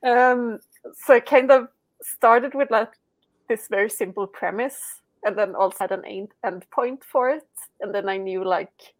[0.02, 0.60] Um,
[0.94, 1.68] so I kind of
[2.02, 2.92] started with like
[3.48, 7.48] this very simple premise and then also had an end, end point for it.
[7.80, 8.94] And then I knew like,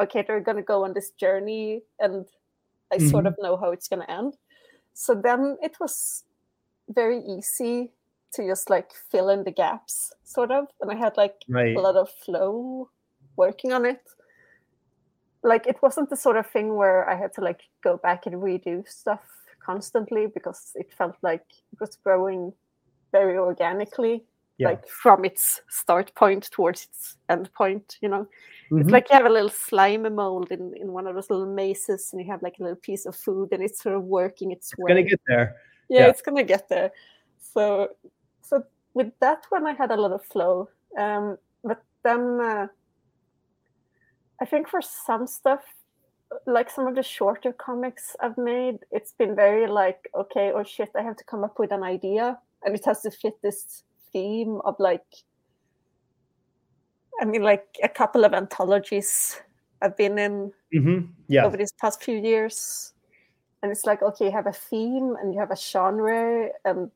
[0.00, 2.26] okay, they're gonna go on this journey and
[2.92, 3.08] I mm-hmm.
[3.08, 4.34] sort of know how it's gonna end.
[4.94, 6.24] So then it was
[6.88, 7.92] very easy
[8.34, 10.66] to just like fill in the gaps, sort of.
[10.80, 11.76] And I had like right.
[11.76, 12.90] a lot of flow
[13.36, 14.02] working on it.
[15.42, 18.36] Like it wasn't the sort of thing where I had to like go back and
[18.36, 19.22] redo stuff
[19.64, 22.52] constantly because it felt like it was growing
[23.12, 24.24] very organically
[24.60, 24.68] yeah.
[24.68, 28.26] like from its start point towards its end point you know?
[28.70, 28.80] Mm-hmm.
[28.80, 32.10] it's like you have a little slime mold in, in one of those little mazes
[32.12, 34.72] and you have like a little piece of food and it's sort of working its,
[34.72, 34.88] it's way.
[34.88, 35.56] gonna get there.
[35.88, 36.92] Yeah, yeah, it's gonna get there.
[37.38, 37.88] So
[38.42, 40.68] so with that one i had a lot of flow.
[40.98, 42.66] Um but then uh,
[44.40, 45.62] i think for some stuff
[46.46, 50.90] like some of the shorter comics I've made, it's been very like, okay, oh shit,
[50.96, 53.82] I have to come up with an idea, and it has to fit this
[54.12, 55.04] theme of like,
[57.20, 59.40] I mean, like a couple of anthologies
[59.82, 61.06] I've been in mm-hmm.
[61.28, 61.44] yeah.
[61.44, 62.92] over these past few years,
[63.62, 66.90] and it's like, okay, you have a theme and you have a genre and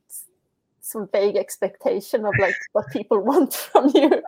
[0.84, 4.22] some vague expectation of like what people want from you.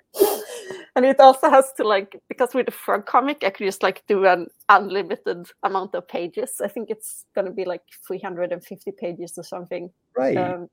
[0.97, 4.03] And it also has to like because with the frog comic i could just like
[4.07, 6.63] do an unlimited amount of pages.
[6.65, 9.91] I think it's going to be like 350 pages or something.
[10.17, 10.37] Right.
[10.37, 10.69] Um,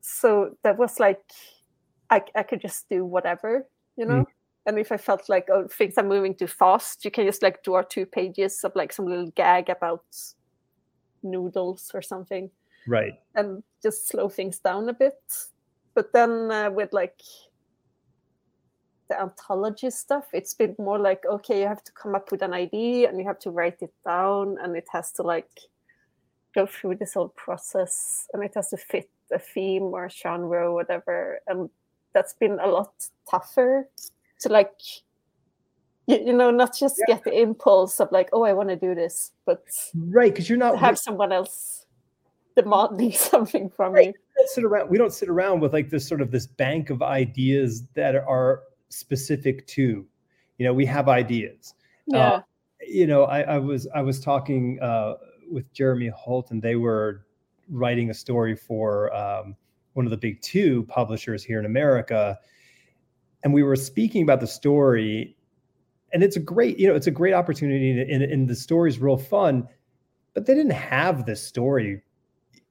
[0.00, 1.20] so that was like
[2.10, 4.22] I, I could just do whatever you know?
[4.22, 4.26] Mm.
[4.66, 7.62] and if i felt like oh things are moving too fast you can just like
[7.62, 10.04] draw two pages of like some little gag about
[11.22, 12.50] noodles or something.
[12.86, 13.14] Right.
[13.34, 15.18] And just slow things down a bit.
[15.94, 17.20] But then uh, with like
[19.08, 22.52] the anthology stuff it's been more like okay you have to come up with an
[22.52, 25.48] idea and you have to write it down and it has to like
[26.54, 30.74] go through this whole process and it has to fit a theme or genre or
[30.74, 31.68] whatever and
[32.14, 32.92] that's been a lot
[33.30, 33.88] tougher
[34.40, 34.72] to like
[36.06, 37.14] you, you know not just yeah.
[37.14, 39.62] get the impulse of like oh i want to do this but
[40.08, 41.86] right because you're not have someone else
[42.56, 44.06] demanding something from right.
[44.06, 46.90] you don't sit around we don't sit around with like this sort of this bank
[46.90, 50.06] of ideas that are specific to
[50.56, 51.74] you know we have ideas
[52.06, 52.40] yeah uh,
[52.86, 55.14] you know I, I, was i was talking uh,
[55.50, 57.26] with jeremy holt and they were
[57.70, 59.56] writing a story for um,
[59.94, 62.38] one of the big two publishers here in america
[63.44, 65.36] and we were speaking about the story
[66.12, 68.98] and it's a great you know it's a great opportunity and, and the story is
[68.98, 69.66] real fun
[70.34, 72.02] but they didn't have this story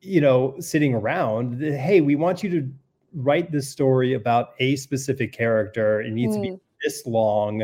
[0.01, 2.71] you know sitting around hey we want you to
[3.13, 6.01] write this story about a specific character.
[6.01, 6.37] It needs mm.
[6.37, 6.59] to be mm.
[6.83, 7.63] this long.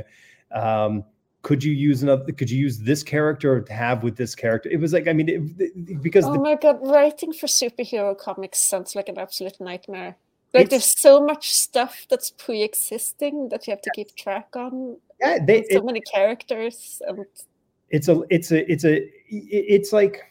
[0.52, 1.04] Um,
[1.44, 2.32] could you use another?
[2.32, 4.70] Could you use this character to have with this character?
[4.70, 8.60] It was like, I mean, it, because oh the, my god, writing for superhero comics
[8.60, 10.16] sounds like an absolute nightmare.
[10.54, 14.98] Like there's so much stuff that's pre-existing that you have to keep track on.
[15.20, 17.26] Yeah, they, so it, many characters and
[17.90, 20.22] it's a it's a it's a it's like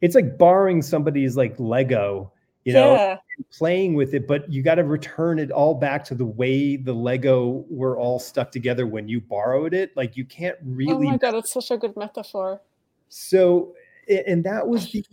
[0.00, 2.32] it's like borrowing somebody's like Lego
[2.64, 3.16] you know, yeah.
[3.56, 6.92] playing with it, but you got to return it all back to the way the
[6.92, 9.96] Lego were all stuck together when you borrowed it.
[9.96, 11.06] Like you can't really.
[11.06, 12.60] Oh my god, it's such a good metaphor.
[13.08, 13.74] So,
[14.08, 15.04] and that was the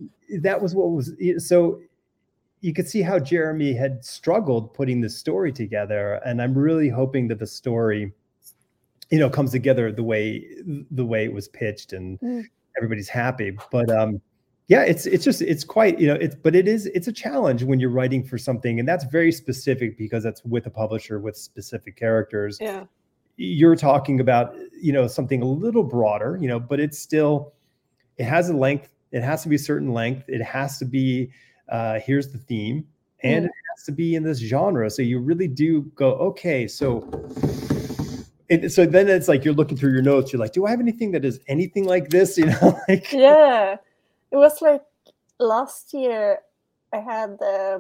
[0.42, 1.80] that was what was so.
[2.62, 7.30] you could see how Jeremy had struggled putting the story together, and I'm really hoping
[7.30, 8.12] that the story,
[9.10, 10.46] you know, comes together the way
[10.92, 12.44] the way it was pitched, and mm.
[12.76, 13.58] everybody's happy.
[13.72, 14.22] But um,
[14.68, 17.64] yeah, it's it's just it's quite you know it's but it is it's a challenge
[17.64, 21.38] when you're writing for something, and that's very specific because that's with a publisher with
[21.38, 22.58] specific characters.
[22.60, 22.84] Yeah,
[23.38, 27.54] you're talking about you know something a little broader, you know, but it's still
[28.18, 28.90] it has a length.
[29.12, 30.26] It has to be a certain length.
[30.28, 31.32] It has to be
[31.70, 32.86] uh, here's the theme,
[33.24, 33.48] and mm.
[33.48, 34.90] it has to be in this genre.
[34.90, 37.08] So you really do go, okay, so
[38.50, 40.34] it, so then it's like you're looking through your notes.
[40.34, 42.38] You're like, do I have anything that is anything like this?
[42.38, 43.78] You know, like yeah,
[44.32, 44.84] it was like
[45.40, 46.40] last year.
[46.94, 47.80] I had uh,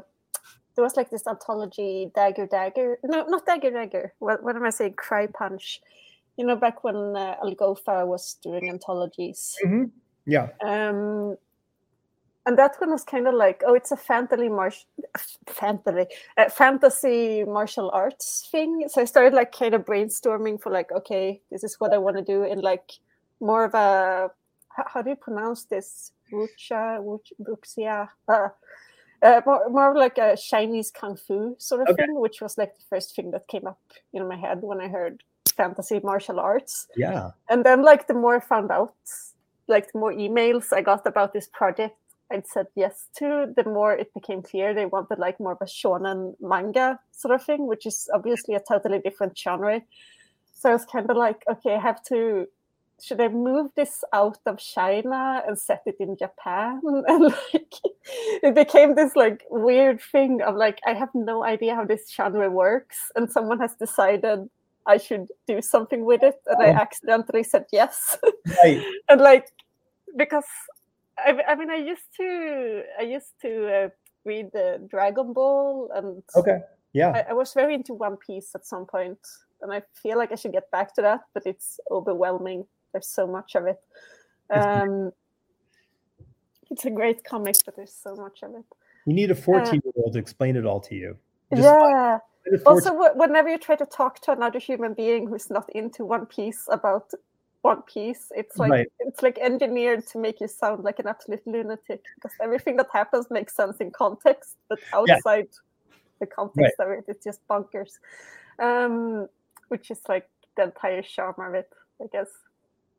[0.77, 2.99] there was like this anthology, Dagger Dagger.
[3.03, 4.13] No, not Dagger Dagger.
[4.19, 4.93] What, what am I saying?
[4.93, 5.81] Cry Punch.
[6.37, 9.55] You know, back when uh, Algofa was doing anthologies.
[9.65, 9.85] Mm-hmm.
[10.27, 10.49] Yeah.
[10.63, 11.35] Um,
[12.45, 14.85] and that one was kind of like, oh, it's a fantasy martial,
[15.47, 16.05] fantasy,
[16.37, 18.87] uh, fantasy martial arts thing.
[18.87, 22.17] So I started like kind of brainstorming for like, okay, this is what I want
[22.17, 22.91] to do in like
[23.41, 24.29] more of a,
[24.69, 26.11] how, how do you pronounce this?
[26.31, 28.49] Wuxia, wuxia, uh,
[29.21, 32.05] uh, more, more like a Chinese kung fu sort of okay.
[32.05, 33.79] thing, which was like the first thing that came up
[34.13, 35.23] in my head when I heard
[35.55, 36.87] fantasy martial arts.
[36.95, 37.31] Yeah.
[37.49, 38.93] And then like the more I found out,
[39.67, 41.97] like the more emails I got about this project,
[42.31, 45.65] I'd said yes to, the more it became clear they wanted like more of a
[45.65, 49.81] shonen manga sort of thing, which is obviously a totally different genre.
[50.53, 52.47] So I was kind of like, okay, I have to.
[53.01, 56.81] Should I move this out of China and set it in Japan?
[57.07, 57.73] And like,
[58.43, 62.49] it became this like weird thing of like, I have no idea how this genre
[62.49, 64.49] works, and someone has decided
[64.87, 68.17] I should do something with it, and I accidentally said yes.
[68.63, 68.81] Right.
[69.09, 69.51] and like,
[70.15, 70.45] because
[71.19, 73.89] I, I mean, I used to, I used to uh,
[74.25, 76.59] read the Dragon Ball, and okay,
[76.93, 79.19] yeah, I, I, was very into One Piece at some point,
[79.61, 82.65] and I feel like I should get back to that, but it's overwhelming.
[82.91, 83.79] There's so much of it.
[84.49, 85.11] Um,
[86.71, 88.63] it's a great comic, but there's so much of it.
[89.05, 91.17] You need a 14 year old to explain it all to you.
[91.51, 92.19] Just yeah.
[92.65, 96.65] Also, whenever you try to talk to another human being who's not into One Piece
[96.71, 97.11] about
[97.61, 98.87] one piece it's like right.
[98.99, 103.25] it's like engineered to make you sound like an absolute lunatic because everything that happens
[103.29, 105.97] makes sense in context but outside yeah.
[106.19, 106.87] the context right.
[106.87, 107.93] of it it's just bonkers
[108.59, 109.27] um
[109.69, 111.69] which is like the entire charm of it
[112.01, 112.29] i guess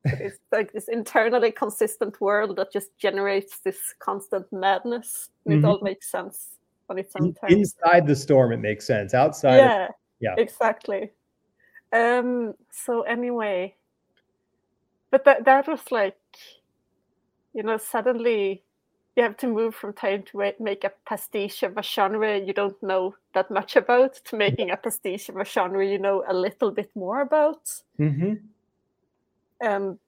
[0.05, 5.31] it's like this internally consistent world that just generates this constant madness.
[5.45, 5.65] And mm-hmm.
[5.65, 6.49] it all makes sense
[6.91, 9.15] on its own time inside the storm it makes sense.
[9.15, 11.11] Outside yeah of, yeah exactly.
[11.93, 13.75] Um so anyway
[15.11, 16.17] but that that was like
[17.55, 18.63] you know suddenly
[19.17, 22.81] you have to move from trying to make a pastiche of a genre you don't
[22.83, 26.71] know that much about to making a pastiche of a genre you know a little
[26.71, 27.63] bit more about.
[27.99, 28.35] Mm-hmm.
[29.61, 29.99] And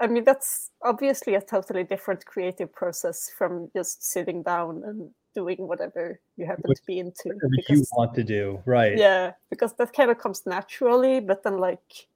[0.00, 5.56] i mean that's obviously a totally different creative process from just sitting down and doing
[5.58, 9.92] whatever you happen to be into because, you want to do right yeah because that
[9.92, 12.06] kind of comes naturally but then like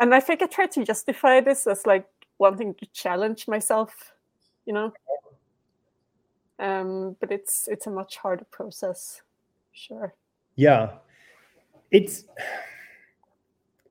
[0.00, 2.06] and I think I try to justify this as like
[2.38, 4.12] wanting to challenge myself,
[4.66, 4.92] you know.
[6.58, 9.22] Um, but it's it's a much harder process,
[9.72, 10.14] sure.
[10.56, 10.92] Yeah,
[11.90, 12.24] it's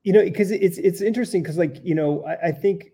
[0.06, 2.92] you know because it's it's interesting because like you know I, I think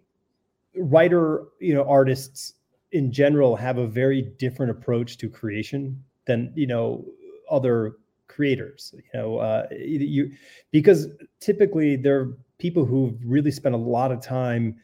[0.75, 2.55] writer you know artists
[2.91, 7.05] in general have a very different approach to creation than you know
[7.51, 7.97] other
[8.29, 10.33] creators you know uh you
[10.71, 11.09] because
[11.39, 14.75] typically they're people who've really spent a lot of time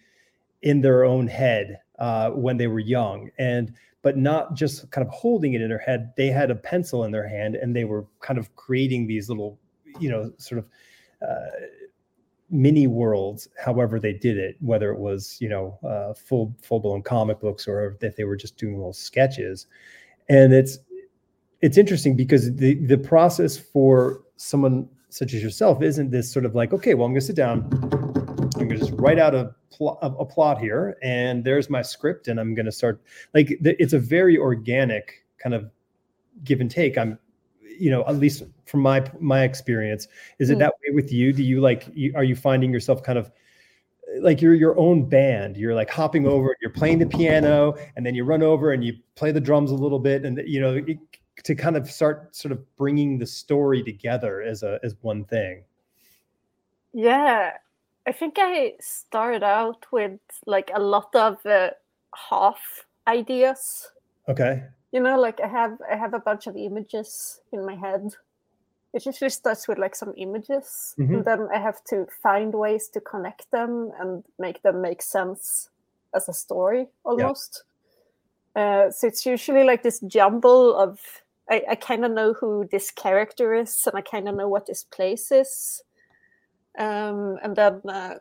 [0.60, 3.72] in their own head uh, when they were young and
[4.02, 7.10] but not just kind of holding it in their head they had a pencil in
[7.10, 9.58] their hand and they were kind of creating these little
[9.98, 10.66] you know sort of
[11.26, 11.46] uh,
[12.50, 17.02] mini worlds however they did it whether it was you know uh, full full blown
[17.02, 19.66] comic books or if they were just doing little sketches
[20.28, 20.78] and it's
[21.60, 26.54] it's interesting because the the process for someone such as yourself isn't this sort of
[26.54, 29.54] like, okay, well, I'm going to sit down, I'm going to just write out a,
[29.70, 33.00] pl- a plot here, and there's my script, and I'm going to start.
[33.34, 35.70] Like, it's a very organic kind of
[36.44, 36.98] give and take.
[36.98, 37.18] I'm,
[37.78, 40.08] you know, at least from my my experience,
[40.38, 40.60] is it mm.
[40.60, 41.32] that way with you?
[41.32, 41.88] Do you like?
[41.94, 43.30] You, are you finding yourself kind of
[44.20, 45.56] like you're your own band?
[45.56, 48.94] You're like hopping over, you're playing the piano, and then you run over and you
[49.14, 50.98] play the drums a little bit, and you know, it,
[51.44, 55.62] to kind of start sort of bringing the story together as a as one thing
[56.92, 57.52] yeah
[58.06, 61.70] i think i started out with like a lot of uh,
[62.30, 63.90] half ideas
[64.28, 68.14] okay you know like i have i have a bunch of images in my head.
[68.94, 71.14] It usually starts with like some images Mhm.
[71.14, 75.70] and then i have to find ways to connect them and make them make sense
[76.14, 77.64] as a story almost.
[78.56, 80.98] Uh, so it's usually like this jumble of
[81.50, 84.66] i, I kind of know who this character is and i kind of know what
[84.66, 85.82] this place is.
[86.78, 88.14] Um, and then uh,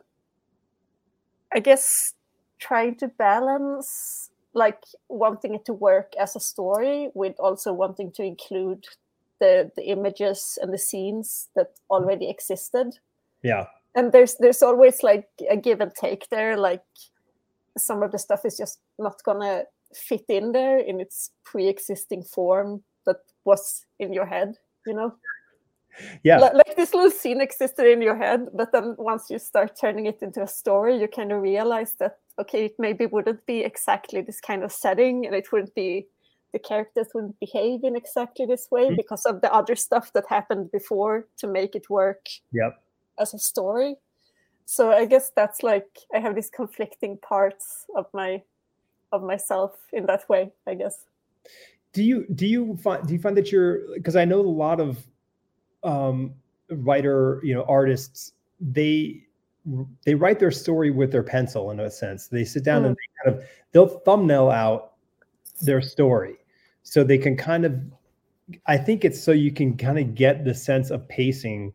[1.54, 2.14] i guess
[2.58, 8.22] trying to balance like wanting it to work as a story with also wanting to
[8.22, 8.84] include
[9.40, 12.98] the the images and the scenes that already existed
[13.42, 13.66] Yeah.
[13.94, 16.84] and there's there's always like a give and take there like
[17.76, 22.82] some of the stuff is just not gonna fit in there in its pre-existing form
[23.06, 25.12] that was in your head you know
[26.22, 26.38] Yeah.
[26.40, 30.06] Li- like this little scene existed in your head but then once you start turning
[30.06, 34.20] it into a story you kind of realize that okay it maybe wouldn't be exactly
[34.22, 36.06] this kind of setting and it wouldn't be
[36.52, 38.96] the characters wouldn't behave in exactly this way Mhm.
[38.96, 42.80] because of the other stuff that happened before to make it work Yep.
[43.18, 43.96] as a story
[44.64, 48.42] so i guess that's like i have these conflicting parts of my
[49.12, 51.06] of myself in that way i guess
[51.94, 54.78] do you do you find do you find that you're because i know a lot
[54.80, 54.98] of
[55.88, 56.34] um
[56.70, 59.22] writer you know artists they
[60.04, 62.26] they write their story with their pencil in a sense.
[62.28, 64.92] They sit down and they kind of they'll thumbnail out
[65.60, 66.36] their story.
[66.82, 67.74] So they can kind of
[68.66, 71.70] i think it's so you can kind of get the sense of pacing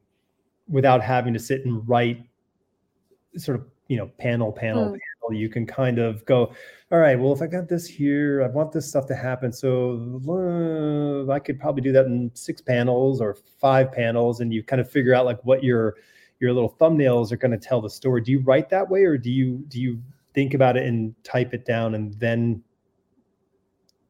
[0.68, 2.20] without having to sit and write
[3.38, 4.98] sort of you know panel panel Mm.
[4.98, 6.54] panel you can kind of go
[6.92, 9.52] all right well if i got this here i want this stuff to happen.
[9.52, 14.64] So uh, i could probably do that in six panels or five panels and you
[14.64, 15.96] kind of figure out like what your
[16.40, 18.22] your little thumbnails are going to tell the story.
[18.22, 20.02] Do you write that way or do you do you
[20.34, 22.62] think about it and type it down and then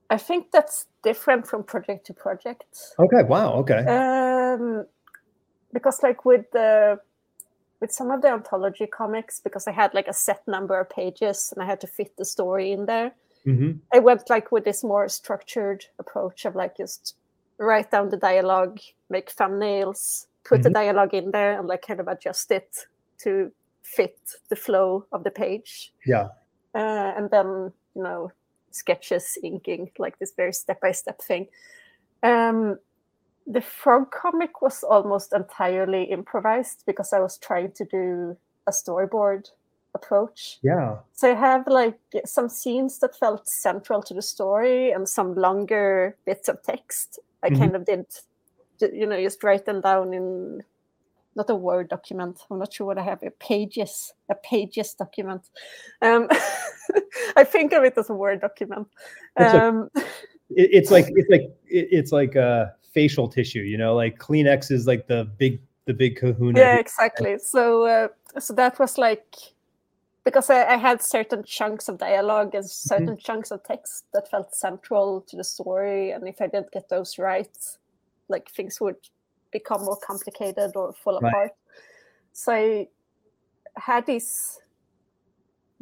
[0.10, 2.78] i think that's different from project to project.
[2.98, 3.84] Okay wow okay.
[3.86, 4.86] Um
[5.74, 6.98] because like with the
[7.84, 11.52] with some of the anthology comics because i had like a set number of pages
[11.52, 13.12] and i had to fit the story in there.
[13.44, 17.18] Hmm i went like with this more structured approach of like just
[17.58, 18.80] write down the dialogue
[19.10, 22.88] make thumbnails put the dialogue in there and like kind of adjust it
[23.20, 24.18] to fit
[24.50, 25.94] the flow of the page.
[26.06, 26.30] Yeah.
[26.76, 28.32] Uh, and then you know
[28.72, 31.48] sketches inking like this very step by step thing.
[32.24, 32.78] Um
[33.48, 38.38] the frog comic was almost entirely improvised because i was trying to do
[38.68, 39.50] a storyboard
[39.96, 40.60] approach.
[40.64, 40.98] Yeah.
[41.14, 46.16] So i have like some scenes that felt central to the story and some longer
[46.26, 47.20] bits of text.
[47.44, 47.58] I Mhm.
[47.60, 48.06] kind of did
[48.80, 50.64] you know just write them down in
[51.36, 52.40] not a word document.
[52.50, 55.44] I'm not sure what i have a pages a pages document.
[56.02, 56.28] Um
[57.36, 58.88] i think of it as a word document.
[59.38, 59.90] It's like- um
[60.62, 64.72] it, it's like it's like it, it's like uh facial tissue you know like kleenex
[64.72, 66.60] is like the big the big kahuna.
[66.60, 67.38] Yeah exactly.
[67.40, 68.08] So uh,
[68.40, 69.36] so that was like
[70.24, 74.56] because I, I had certain chunks of dialogue and certain chunks of text that felt
[74.56, 76.12] central to the story.
[76.12, 77.58] And if i didn't get those right
[78.30, 78.96] like things would
[79.52, 81.30] become more complicated or fall Right.
[81.30, 81.52] apart.
[82.32, 82.88] So i
[83.76, 84.60] had these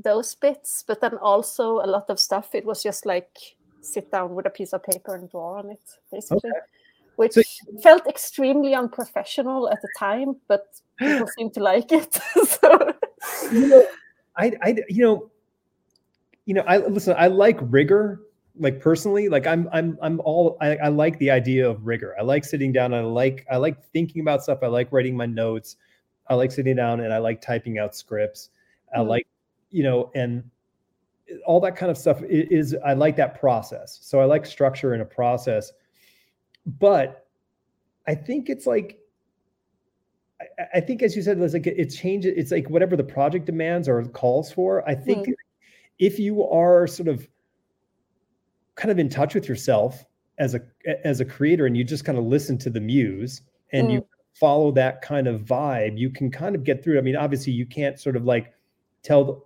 [0.03, 3.37] those bits but then also a lot of stuff it was just like
[3.81, 5.81] sit down with a piece of paper and draw on it
[6.11, 6.49] basically
[7.15, 7.41] which So-
[7.83, 10.65] felt extremely unprofessional at the time but
[10.97, 12.13] people seem to like it
[12.45, 12.93] so
[13.51, 13.85] you know,
[14.35, 15.29] I, I, you know,
[16.45, 17.15] you know, I listen.
[17.17, 18.21] I like rigor,
[18.57, 19.29] like personally.
[19.29, 20.57] Like I'm, I'm, I'm all.
[20.61, 22.15] I, I like the idea of rigor.
[22.17, 22.93] I like sitting down.
[22.93, 24.59] I like, I like thinking about stuff.
[24.63, 25.75] I like writing my notes.
[26.29, 28.49] I like sitting down and I like typing out scripts.
[28.95, 29.07] I Mhm.
[29.07, 29.27] like,
[29.69, 30.43] you know, and
[31.45, 32.75] all that kind of stuff i- is.
[32.83, 33.99] I like that process.
[34.01, 35.71] So I like structure and a process.
[36.65, 37.27] But
[38.07, 38.99] I think it's like
[40.41, 42.33] I- I think, as you said, it's like it changes.
[42.35, 44.87] It's like whatever the project demands or calls for.
[44.89, 45.31] I think mm-hmm.
[45.99, 47.27] if you are sort of
[48.75, 50.03] kind of in touch with yourself
[50.39, 50.61] as a
[51.05, 53.41] as a creator, and you just kind of listen to the muse
[53.71, 54.05] and you mm.
[54.33, 56.97] follow that kind of vibe, you can kind of get through.
[56.97, 58.53] I mean, obviously, you can't sort of like
[59.03, 59.39] tell the-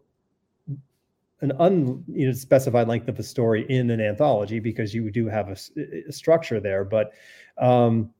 [1.42, 5.50] an unspecified you know length of a story in an anthology because you do have
[5.50, 7.14] a structure there, but.
[7.58, 8.12] um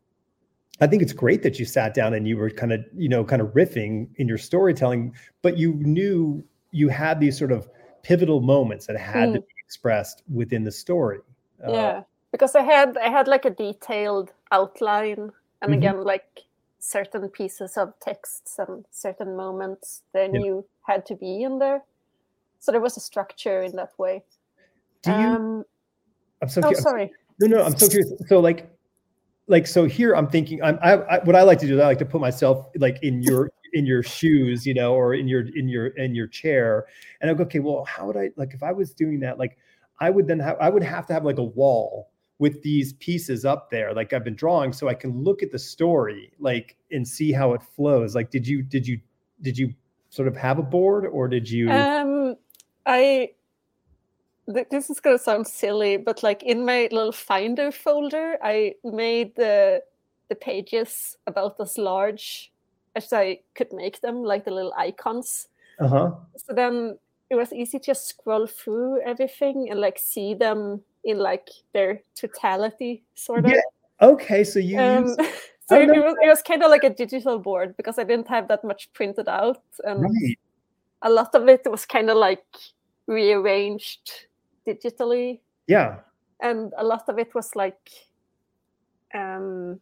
[0.82, 3.24] I think it's great that you sat down and you were kind of, you know,
[3.24, 7.70] kind of riffing in your storytelling, but you knew you had these sort of
[8.04, 9.46] pivotal moments that had to Mm.
[9.48, 11.20] be expressed within the story.
[11.64, 15.74] Uh, yeah because i had i had like a detailed outline and Mhm.
[15.74, 16.42] again like
[16.80, 20.42] certain pieces of texts and certain moments that I Yeah.
[20.42, 21.84] knew had to be in there
[22.66, 24.24] so there was a structure in that way
[25.04, 25.18] Do you?
[25.18, 25.64] um
[26.42, 26.62] I'm so.
[26.64, 28.12] oh cu- sorry no, no, I'm so curious.
[28.28, 28.70] So like,
[29.48, 31.86] like so here I'm thinking I'm I, I, what I like to do is I
[31.86, 35.46] like to put myself like in your in your shoes, you know, or in your
[35.56, 36.86] in your in your chair,
[37.22, 39.38] and I go, okay, well, how would I like if I was doing that?
[39.38, 39.58] Like,
[40.00, 42.10] I would then have I would have to have like a wall
[42.40, 45.60] with these pieces up there, like I've been drawing, so I can look at the
[45.60, 48.16] story, like and see how it flows.
[48.16, 49.00] Like, did you did you
[49.42, 49.74] did you
[50.10, 51.70] sort of have a board, or did you?
[51.70, 52.36] Um,
[52.86, 53.32] I
[54.48, 59.82] this is gonna sound silly, but like in my little Finder folder, I made the
[60.30, 62.52] the pages about as large
[62.96, 65.48] as I could make them, like the little icons.
[65.80, 66.12] Uh huh.
[66.38, 66.98] So then
[67.30, 72.02] it was easy to just scroll through everything and like see them in like their
[72.16, 73.52] totality, sort of.
[73.52, 73.62] Yeah.
[74.02, 74.80] Okay, so you.
[74.80, 75.16] Um, use...
[75.68, 78.48] so it, was, it was kind of like a digital board because I didn't have
[78.50, 80.40] that much printed out, and right.
[81.02, 82.46] a lot of it was kind of like
[83.08, 84.28] rearranged
[84.68, 85.40] digitally.
[85.68, 86.00] Yeah.
[86.42, 87.90] And a lot of it was like
[89.14, 89.80] um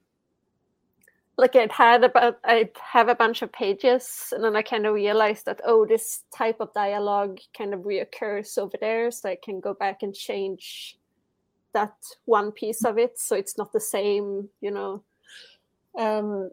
[1.38, 4.94] like I'd had about I'd have a bunch of pages and then I kind of
[4.94, 9.60] realized that oh this type of dialogue kind of reoccurs over there so I can
[9.60, 10.98] go back and change
[11.74, 11.96] that
[12.26, 15.04] one piece of it so it's not the same you know
[15.98, 16.52] um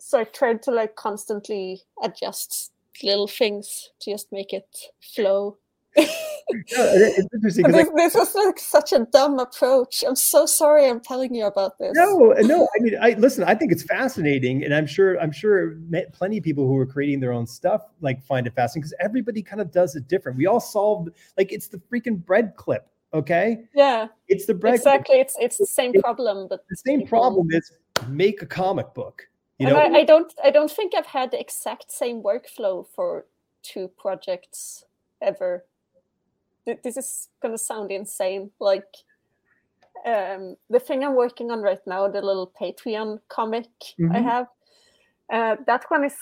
[0.00, 4.76] so I tried to like constantly adjust little things to just make it
[5.14, 5.58] flow
[5.96, 7.66] it's interesting.
[7.66, 10.02] This, like, this was like such a dumb approach.
[10.06, 10.88] I'm so sorry.
[10.88, 11.92] I'm telling you about this.
[11.94, 12.68] No, no.
[12.76, 13.44] I mean, I listen.
[13.44, 15.20] I think it's fascinating, and I'm sure.
[15.20, 15.76] I'm sure
[16.12, 19.42] plenty of people who are creating their own stuff like find it fascinating because everybody
[19.42, 20.38] kind of does it different.
[20.38, 22.88] We all solve like it's the freaking bread clip.
[23.14, 23.64] Okay.
[23.74, 24.08] Yeah.
[24.28, 24.74] It's the bread.
[24.74, 25.16] Exactly.
[25.16, 25.26] Clip.
[25.26, 27.18] It's it's the same problem, but the same people...
[27.18, 27.70] problem is
[28.08, 29.28] make a comic book.
[29.58, 30.32] You know, I, I don't.
[30.42, 33.26] I don't think I've had the exact same workflow for
[33.62, 34.84] two projects
[35.20, 35.64] ever
[36.66, 38.50] this is going to sound insane.
[38.60, 38.86] Like
[40.06, 43.68] um, the thing I'm working on right now, the little Patreon comic
[44.00, 44.12] mm-hmm.
[44.14, 44.46] I have,
[45.32, 46.16] uh, that one is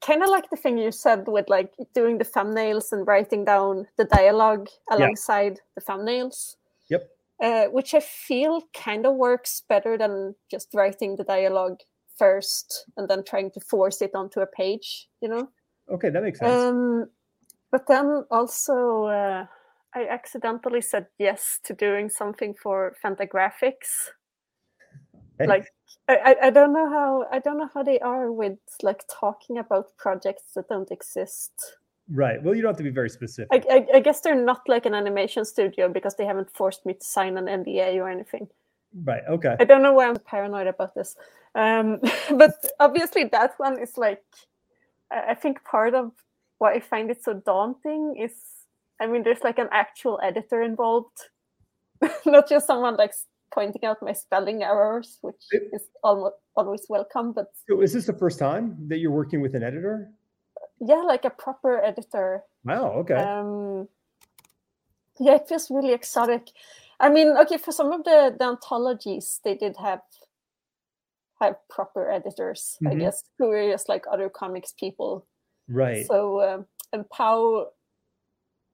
[0.00, 3.86] kind of like the thing you said with like doing the thumbnails and writing down
[3.96, 5.74] the dialogue alongside yeah.
[5.76, 6.56] the thumbnails.
[6.88, 7.08] Yep.
[7.42, 11.80] Uh, which I feel kind of works better than just writing the dialogue
[12.18, 15.48] first and then trying to force it onto a page, you know?
[15.90, 16.52] Okay, that makes sense.
[16.52, 17.08] Um,
[17.70, 19.46] but then also, uh,
[19.94, 24.10] I accidentally said yes to doing something for Fantagraphics.
[25.38, 25.46] Hey.
[25.46, 25.66] Like
[26.08, 29.96] I, I don't know how I don't know how they are with like talking about
[29.96, 31.52] projects that don't exist.
[32.12, 32.42] Right.
[32.42, 33.64] Well, you don't have to be very specific.
[33.70, 36.94] I, I, I guess they're not like an animation studio because they haven't forced me
[36.94, 38.48] to sign an NDA or anything.
[39.04, 39.22] Right.
[39.28, 39.56] Okay.
[39.60, 41.16] I don't know why I'm paranoid about this.
[41.54, 44.24] Um, but obviously, that one is like,
[45.10, 46.10] I think part of
[46.58, 48.32] why I find it so daunting is
[49.00, 51.16] I mean, there's like an actual editor involved,
[52.26, 53.14] not just someone like
[53.52, 57.32] pointing out my spelling errors, which it, is almost always welcome.
[57.32, 60.10] But so is this the first time that you're working with an editor?
[60.80, 62.42] Yeah, like a proper editor.
[62.64, 62.92] Wow.
[63.00, 63.14] Okay.
[63.14, 63.88] Um,
[65.18, 66.48] yeah, it feels really exotic.
[67.00, 70.00] I mean, okay, for some of the, the anthologies, they did have
[71.40, 72.92] have proper editors, mm-hmm.
[72.92, 75.26] I guess, who are just like other comics people.
[75.68, 76.06] Right.
[76.06, 77.68] So, um, and Peow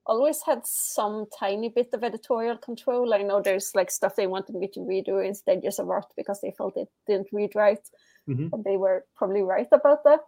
[0.07, 3.12] always had some tiny bit of editorial control.
[3.12, 6.40] I know there's like stuff they wanted me to redo in Stages of Rot because
[6.40, 7.80] they felt it didn't read right.
[8.28, 8.48] Mm-hmm.
[8.52, 10.20] And they were probably right about that.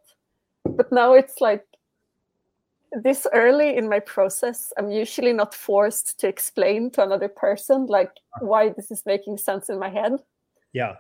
[0.65, 1.65] But now it's like
[2.93, 8.13] this early in my process, I'm usually not forced to explain to another person like
[8.41, 10.13] why this is making sense in my head.
[10.73, 10.97] Yeah.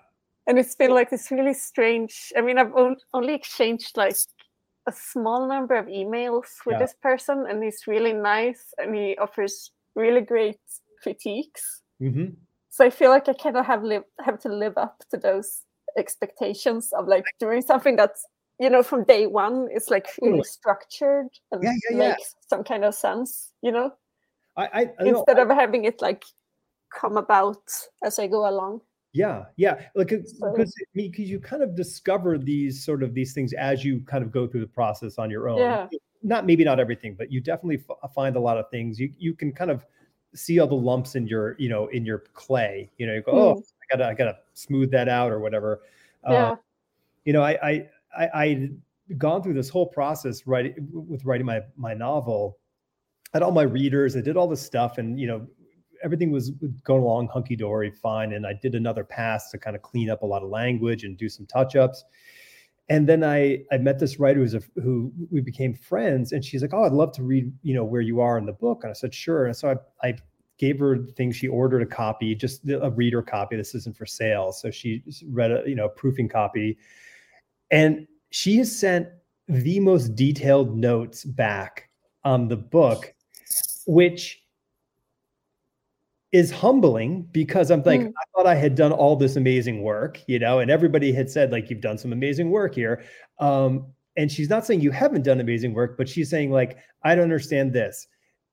[0.47, 2.33] And it's been like this really strange.
[2.37, 2.73] I mean, I've
[3.13, 4.17] only exchanged like
[4.89, 6.79] a small number of emails with yeah.
[6.79, 10.61] this person, and he's really nice and he offers really great
[11.03, 11.83] critiques.
[12.03, 12.35] Mm-hmm.
[12.71, 15.65] So I feel like I kind of have live have to live up to those
[15.97, 18.27] expectations of like doing something that's
[18.61, 22.85] you know from day one it's like really structured and yeah, yeah, makes some kind
[22.85, 23.91] of sense you know
[24.57, 26.25] I, I, I instead know, of having it like
[26.93, 27.63] come about
[28.05, 28.81] as I go along.
[29.13, 30.41] Yeah, yeah, like because
[30.95, 34.47] because you kind of discover these sort of these things as you kind of go
[34.47, 35.59] through the process on your own.
[35.59, 35.87] Yeah.
[36.23, 39.01] Not maybe not everything, but you definitely f- find a lot of things.
[39.01, 39.87] You you can kind of
[40.35, 42.91] see all the lumps in your you know in your clay.
[42.99, 43.37] You know, you go, mm.
[43.37, 45.81] oh, I gotta I gotta smooth that out or whatever.
[46.29, 46.51] Yeah.
[46.51, 46.57] Uh,
[47.25, 48.69] you know, I I I I
[49.17, 52.59] gone through this whole process writing with writing my my novel.
[53.33, 54.17] I had all my readers.
[54.17, 55.47] I did all this stuff, and you know,
[56.03, 56.51] everything was
[56.85, 58.33] going along hunky dory, fine.
[58.33, 61.17] And I did another pass to kind of clean up a lot of language and
[61.17, 62.05] do some touch ups.
[62.89, 66.63] And then I I met this writer who's a, who we became friends, and she's
[66.63, 68.91] like, "Oh, I'd love to read, you know, where you are in the book." And
[68.91, 70.15] I said, "Sure." And so I I
[70.59, 71.37] gave her things.
[71.37, 73.57] She ordered a copy, just a reader copy.
[73.57, 74.53] This isn't for sale.
[74.53, 76.79] So she read a, you know, a proofing copy.
[77.71, 79.09] And she has sent
[79.47, 81.89] the most detailed notes back
[82.25, 83.15] on the book,
[83.87, 84.43] which
[86.33, 88.09] is humbling because I'm like, mm.
[88.09, 91.53] I thought I had done all this amazing work, you know, and everybody had said,
[91.53, 93.03] like, you've done some amazing work here.
[93.39, 93.87] Um,
[94.17, 97.25] and she's not saying you haven't done amazing work, but she's saying, like, I don't
[97.25, 98.07] understand this.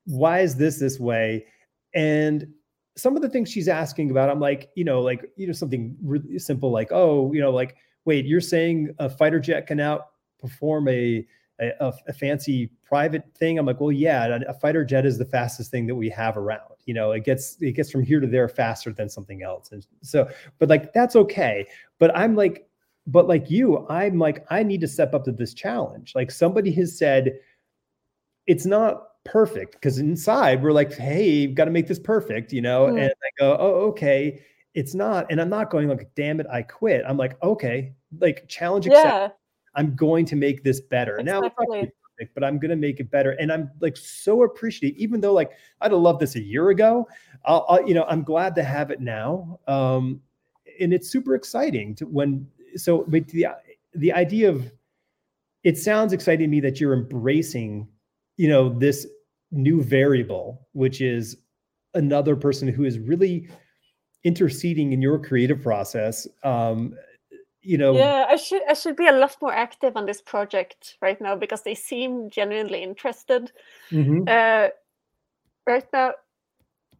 [0.06, 1.46] Why is this this way?
[1.94, 2.48] And
[2.96, 5.98] some of the things she's asking about, I'm like, you know, like, you know, something
[6.02, 7.76] really simple, like, oh, you know, like,
[8.06, 11.28] wait, you're saying a fighter jet can outperform a
[11.60, 13.58] a, a, fancy private thing.
[13.58, 16.74] I'm like, well, yeah, a fighter jet is the fastest thing that we have around.
[16.86, 19.72] You know, it gets it gets from here to there faster than something else.
[19.72, 20.30] And so,
[20.60, 21.66] but like that's okay.
[21.98, 22.68] But I'm like,
[23.08, 26.14] but like you, I'm like, I need to step up to this challenge.
[26.14, 27.40] Like somebody has said,
[28.48, 32.62] it's not perfect because inside we're like, hey, you've got to make this perfect, you
[32.62, 32.88] know.
[32.88, 33.02] Mm.
[33.02, 34.42] And I go, oh, okay.
[34.74, 37.04] It's not, and I'm not going like, damn it, I quit.
[37.08, 39.10] I'm like, okay, like challenge accepted.
[39.10, 39.30] Yeah
[39.76, 41.18] I'm going to make this better.
[41.18, 41.82] Exactly.
[41.82, 41.88] Now,
[42.18, 43.32] perfect, but I'm going to make it better.
[43.32, 47.08] And I'm like so appreciative, even though like I'd have loved this a year ago.
[47.46, 49.60] I'll, I'll you know, I'm glad to have it now.
[49.68, 50.22] Um,
[50.80, 53.48] and it's super exciting to when, so, but the,
[53.94, 54.72] the idea of,
[55.64, 57.88] it sounds exciting to me that you're embracing,
[58.38, 59.08] you know, this
[59.52, 61.38] new variable, which is
[61.96, 63.50] another person who is really
[64.24, 66.94] interceding in your creative process um,
[67.66, 70.98] you know yeah i should i should be a lot more active on this project
[71.02, 73.52] right now because they seem genuinely interested.
[73.92, 74.24] Mm-hmm.
[74.28, 74.70] uh,
[75.68, 76.14] right now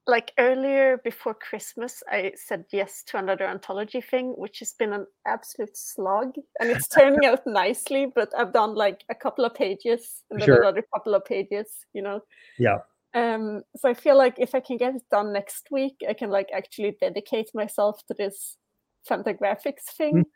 [0.08, 5.06] like earlier before christmas i said yes to another anthology thing which has been an
[5.26, 10.24] absolute slog and it's turning out nicely but i've done like a couple of pages
[10.30, 10.62] and then sure.
[10.62, 12.22] another couple of pages you know?
[12.60, 12.78] Yeah.
[13.16, 16.30] Um so i feel like if i can get it done next week i can
[16.30, 18.58] like actually dedicate myself to this
[19.06, 20.24] fantagraphics thing.
[20.24, 20.28] But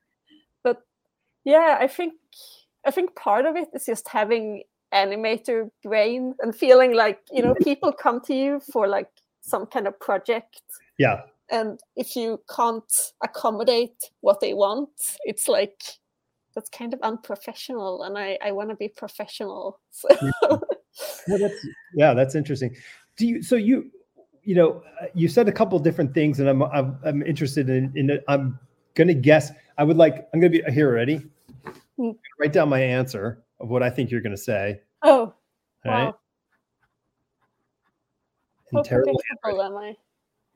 [1.44, 2.14] yeah, I think
[2.86, 4.64] I think part of it is just having
[4.94, 9.10] animator brain and feeling like you know people come to you for like
[9.42, 10.62] some kind of project.
[10.98, 11.22] Yeah.
[11.52, 12.94] And if you can't
[13.24, 14.90] accommodate what they want,
[15.24, 15.82] it's like
[16.54, 19.80] that's kind of unprofessional and I, I want to be professional.
[19.92, 20.10] So.
[21.28, 22.76] yeah, that's, yeah, that's interesting.
[23.18, 23.92] Do you so you
[24.44, 27.92] you know uh, you said a couple different things and I'm I'm, I'm interested in
[27.96, 28.60] in I'm
[29.00, 30.94] gonna guess I would like, I'm going to be here.
[30.94, 31.26] Ready?
[31.98, 32.18] Mm.
[32.38, 34.82] Write down my answer of what I think you're going to say.
[35.04, 35.34] Oh, All
[35.86, 36.06] wow.
[36.06, 36.14] right.
[38.74, 39.96] How terrible am I?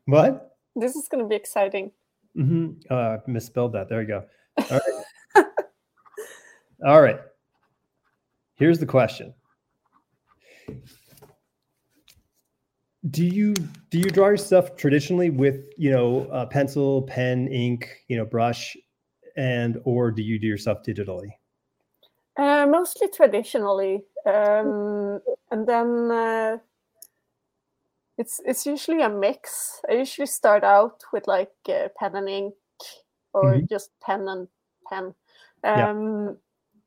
[0.05, 0.57] What?
[0.75, 1.91] This is going to be exciting.
[2.37, 2.81] Mm-hmm.
[2.89, 3.87] Uh, misspelled that.
[3.87, 4.25] There you go.
[4.57, 4.81] All
[5.35, 5.45] right.
[6.85, 7.21] All right.
[8.55, 9.33] Here's the question.
[13.09, 13.53] Do you
[13.89, 18.23] do you draw your stuff traditionally with you know uh, pencil, pen, ink, you know,
[18.23, 18.77] brush,
[19.35, 21.29] and or do you do your stuff digitally?
[22.37, 25.19] Uh, mostly traditionally, um,
[25.51, 26.57] and then uh,
[28.17, 29.81] it's it's usually a mix.
[29.89, 32.53] I usually start out with like uh, pen and ink,
[33.33, 33.65] or mm-hmm.
[33.69, 34.47] just pen and
[34.89, 35.13] pen,
[35.63, 36.37] um.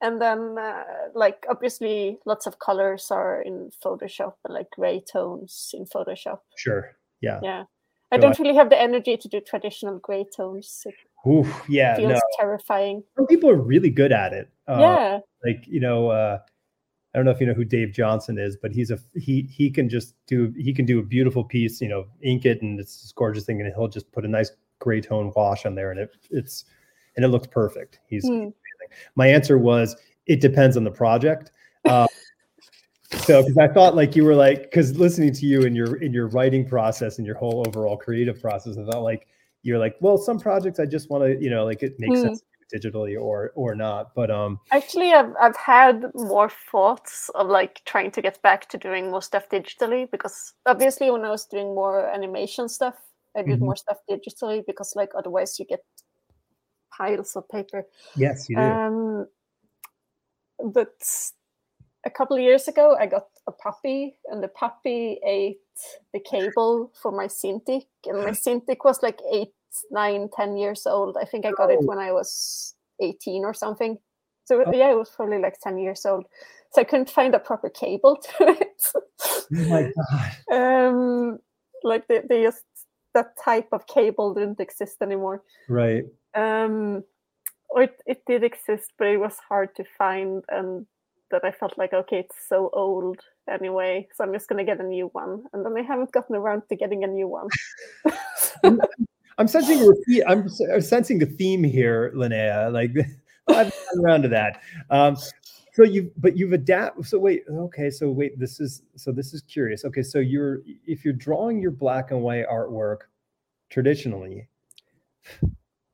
[0.01, 5.70] And then uh, like obviously lots of colors are in Photoshop and like gray tones
[5.74, 6.40] in Photoshop.
[6.56, 6.93] Sure.
[7.20, 7.40] Yeah.
[7.43, 7.64] Yeah.
[8.12, 10.82] I don't really have the energy to do traditional gray tones.
[10.86, 10.94] It
[11.28, 12.20] Oof, yeah, feels no.
[12.39, 13.02] terrifying.
[13.16, 14.48] Some people are really good at it.
[14.68, 16.39] Uh, yeah, like you know, uh,
[17.14, 19.70] I don't know if you know who Dave Johnson is, but he's a he he
[19.70, 23.02] can just do he can do a beautiful piece, you know, ink it and it's
[23.02, 25.98] this gorgeous thing, and he'll just put a nice gray tone wash on there, and
[25.98, 26.64] it it's
[27.16, 27.98] and it looks perfect.
[28.06, 28.51] He's hmm.
[29.14, 29.96] My answer was
[30.26, 31.52] it depends on the project.
[31.84, 32.06] Uh,
[33.18, 36.12] so because I thought like you were like because listening to you in your in
[36.12, 39.28] your writing process and your whole overall creative process, I thought like
[39.62, 42.22] you're like, well, some projects I just want to, you know, like it makes mm.
[42.22, 42.42] sense
[42.74, 44.14] digitally or or not.
[44.14, 48.78] But um actually I've I've had more thoughts of like trying to get back to
[48.78, 52.96] doing more stuff digitally because obviously when I was doing more animation stuff,
[53.36, 53.66] I did mm-hmm.
[53.66, 55.80] more stuff digitally because like otherwise you get
[56.97, 57.86] piles of paper.
[58.16, 58.62] Yes, you do.
[58.62, 59.27] Um
[60.73, 60.94] but
[62.05, 65.60] a couple of years ago I got a puppy and the puppy ate
[66.12, 69.52] the cable for my Cintiq and my Cintiq was like eight
[69.90, 71.16] nine, ten years old.
[71.20, 71.74] I think I got oh.
[71.74, 73.98] it when I was 18 or something.
[74.44, 74.73] So oh.
[74.73, 76.24] yeah, it was probably like 10 years old.
[76.73, 78.82] So I couldn't find a proper cable to it.
[78.94, 79.93] oh my
[80.51, 80.52] god.
[80.52, 81.39] Um
[81.82, 82.64] like they, they just
[83.14, 85.43] that type of cable didn't exist anymore.
[85.68, 86.05] Right.
[86.36, 87.04] Um
[87.68, 90.86] or it, it did exist, but it was hard to find and
[91.30, 94.84] that I felt like okay, it's so old anyway, so I'm just gonna get a
[94.84, 95.44] new one.
[95.52, 97.48] And then I haven't gotten around to getting a new one.
[99.38, 100.48] I'm sensing a I'm
[100.80, 102.72] sensing a theme here, Linnea.
[102.72, 102.92] Like
[103.48, 104.62] I've gotten around to that.
[104.90, 105.16] Um,
[105.76, 109.42] so you but you've adapted so wait okay so wait this is so this is
[109.42, 113.00] curious okay so you're if you're drawing your black and white artwork
[113.68, 114.48] traditionally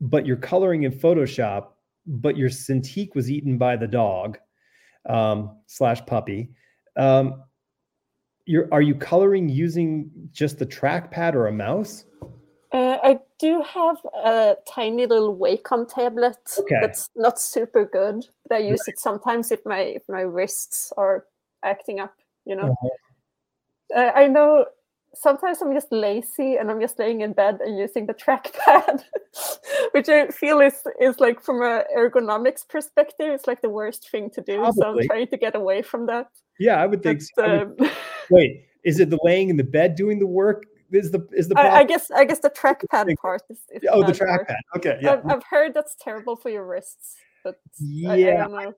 [0.03, 1.67] but you're coloring in photoshop
[2.05, 4.37] but your cintiq was eaten by the dog
[5.09, 6.49] um, slash puppy
[6.97, 7.43] um,
[8.45, 12.05] you're are you coloring using just the trackpad or a mouse
[12.73, 16.75] uh, I do have a tiny little Wacom tablet Okay.
[16.81, 21.25] that's not super good, but I use it sometimes if my if my wrists are
[21.63, 22.15] acting up.
[22.45, 22.89] You know, Uh-huh.
[23.95, 24.65] uh, I know
[25.15, 29.03] sometimes I'm just lazy and I'm just laying in bed and using the trackpad,
[29.91, 34.29] which I feel is is like from a ergonomics perspective, it's like the worst thing
[34.31, 34.65] to do.
[34.73, 36.27] So I'm trying to get away from that.
[36.59, 37.51] yeah i would think But, so.
[37.51, 37.89] I would- um,
[38.29, 38.51] wait
[38.83, 41.79] is it the laying in the bed doing the work is the is the I,
[41.81, 45.25] I guess I guess the trackpad part is, is oh the trackpad okay yeah I've,
[45.31, 47.55] I've heard that's terrible for your wrists, but
[48.07, 48.73] I- I, Yeah, don't know.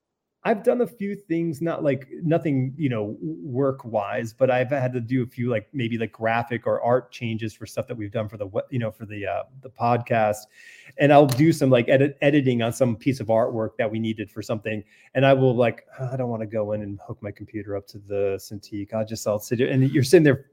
[0.47, 4.93] I've done a few things, not like nothing, you know, work wise, but I've had
[4.93, 8.11] to do a few like maybe like graphic or art changes for stuff that we've
[8.11, 10.45] done for the we- you know for the uh, the podcast,
[10.99, 14.30] and I'll do some like edit editing on some piece of artwork that we needed
[14.30, 14.84] for something,
[15.15, 17.76] and I will like "Oh, I don't want to go in and hook my computer
[17.76, 18.93] up to the Cintiq.
[18.93, 20.45] I'll just I'll sit and you're sitting there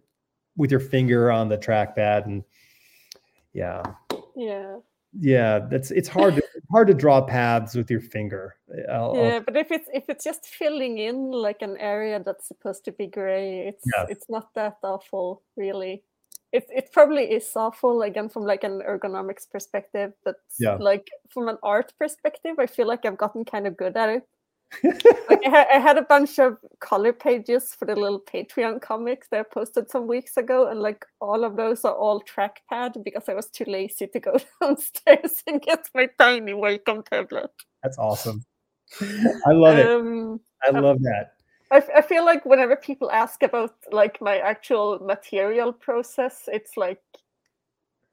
[0.56, 2.42] with your finger on the trackpad and
[3.52, 3.82] yeah.
[4.34, 4.78] Yeah,
[5.20, 8.56] yeah that's it's hard to, hard to draw paths with your finger
[8.90, 12.48] I'll- I'll- yeah, but if it's if it's just filling in like an area that's
[12.48, 14.06] supposed to be gray, it's Yeah.
[14.08, 16.02] it's not that awful, really.
[16.52, 20.76] It it probably is awful again from like an ergonomics perspective, but Yeah.
[20.80, 24.24] like from an art perspective, I feel like I've gotten kind of good at it.
[24.84, 29.28] Like I, ha- I had a bunch of color pages for the little Patreon comics
[29.30, 33.28] that I posted some weeks ago, and like all of those are all trackpad because
[33.28, 37.50] I was too lazy to go downstairs and get my tiny Wacom tablet.
[37.82, 38.44] That's awesome.
[39.00, 39.86] I love it.
[39.86, 41.34] Um, I love that.
[41.70, 46.76] I, f- I feel like whenever people ask about like my actual material process, it's
[46.76, 47.00] like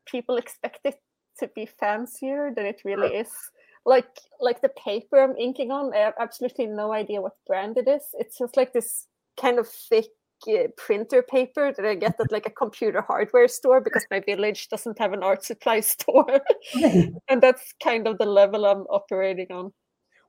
[0.05, 1.01] people expect it
[1.39, 3.31] to be fancier than it really is.
[3.85, 4.07] Like
[4.39, 8.03] like the paper I'm inking on, I have absolutely no idea what brand it is.
[8.13, 9.07] It's just like this
[9.39, 10.05] kind of thick
[10.47, 14.69] uh, printer paper that I get at like a computer hardware store because my village
[14.69, 16.41] doesn't have an art supply store,
[17.29, 19.71] and that's kind of the level I'm operating on.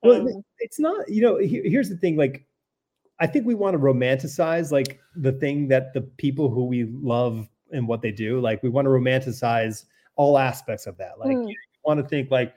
[0.02, 2.46] Well, Um, it's not, you know, here's the thing like,
[3.20, 7.46] I think we want to romanticize like the thing that the people who we love
[7.70, 9.84] and what they do, like, we want to romanticize
[10.16, 11.18] all aspects of that.
[11.18, 11.48] Like, Mm.
[11.50, 12.54] you want to think like,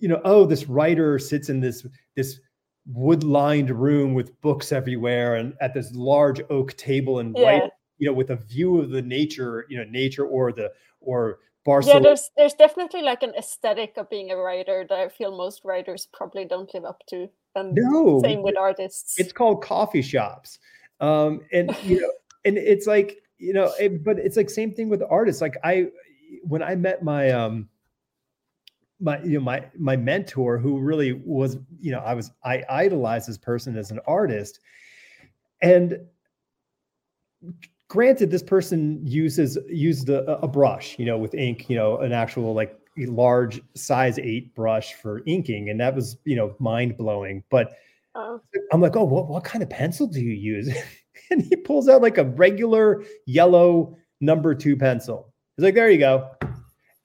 [0.00, 1.86] you know, oh, this writer sits in this,
[2.16, 2.40] this
[2.86, 7.42] wood lined room with books everywhere and at this large oak table and Yeah.
[7.42, 11.38] white, you know, with a view of the nature, you know, nature or the, or
[11.64, 12.00] Barcelona.
[12.00, 15.60] yeah there's there's definitely like an aesthetic of being a writer that i feel most
[15.62, 20.58] writers probably don't live up to and no, same with artists it's called coffee shops
[21.00, 22.10] um and you know
[22.46, 25.86] and it's like you know it, but it's like same thing with artists like i
[26.44, 27.68] when i met my um
[29.00, 33.28] my you know my my mentor who really was you know i was i idolized
[33.28, 34.60] this person as an artist
[35.62, 35.98] and
[37.88, 42.12] granted this person uses used a, a brush you know with ink you know an
[42.12, 47.42] actual like large size 8 brush for inking and that was you know mind blowing
[47.50, 47.76] but
[48.14, 48.40] Oh,
[48.72, 50.68] I'm like, oh, what, what kind of pencil do you use?
[51.30, 55.32] and he pulls out like a regular yellow number two pencil.
[55.56, 56.30] He's like, there you go.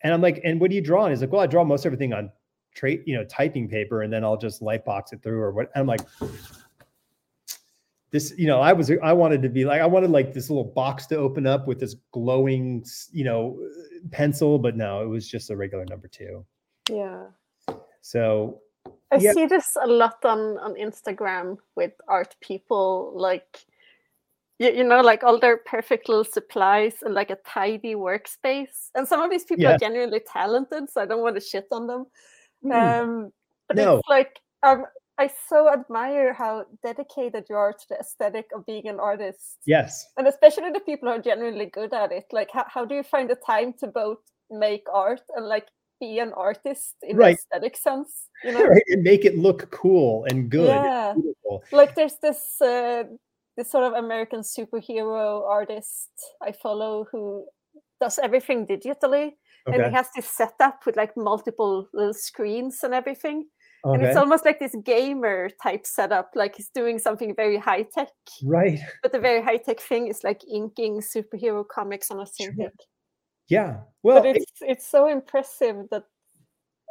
[0.06, 1.84] And I'm like, and what do you draw And He's like, well, I draw most
[1.84, 2.32] everything on
[2.76, 5.72] trait, you know, typing paper, and then I'll just light box it through or what.
[5.74, 6.02] And I'm like,
[8.12, 10.64] this, you know, I was, I wanted to be like, I wanted like this little
[10.64, 13.58] box to open up with this glowing, you know,
[14.12, 16.46] pencil, but no, it was just a regular number two.
[16.90, 17.26] yeah
[18.02, 18.62] So
[19.12, 19.34] i Yeah.
[19.34, 23.66] see this a lot on on instagram with art people like
[24.60, 29.08] you, you know like all their perfect little supplies and like a tidy workspace and
[29.08, 29.76] some of these people Yeah.
[29.76, 32.06] are genuinely talented so i don't want to shit on them
[32.64, 33.32] mm, um
[33.68, 33.98] but No.
[33.98, 34.86] it's like um
[35.18, 40.08] i so admire how dedicated you are to the aesthetic of being an artist yes,
[40.18, 43.04] and especially the people who are genuinely good at it like how, how do you
[43.04, 44.20] find the time to both
[44.50, 45.68] make art and like
[46.00, 47.38] be an artist in Right.
[47.38, 50.82] the aesthetic sense you know right, and make it look cool and good.
[50.82, 51.14] Yeah.
[51.14, 51.64] beautiful.
[51.72, 53.04] like there's this uh,
[53.58, 56.10] this sort of american superhero artist
[56.42, 57.46] i follow who
[58.02, 59.32] does everything digitally
[59.68, 63.46] and he has this setup with like multiple little screens and everything
[63.86, 68.10] and it's almost like this gamer type setup like he's doing something very high tech
[68.44, 68.80] Right.
[69.04, 72.52] but the very high tech thing is like inking superhero comics on a Sure.
[73.48, 73.82] Yeah.
[74.04, 76.04] Well, but it- it's it's so impressive that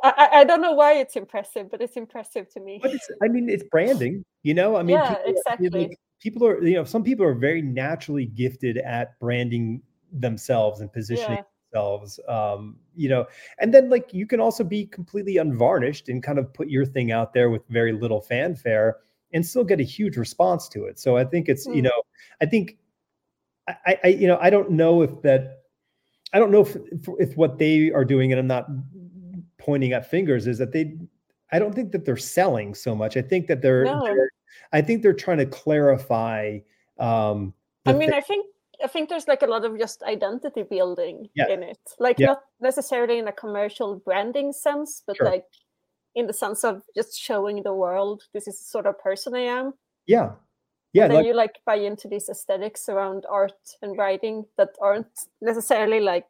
[0.05, 3.29] I, I don't know why it's impressive but it's impressive to me but it's, I
[3.29, 4.77] mean, it's branding, you know?
[4.77, 5.89] I mean, Yeah, people are- you know, exactly.
[5.89, 9.81] like, people are, you know, some people are very naturally gifted at branding
[10.11, 12.21] themselves and positioning yeah themselves.
[12.29, 13.27] Um, you know,
[13.59, 17.11] and then like you can also be completely unvarnished and kind of put your thing
[17.11, 18.99] out there with very little fanfare
[19.33, 21.01] and still get a huge response to it.
[21.01, 21.85] So I think it's, you Mm.
[21.85, 22.03] know,
[22.41, 22.79] I think
[23.67, 25.63] I, I- you know, I don't know if that,
[26.33, 28.69] I don't know if, if, if what they are doing, and I'm not
[29.59, 30.97] pointing at fingers, is that they,
[31.53, 33.17] I don't think that they're selling so much.
[33.17, 34.03] I think that they're, No.
[34.05, 34.31] they're
[34.73, 36.59] I think they're trying to clarify.
[36.99, 37.55] Um,
[37.87, 38.47] I mean I think
[38.83, 41.49] I think there's like a lot of just identity building Yeah.
[41.49, 42.27] in it like Yeah.
[42.27, 45.27] not necessarily in a commercial branding sense but Sure.
[45.27, 45.47] like
[46.15, 49.41] in the sense of just showing the world this is the sort of person I
[49.41, 49.75] am
[50.07, 50.33] yeah,
[50.93, 53.53] yeah, then like, you like buy into these aesthetics around art
[53.83, 55.07] and writing that aren't
[55.41, 56.27] necessarily like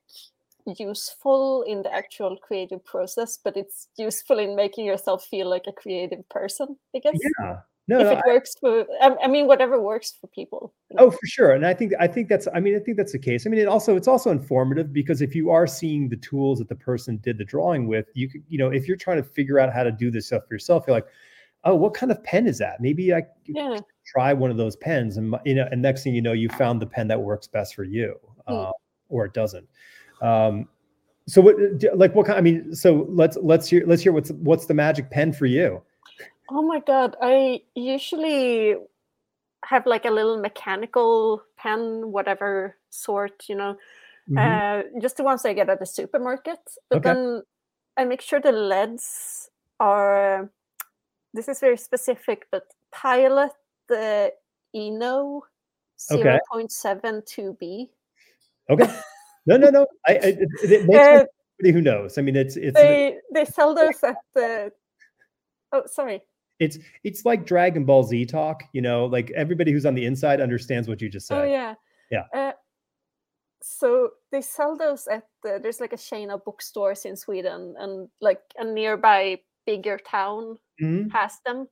[0.79, 5.73] useful in the actual creative process but it's useful in making yourself feel like a
[5.73, 7.57] creative person i guess yeah.
[7.87, 11.05] No, if no, it works for I, I mean whatever works for people you know?
[11.05, 11.53] Oh, for sure.
[11.53, 13.47] And I think I think that's I mean I think that's the case.
[13.47, 16.69] I mean it also it's also informative because if you are seeing the tools that
[16.71, 19.59] the person did the drawing with, you could, you know, if you're trying to figure
[19.59, 21.09] out how to do this stuff for yourself, you're like,
[21.65, 22.81] "Oh, what kind of pen is that?
[22.81, 26.15] Maybe I yeah try one of those pens." And my- you know, and next thing
[26.15, 28.19] you know, you found the pen that works best for you.
[28.47, 28.73] Uh,
[29.11, 29.69] or it doesn't.
[30.21, 30.69] Um
[31.27, 31.57] so what
[31.95, 35.11] like what kind I mean, so let's let's hear let's hear what's what's the magic
[35.11, 35.83] pen for you?
[36.51, 38.77] Oh my god, I usually
[39.65, 43.79] have like a little mechanical pen, whatever sort, you know,
[44.29, 44.39] Mhm.
[44.39, 46.59] uh, just the ones I get at the supermarket.
[46.91, 47.09] But Okay.
[47.11, 47.43] then
[47.97, 49.49] I make sure the leads
[49.81, 50.51] are.
[51.33, 53.53] This is very specific, but Pilot
[53.89, 54.33] the
[54.75, 55.43] Eno
[55.99, 57.91] 0.72B.
[58.69, 58.89] Okay.
[59.47, 59.87] No, no, no.
[60.07, 62.19] I, I it, it makes Uh, sense somebody who knows.
[62.19, 64.73] I mean, it's it's they they sell those at the.
[65.73, 66.23] Oh, sorry.
[66.61, 68.63] it's it's like Dragon Ball Z talk.
[68.73, 71.41] You know, like everybody who's on the inside understands what you just said.
[71.41, 71.75] Oh yeah.
[72.11, 72.25] Yeah.
[72.35, 72.53] Uh,
[73.63, 78.09] so they sell those at the, there's like a chain of bookstores in Sweden, and
[78.21, 81.11] like a nearby bigger town Mhm.
[81.13, 81.67] has them.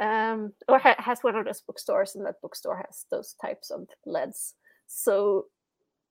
[0.00, 3.86] Um, or ha- has one of those bookstores, and that bookstore has those types of
[4.06, 4.54] leads.
[4.86, 5.46] So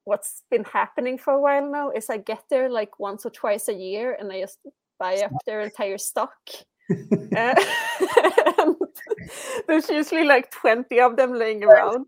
[0.10, 3.70] what's been happening for a while now is I get there like once or twice
[3.70, 4.60] a year, and I just
[4.98, 6.34] buy up their entire stock.
[7.38, 7.54] Uh,
[8.58, 8.76] and
[9.68, 12.08] there's usually like 20 of them laying around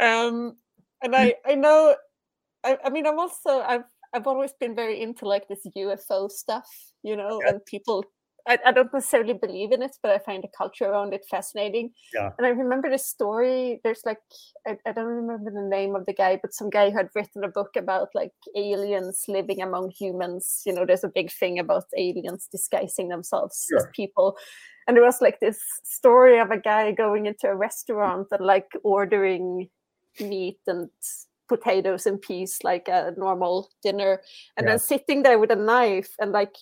[0.00, 0.56] um
[1.02, 1.94] and i i know
[2.64, 3.84] I, I mean i'm also i've
[4.14, 6.66] i've always been very into like this ufo stuff
[7.02, 7.48] you know Okay.
[7.50, 8.06] and people
[8.46, 11.92] I, I don't necessarily believe in it but i find the culture around it fascinating.
[12.14, 12.30] Yeah.
[12.38, 14.18] and i remember the story there's like
[14.66, 17.44] I, I don't remember the name of the guy but some guy who had written
[17.44, 20.62] a book about like aliens living among humans.
[20.66, 24.36] You know there's a big thing about aliens disguising themselves as people.
[24.86, 28.70] And there was like this story of a guy going into a restaurant and like
[28.82, 29.68] ordering
[30.20, 30.88] meat and
[31.48, 34.20] potatoes and peas like a normal dinner.
[34.56, 34.72] And Yeah.
[34.72, 36.54] then sitting there with a knife and like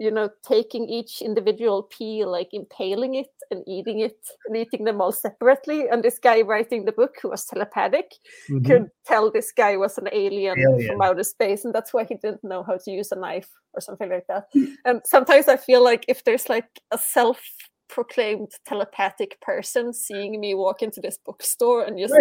[0.00, 5.00] you know taking each individual pea like impaling it and eating it and eating them
[5.00, 8.10] all separately and this guy writing the book who was telepathic
[8.50, 8.66] Mhm.
[8.66, 10.88] could tell this guy was an alien, Alien.
[10.88, 13.80] from outer space, and that's why he didn't know how to use a knife or
[13.80, 14.48] something like that.
[14.84, 20.82] And sometimes I feel like if there's like a self-proclaimed telepathic person seeing me walk
[20.82, 22.14] into this bookstore and just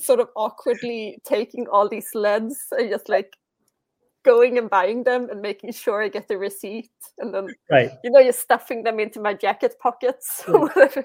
[0.00, 3.36] sort of awkwardly taking all these leads and just like
[4.24, 7.90] going and buying them and making sure I get the receipt and then Right.
[8.04, 11.04] you know you're stuffing them into my jacket pockets or whatever.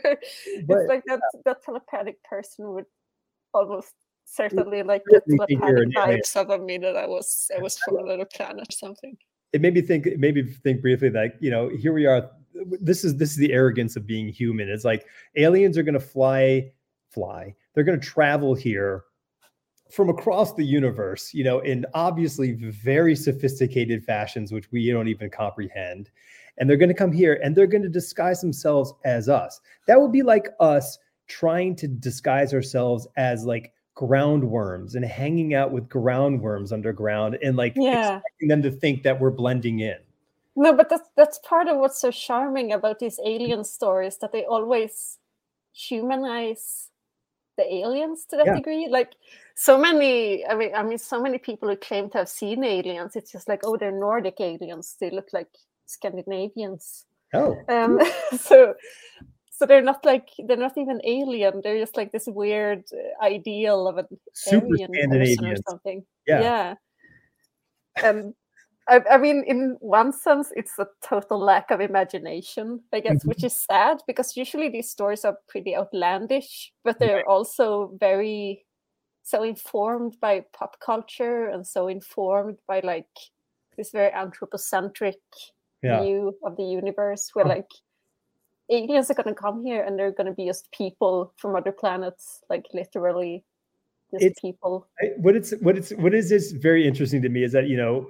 [0.67, 2.85] But- it's like that that telepathic person would
[3.53, 3.93] almost
[4.25, 7.77] certainly like get certainly think you're telepathic vibes of me that I was I was
[7.79, 9.17] from another planet or something.
[9.53, 10.05] It made me think.
[10.05, 12.29] It made me think briefly that you know here we are.
[12.81, 14.67] This is this is the arrogance of being human.
[14.67, 15.05] It's like
[15.37, 16.71] aliens are going to fly,
[17.09, 17.55] fly.
[17.73, 19.03] They're going to travel here
[19.95, 21.33] from across the universe.
[21.33, 26.09] You know, in obviously very sophisticated fashions, which we don't even comprehend.
[26.57, 29.59] And they're going to come here and they're going to disguise themselves as us.
[29.87, 30.97] That would be like us
[31.27, 37.73] trying to disguise ourselves as like groundworms and hanging out with groundworms underground and like
[37.75, 38.17] Yeah.
[38.17, 39.97] expecting them to think that we're blending in.
[40.57, 44.45] No, but that's that's part of what's so charming about these alien stories that they
[44.45, 45.19] always
[45.73, 46.89] humanize
[47.57, 48.55] the aliens to that Yeah.
[48.55, 48.87] degree.
[48.87, 49.15] Like
[49.55, 53.15] so many, I mean, I mean, so many people who claim to have seen aliens.
[53.15, 54.95] It's just like, oh, they're Nordic aliens.
[54.99, 55.47] They look like
[55.85, 57.05] Scandinavians.
[57.33, 57.99] Oh, Um,
[58.37, 58.75] so
[59.51, 61.61] so they're not like they're not even alien.
[61.63, 64.67] They're just like this weird uh, ideal of an super
[65.09, 66.05] person or something.
[66.27, 66.41] Yeah.
[66.41, 66.75] Yeah.
[68.03, 68.33] And
[68.89, 73.29] I, I mean, in one sense, it's a total lack of imagination, I guess, Mm-hmm.
[73.29, 78.65] which is sad because usually these stories are pretty outlandish, but they're also very
[79.25, 83.09] so informed by pop culture and so informed by like
[83.75, 85.19] this very anthropocentric
[85.83, 86.01] Yeah.
[86.01, 87.69] view of the universe where like
[88.69, 91.71] aliens are going to come here and they're going to be just people from other
[91.71, 93.43] planets like literally
[94.11, 97.43] just It's- people I- what it's what it's what is this very interesting to me
[97.43, 98.07] is that you know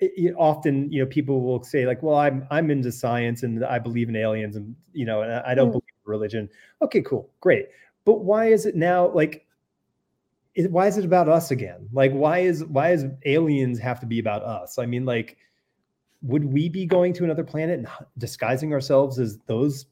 [0.00, 3.64] it, it- often you know people will say like well i'm i'm into science and
[3.64, 5.72] i believe in aliens and you know and i I don't Mm.
[5.76, 6.48] believe in religion
[6.82, 7.66] okay cool great
[8.04, 9.46] but why is it now like
[10.54, 11.88] is, why is it about us again?
[11.92, 14.78] Like why is why is aliens have to be about us?
[14.78, 15.36] I mean like
[16.22, 19.86] would we be going to another planet and disguising ourselves as those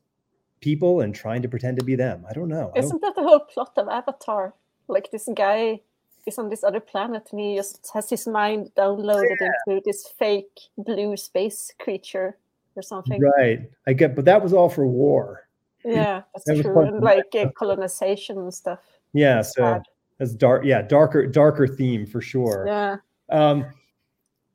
[0.61, 2.25] people and trying to pretend to be them?
[2.29, 2.71] I don't know.
[2.75, 4.55] I don't- isn't that the whole plot of avatar?
[4.89, 5.81] Like this guy
[6.27, 10.61] is on this other planet and he just has his mind downloaded into this fake
[10.79, 12.37] blue space creature
[12.77, 13.21] or something.
[13.21, 13.69] Right.
[13.87, 15.49] I get but that was all for war.
[15.85, 16.81] Yeah that's That true.
[16.81, 18.79] and like uh, colonization and stuff.
[19.13, 19.83] Yeah, so sad.
[20.23, 20.65] That's dark.
[20.65, 22.65] Yeah, darker, darker theme for sure.
[22.69, 22.97] yeah
[23.29, 23.67] Um,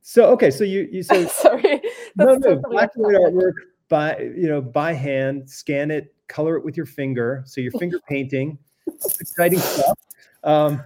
[0.02, 1.82] so okay, so you you so sorry
[2.16, 3.52] no no totally black and white artwork
[3.90, 7.44] by you know by hand, scan it, color it with your finger.
[7.46, 9.98] So you're finger painting, That's exciting stuff.
[10.46, 10.82] Um,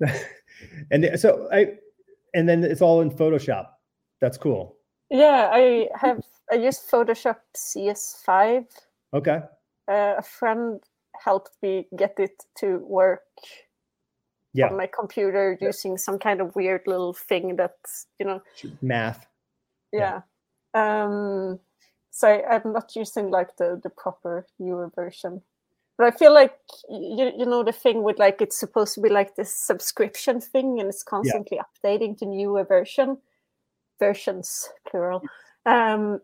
[0.90, 1.74] and so I,
[2.32, 3.66] and then it's all in Photoshop.
[4.18, 4.78] That's cool.
[5.10, 6.22] Yeah, I have.
[6.50, 8.64] I use Photoshop CS5.
[9.12, 9.42] Okay.
[9.88, 10.80] Uh, a friend
[11.22, 13.25] helped me get it to work
[14.56, 14.68] Yeah.
[14.68, 18.40] on my computer using some kind of weird little thing that's you know
[18.80, 19.26] Math.
[19.92, 20.22] yeah.
[20.74, 21.60] Um,
[22.10, 25.42] so I, I'm not using like the the proper newer version.
[25.98, 26.54] But I feel like
[26.90, 30.78] you, you know the thing with like it's supposed to be like this subscription thing
[30.80, 33.18] and it's constantly updating to newer version
[33.98, 35.22] versions plural.
[35.64, 36.20] Um,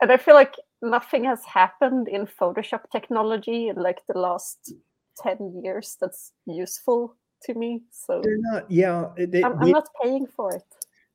[0.00, 4.72] and I feel like nothing has happened in Photoshop technology in like the last
[5.16, 7.82] ten years that's useful to me.
[7.90, 8.70] So They're not.
[8.70, 9.08] Yeah.
[9.16, 10.62] They, I'm, I'm not paying for it.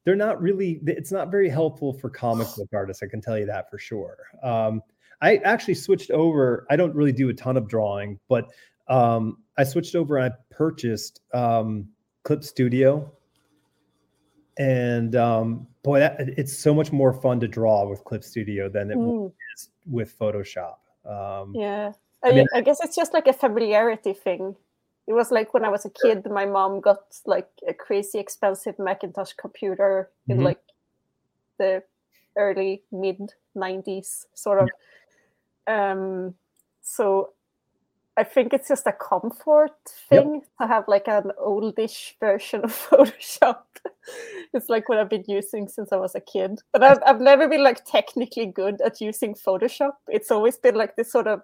[0.05, 3.45] they're not really it's not very helpful for comic book artists i can tell you
[3.45, 4.81] that for sure um,
[5.21, 8.49] i actually switched over i don't really do a ton of drawing but
[8.89, 11.87] um, i switched over and i purchased um,
[12.23, 13.09] clip studio
[14.57, 18.91] and um, boy that, it's so much more fun to draw with clip studio than
[18.91, 19.31] it Mm.
[19.55, 20.75] is with photoshop
[21.05, 21.91] um, Yeah.
[22.23, 24.55] I I, mean- I guess it's just like a familiarity thing.
[25.07, 28.79] It was like when I was a kid, my mom got like a crazy expensive
[28.79, 30.43] Macintosh computer in Mhm.
[30.45, 30.61] like
[31.57, 31.83] the
[32.37, 34.69] early mid 90s, sort of.
[35.67, 36.35] Um,
[36.81, 37.31] so
[38.15, 39.75] I think it's just a comfort
[40.09, 43.63] thing to have like an oldish version of Photoshop.
[44.53, 46.61] it's like what I've been using since I was a kid.
[46.71, 49.93] But I've, I've never been like technically good at using Photoshop.
[50.07, 51.41] It's always been like this sort of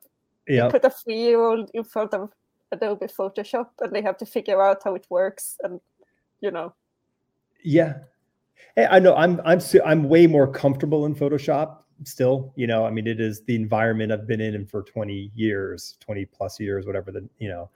[0.48, 2.32] yeah put a three year old in front of
[2.72, 5.80] Adobe Photoshop and they have to figure out how it works and
[6.42, 6.74] you know.
[7.64, 8.00] Yeah.
[8.76, 12.86] Hey, I know I'm I'm I'm way more comfortable in Photoshop still, you know.
[12.86, 16.86] I mean it is the environment I've been in for 20 years, 20 plus years
[16.86, 17.70] whatever the, you know.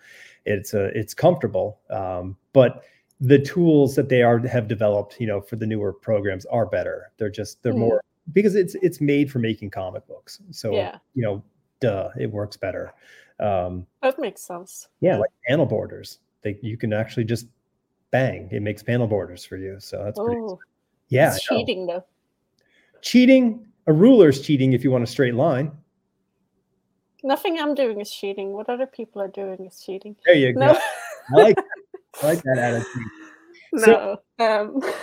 [0.46, 1.80] It's a it's comfortable.
[1.90, 2.84] Um but
[3.20, 7.12] the tools that they are have developed, you know, for the newer programs are better.
[7.18, 7.80] They're just they're Mhm.
[7.80, 8.04] more
[8.34, 10.42] because it's it's made for making comic books.
[10.52, 10.98] So, Yeah.
[11.14, 11.44] you know,
[11.82, 12.94] duh, it works better.
[13.40, 14.88] Um That makes sense.
[15.02, 16.20] yeah, like panel borders.
[16.44, 17.48] They you can actually just
[18.12, 19.80] bang, it makes panel borders for you.
[19.80, 20.60] So that's pretty Oh,
[21.10, 22.04] yeah, cheating though.
[23.02, 23.68] cheating.
[23.88, 25.72] A ruler's cheating if you want a straight line.
[27.22, 28.54] Nothing I'm doing is cheating.
[28.54, 30.16] What other people are doing is cheating.
[30.26, 30.60] There you go.
[30.60, 30.80] No,
[31.38, 31.66] I like that.
[32.24, 33.12] I like that attitude.
[33.74, 34.18] no.
[34.40, 34.82] Um,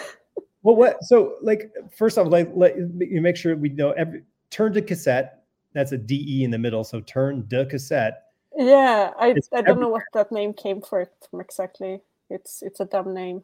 [0.63, 1.03] Well, what?
[1.05, 5.40] So, like, first off, like, let you make sure we know every turn to cassette.
[5.73, 6.83] That's a DE in the middle.
[6.85, 8.25] So turn the cassette.
[8.57, 12.01] yeah, I, It's I don't know what that name came for it from exactly.
[12.29, 13.43] It's it's a dumb name.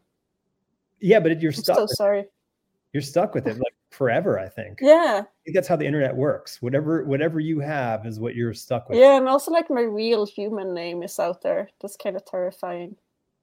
[1.01, 1.77] Yeah, but you're I'm stuck.
[1.77, 2.25] so sorry.
[2.93, 4.39] you're stuck with it like forever.
[4.39, 4.79] I think.
[4.81, 6.61] Yeah, I think that's how the internet works.
[6.63, 8.99] Whatever whatever you have is what you're stuck with.
[8.99, 11.69] yeah, and also like my real human name is out there.
[11.81, 12.97] That's kind of terrifying.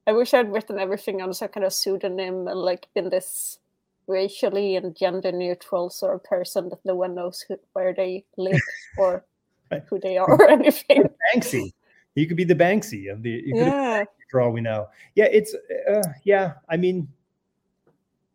[0.06, 3.58] I wish I'd written everything on some kind of pseudonym and like been this
[4.06, 8.60] racially and gender neutral sort of person that no one knows who, where they live
[8.98, 9.24] or
[9.70, 9.82] Right.
[9.88, 11.04] who they are or anything.
[11.34, 11.72] Banksy.
[12.14, 13.42] You could be the Banksy of the.
[13.46, 14.86] Yeah, for all we know.
[15.14, 15.54] Yeah, it's
[15.90, 16.54] uh, yeah.
[16.68, 17.08] I mean,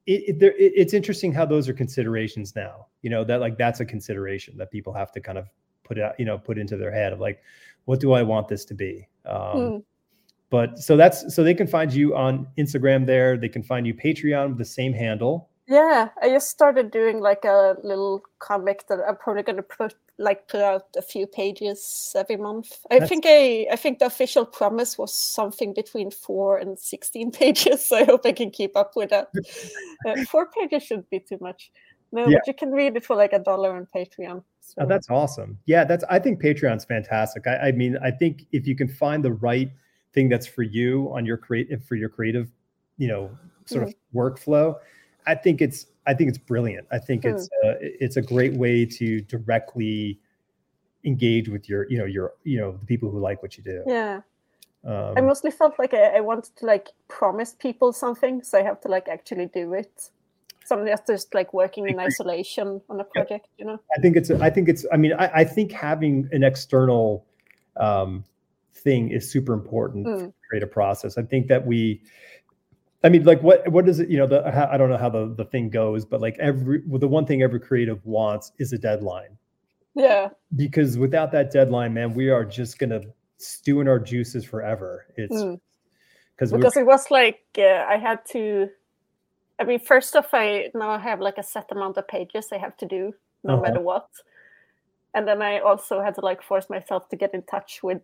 [0.05, 2.87] it, it, it's interesting how those are considerations now.
[3.03, 5.47] You know that like that's a consideration that people have to kind of
[5.83, 7.41] put out, you know, put into their head of like,
[7.85, 9.07] what do I want this to be?
[9.25, 9.83] Um, mm.
[10.49, 13.37] But so that's so they can find you on Instagram there.
[13.37, 15.48] They can find you Patreon with the same handle.
[15.69, 19.93] Yeah, I just started doing like a little comic that I'm probably going to put
[20.17, 22.79] like put out a few pages every month.
[22.89, 23.07] I That's...
[23.07, 27.85] think I I think the official promise was something between four and sixteen pages.
[27.85, 29.29] So I hope I can keep up with that.
[30.07, 31.71] uh, four pages should be too much.
[32.11, 32.37] No, yeah.
[32.39, 34.43] but you can read it for like a dollar on Patreon.
[34.61, 34.73] So.
[34.79, 35.59] Oh, that's awesome.
[35.67, 37.45] Yeah, that's I think Patreon's fantastic.
[37.45, 39.69] I, I mean, I think if you can find the right
[40.13, 42.49] thing that's for you on your creative for your creative,
[42.97, 43.29] you know,
[43.65, 43.89] sort mm-hmm.
[43.89, 44.75] of workflow
[45.27, 46.87] I think it's I think it's brilliant.
[46.91, 47.29] I think hmm.
[47.29, 50.19] it's a, it's a great way to directly
[51.05, 53.83] engage with your you know your you know the people who like what you do.
[53.87, 54.21] Yeah.
[54.85, 58.63] Um, I mostly felt like I, I, wanted to like promise people something, so I
[58.63, 60.09] have to like actually do it.
[60.65, 63.65] So I'm just, like working in isolation on a project, yeah.
[63.65, 63.79] you know.
[63.97, 67.25] I think it's I think it's I mean I, I think having an external
[67.75, 68.23] um,
[68.73, 70.33] thing is super important mm.
[70.47, 71.17] create a process.
[71.17, 72.01] I think that we
[73.03, 74.09] I mean, like, what what is it?
[74.09, 76.99] You know, the I don't know how the the thing goes, but like every well,
[76.99, 79.37] the one thing every creative wants is a deadline.
[79.95, 80.29] Yeah.
[80.55, 83.01] Because without that deadline, man, we are just gonna
[83.37, 85.05] stew in our juices forever.
[85.15, 85.59] It's mm.
[86.37, 88.69] because it was like uh, I had to.
[89.59, 92.77] I mean, first off, I now have like a set amount of pages I have
[92.77, 93.13] to do,
[93.43, 93.61] no uh-huh.
[93.61, 94.07] matter what.
[95.13, 98.01] And then I also had to like force myself to get in touch with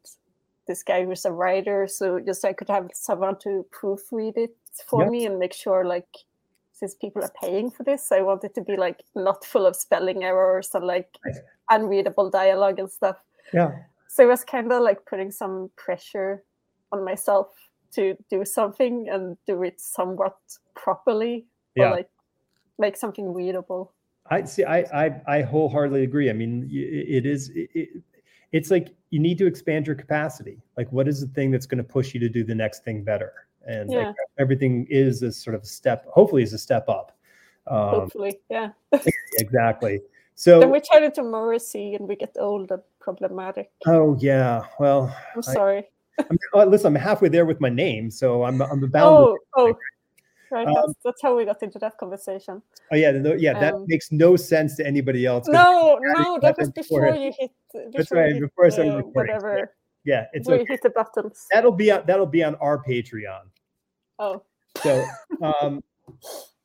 [0.67, 4.55] this guy who's a writer, so just so I could have someone to proofread it
[4.87, 5.11] for yep.
[5.11, 6.07] me and make sure like
[6.73, 9.75] since people are paying for this, I want it to be like not full of
[9.75, 11.17] spelling errors and like
[11.69, 13.17] unreadable dialogue and stuff.
[13.53, 13.71] Yeah.
[14.07, 16.43] So it was kind of like putting some pressure
[16.91, 17.47] on myself
[17.93, 20.37] to do something and do it somewhat
[20.73, 21.45] properly
[21.75, 21.85] yeah.
[21.85, 22.09] or like
[22.77, 23.93] make something readable.
[24.29, 24.63] I see.
[24.63, 26.29] I I, I wholeheartedly agree.
[26.29, 27.51] I mean, it is.
[27.55, 28.03] It,
[28.51, 30.61] it's like you need to expand your capacity.
[30.77, 33.03] Like, what is the thing that's going to push you to do the next thing
[33.03, 33.44] better?
[33.65, 34.07] And yeah.
[34.07, 36.05] like, everything is a sort of a step.
[36.07, 37.11] Hopefully, is a step up.
[37.67, 38.69] Um, hopefully, yeah.
[39.37, 40.01] exactly.
[40.35, 43.71] So then we turn into Morrissey and we get old and problematic.
[43.87, 44.65] Oh yeah.
[44.79, 45.85] Well, I'm sorry.
[46.19, 49.15] I, I'm, uh, listen, I'm halfway there with my name, so I'm I'm bound.
[49.15, 49.73] Oh, oh,
[50.51, 52.61] Right, that's, um, that's, how we got into that conversation.
[52.91, 55.47] Oh yeah, no, yeah, that um, makes no sense to anybody else.
[55.47, 57.51] No, no, that was before, you hit.
[57.73, 59.35] Before that's right, hit, before I started uh, recording.
[59.35, 59.75] Whatever.
[60.05, 60.61] Yeah, it's okay.
[60.61, 61.45] you hit the buttons.
[61.51, 63.41] That'll be on, that'll be on our Patreon.
[64.19, 64.43] Oh.
[64.83, 65.05] So,
[65.41, 65.83] um,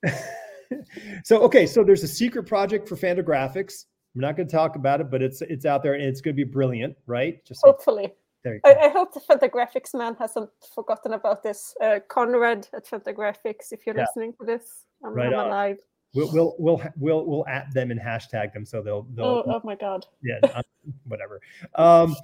[1.24, 3.86] so okay, so there's a secret project for Fantagraphics.
[4.14, 6.34] I'm not going to talk about it, but it's it's out there and it's going
[6.34, 7.44] to be brilliant, right?
[7.44, 8.12] Just hopefully.
[8.42, 8.70] There you go.
[8.70, 11.74] I, I hope the Fantagraphics man hasn't forgotten about this.
[11.80, 14.02] Uh, Conrad at Fantagraphics, if you're yeah.
[14.02, 15.78] listening to this, I'm, right I'm alive.
[16.14, 19.24] We'll we'll we'll we'll we'll at them and hashtag them so they'll they'll.
[19.24, 20.06] Oh, oh my god.
[20.22, 20.62] Yeah,
[21.04, 21.40] whatever.
[21.76, 22.16] Um,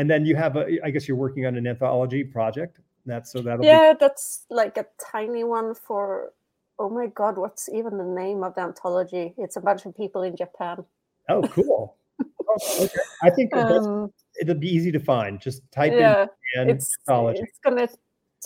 [0.00, 0.78] and then you have a.
[0.82, 2.78] I guess you're working on an anthology project.
[3.04, 3.62] That's so that'll.
[3.62, 6.32] Yeah, be- that's like a tiny one for.
[6.78, 9.34] Oh my god, what's even the name of the anthology?
[9.36, 10.86] It's a bunch of people in Japan.
[11.28, 11.96] Oh, cool.
[12.48, 12.98] oh, okay.
[13.22, 14.10] I think um,
[14.40, 15.38] it'll be easy to find.
[15.38, 16.24] Just type yeah,
[16.56, 17.42] in it's, anthology.
[17.42, 17.88] It's gonna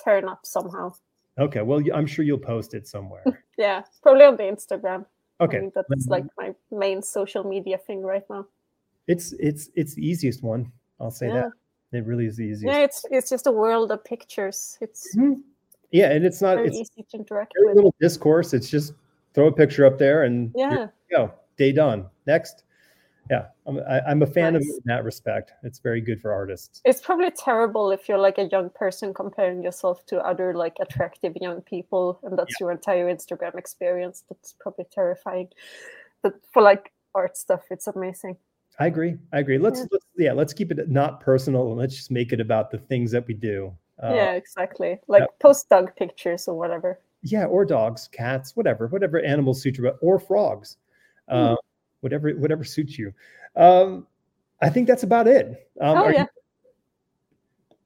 [0.04, 0.92] turn up somehow.
[1.38, 3.22] Okay, well, I'm sure you'll post it somewhere.
[3.58, 5.06] yeah, probably on the Instagram.
[5.40, 8.46] Okay, I mean, that's like my main social media thing right now.
[9.06, 10.72] It's it's it's the easiest one.
[11.00, 11.34] I'll say yeah.
[11.34, 11.52] that.
[11.92, 12.64] It really is the easiest.
[12.64, 14.78] Yeah, it's it's just a world of pictures.
[14.80, 15.40] It's mm-hmm.
[15.92, 17.76] yeah, and it's not it's easy to interact with.
[17.76, 18.52] Little discourse.
[18.52, 18.94] It's just
[19.32, 22.06] throw a picture up there and yeah, go day done.
[22.26, 22.64] Next,
[23.30, 24.62] yeah, I'm I, am i am a fan nice.
[24.62, 25.52] of it in that respect.
[25.62, 26.80] It's very good for artists.
[26.84, 31.36] It's probably terrible if you're like a young person comparing yourself to other like attractive
[31.40, 32.64] young people, and that's yeah.
[32.64, 34.24] your entire Instagram experience.
[34.28, 35.48] That's probably terrifying.
[36.22, 38.36] But for like art stuff, it's amazing.
[38.78, 39.16] I agree.
[39.32, 39.58] I agree.
[39.58, 39.86] Let's yeah.
[39.92, 43.10] let's yeah, let's keep it not personal and let's just make it about the things
[43.12, 43.72] that we do.
[44.02, 44.98] Uh, yeah, exactly.
[45.06, 46.98] Like post dog pictures or whatever.
[47.22, 50.76] Yeah, or dogs, cats, whatever, whatever animals suit you, or frogs,
[51.30, 51.52] mm.
[51.52, 51.56] uh,
[52.00, 53.12] whatever whatever suits you.
[53.56, 54.06] Um,
[54.60, 55.70] I think that's about it.
[55.80, 56.22] Um, oh yeah.
[57.70, 57.76] You...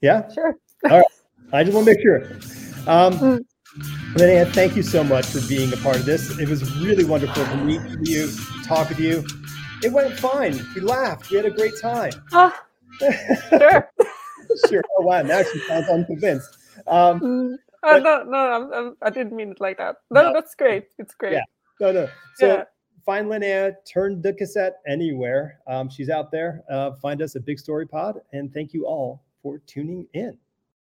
[0.00, 0.32] Yeah.
[0.32, 0.56] Sure.
[0.90, 1.06] All right.
[1.52, 2.24] I just want to make sure.
[2.88, 3.44] Um, mm.
[4.14, 6.36] Linnea, thank you so much for being a part of this.
[6.38, 8.28] It was really wonderful to meet you,
[8.64, 9.24] talk with you.
[9.82, 10.58] It went fine.
[10.74, 11.30] We laughed.
[11.30, 12.12] We had a great time.
[12.32, 12.56] Oh,
[12.98, 13.90] sure.
[14.68, 14.82] sure.
[14.96, 15.22] Oh, wow.
[15.22, 16.56] Now she sounds unconvinced.
[16.86, 17.56] Um, mm.
[17.82, 19.96] oh, no, no, I'm, I'm, I did not mean it like that.
[20.10, 20.84] No, no, that's great.
[20.98, 21.32] It's great.
[21.34, 21.42] Yeah.
[21.80, 22.08] No, no.
[22.36, 22.64] So yeah.
[23.04, 25.58] find Linnea, turn the cassette anywhere.
[25.66, 26.62] Um, she's out there.
[26.70, 28.20] Uh, find us at Big Story Pod.
[28.32, 30.38] And thank you all for tuning in.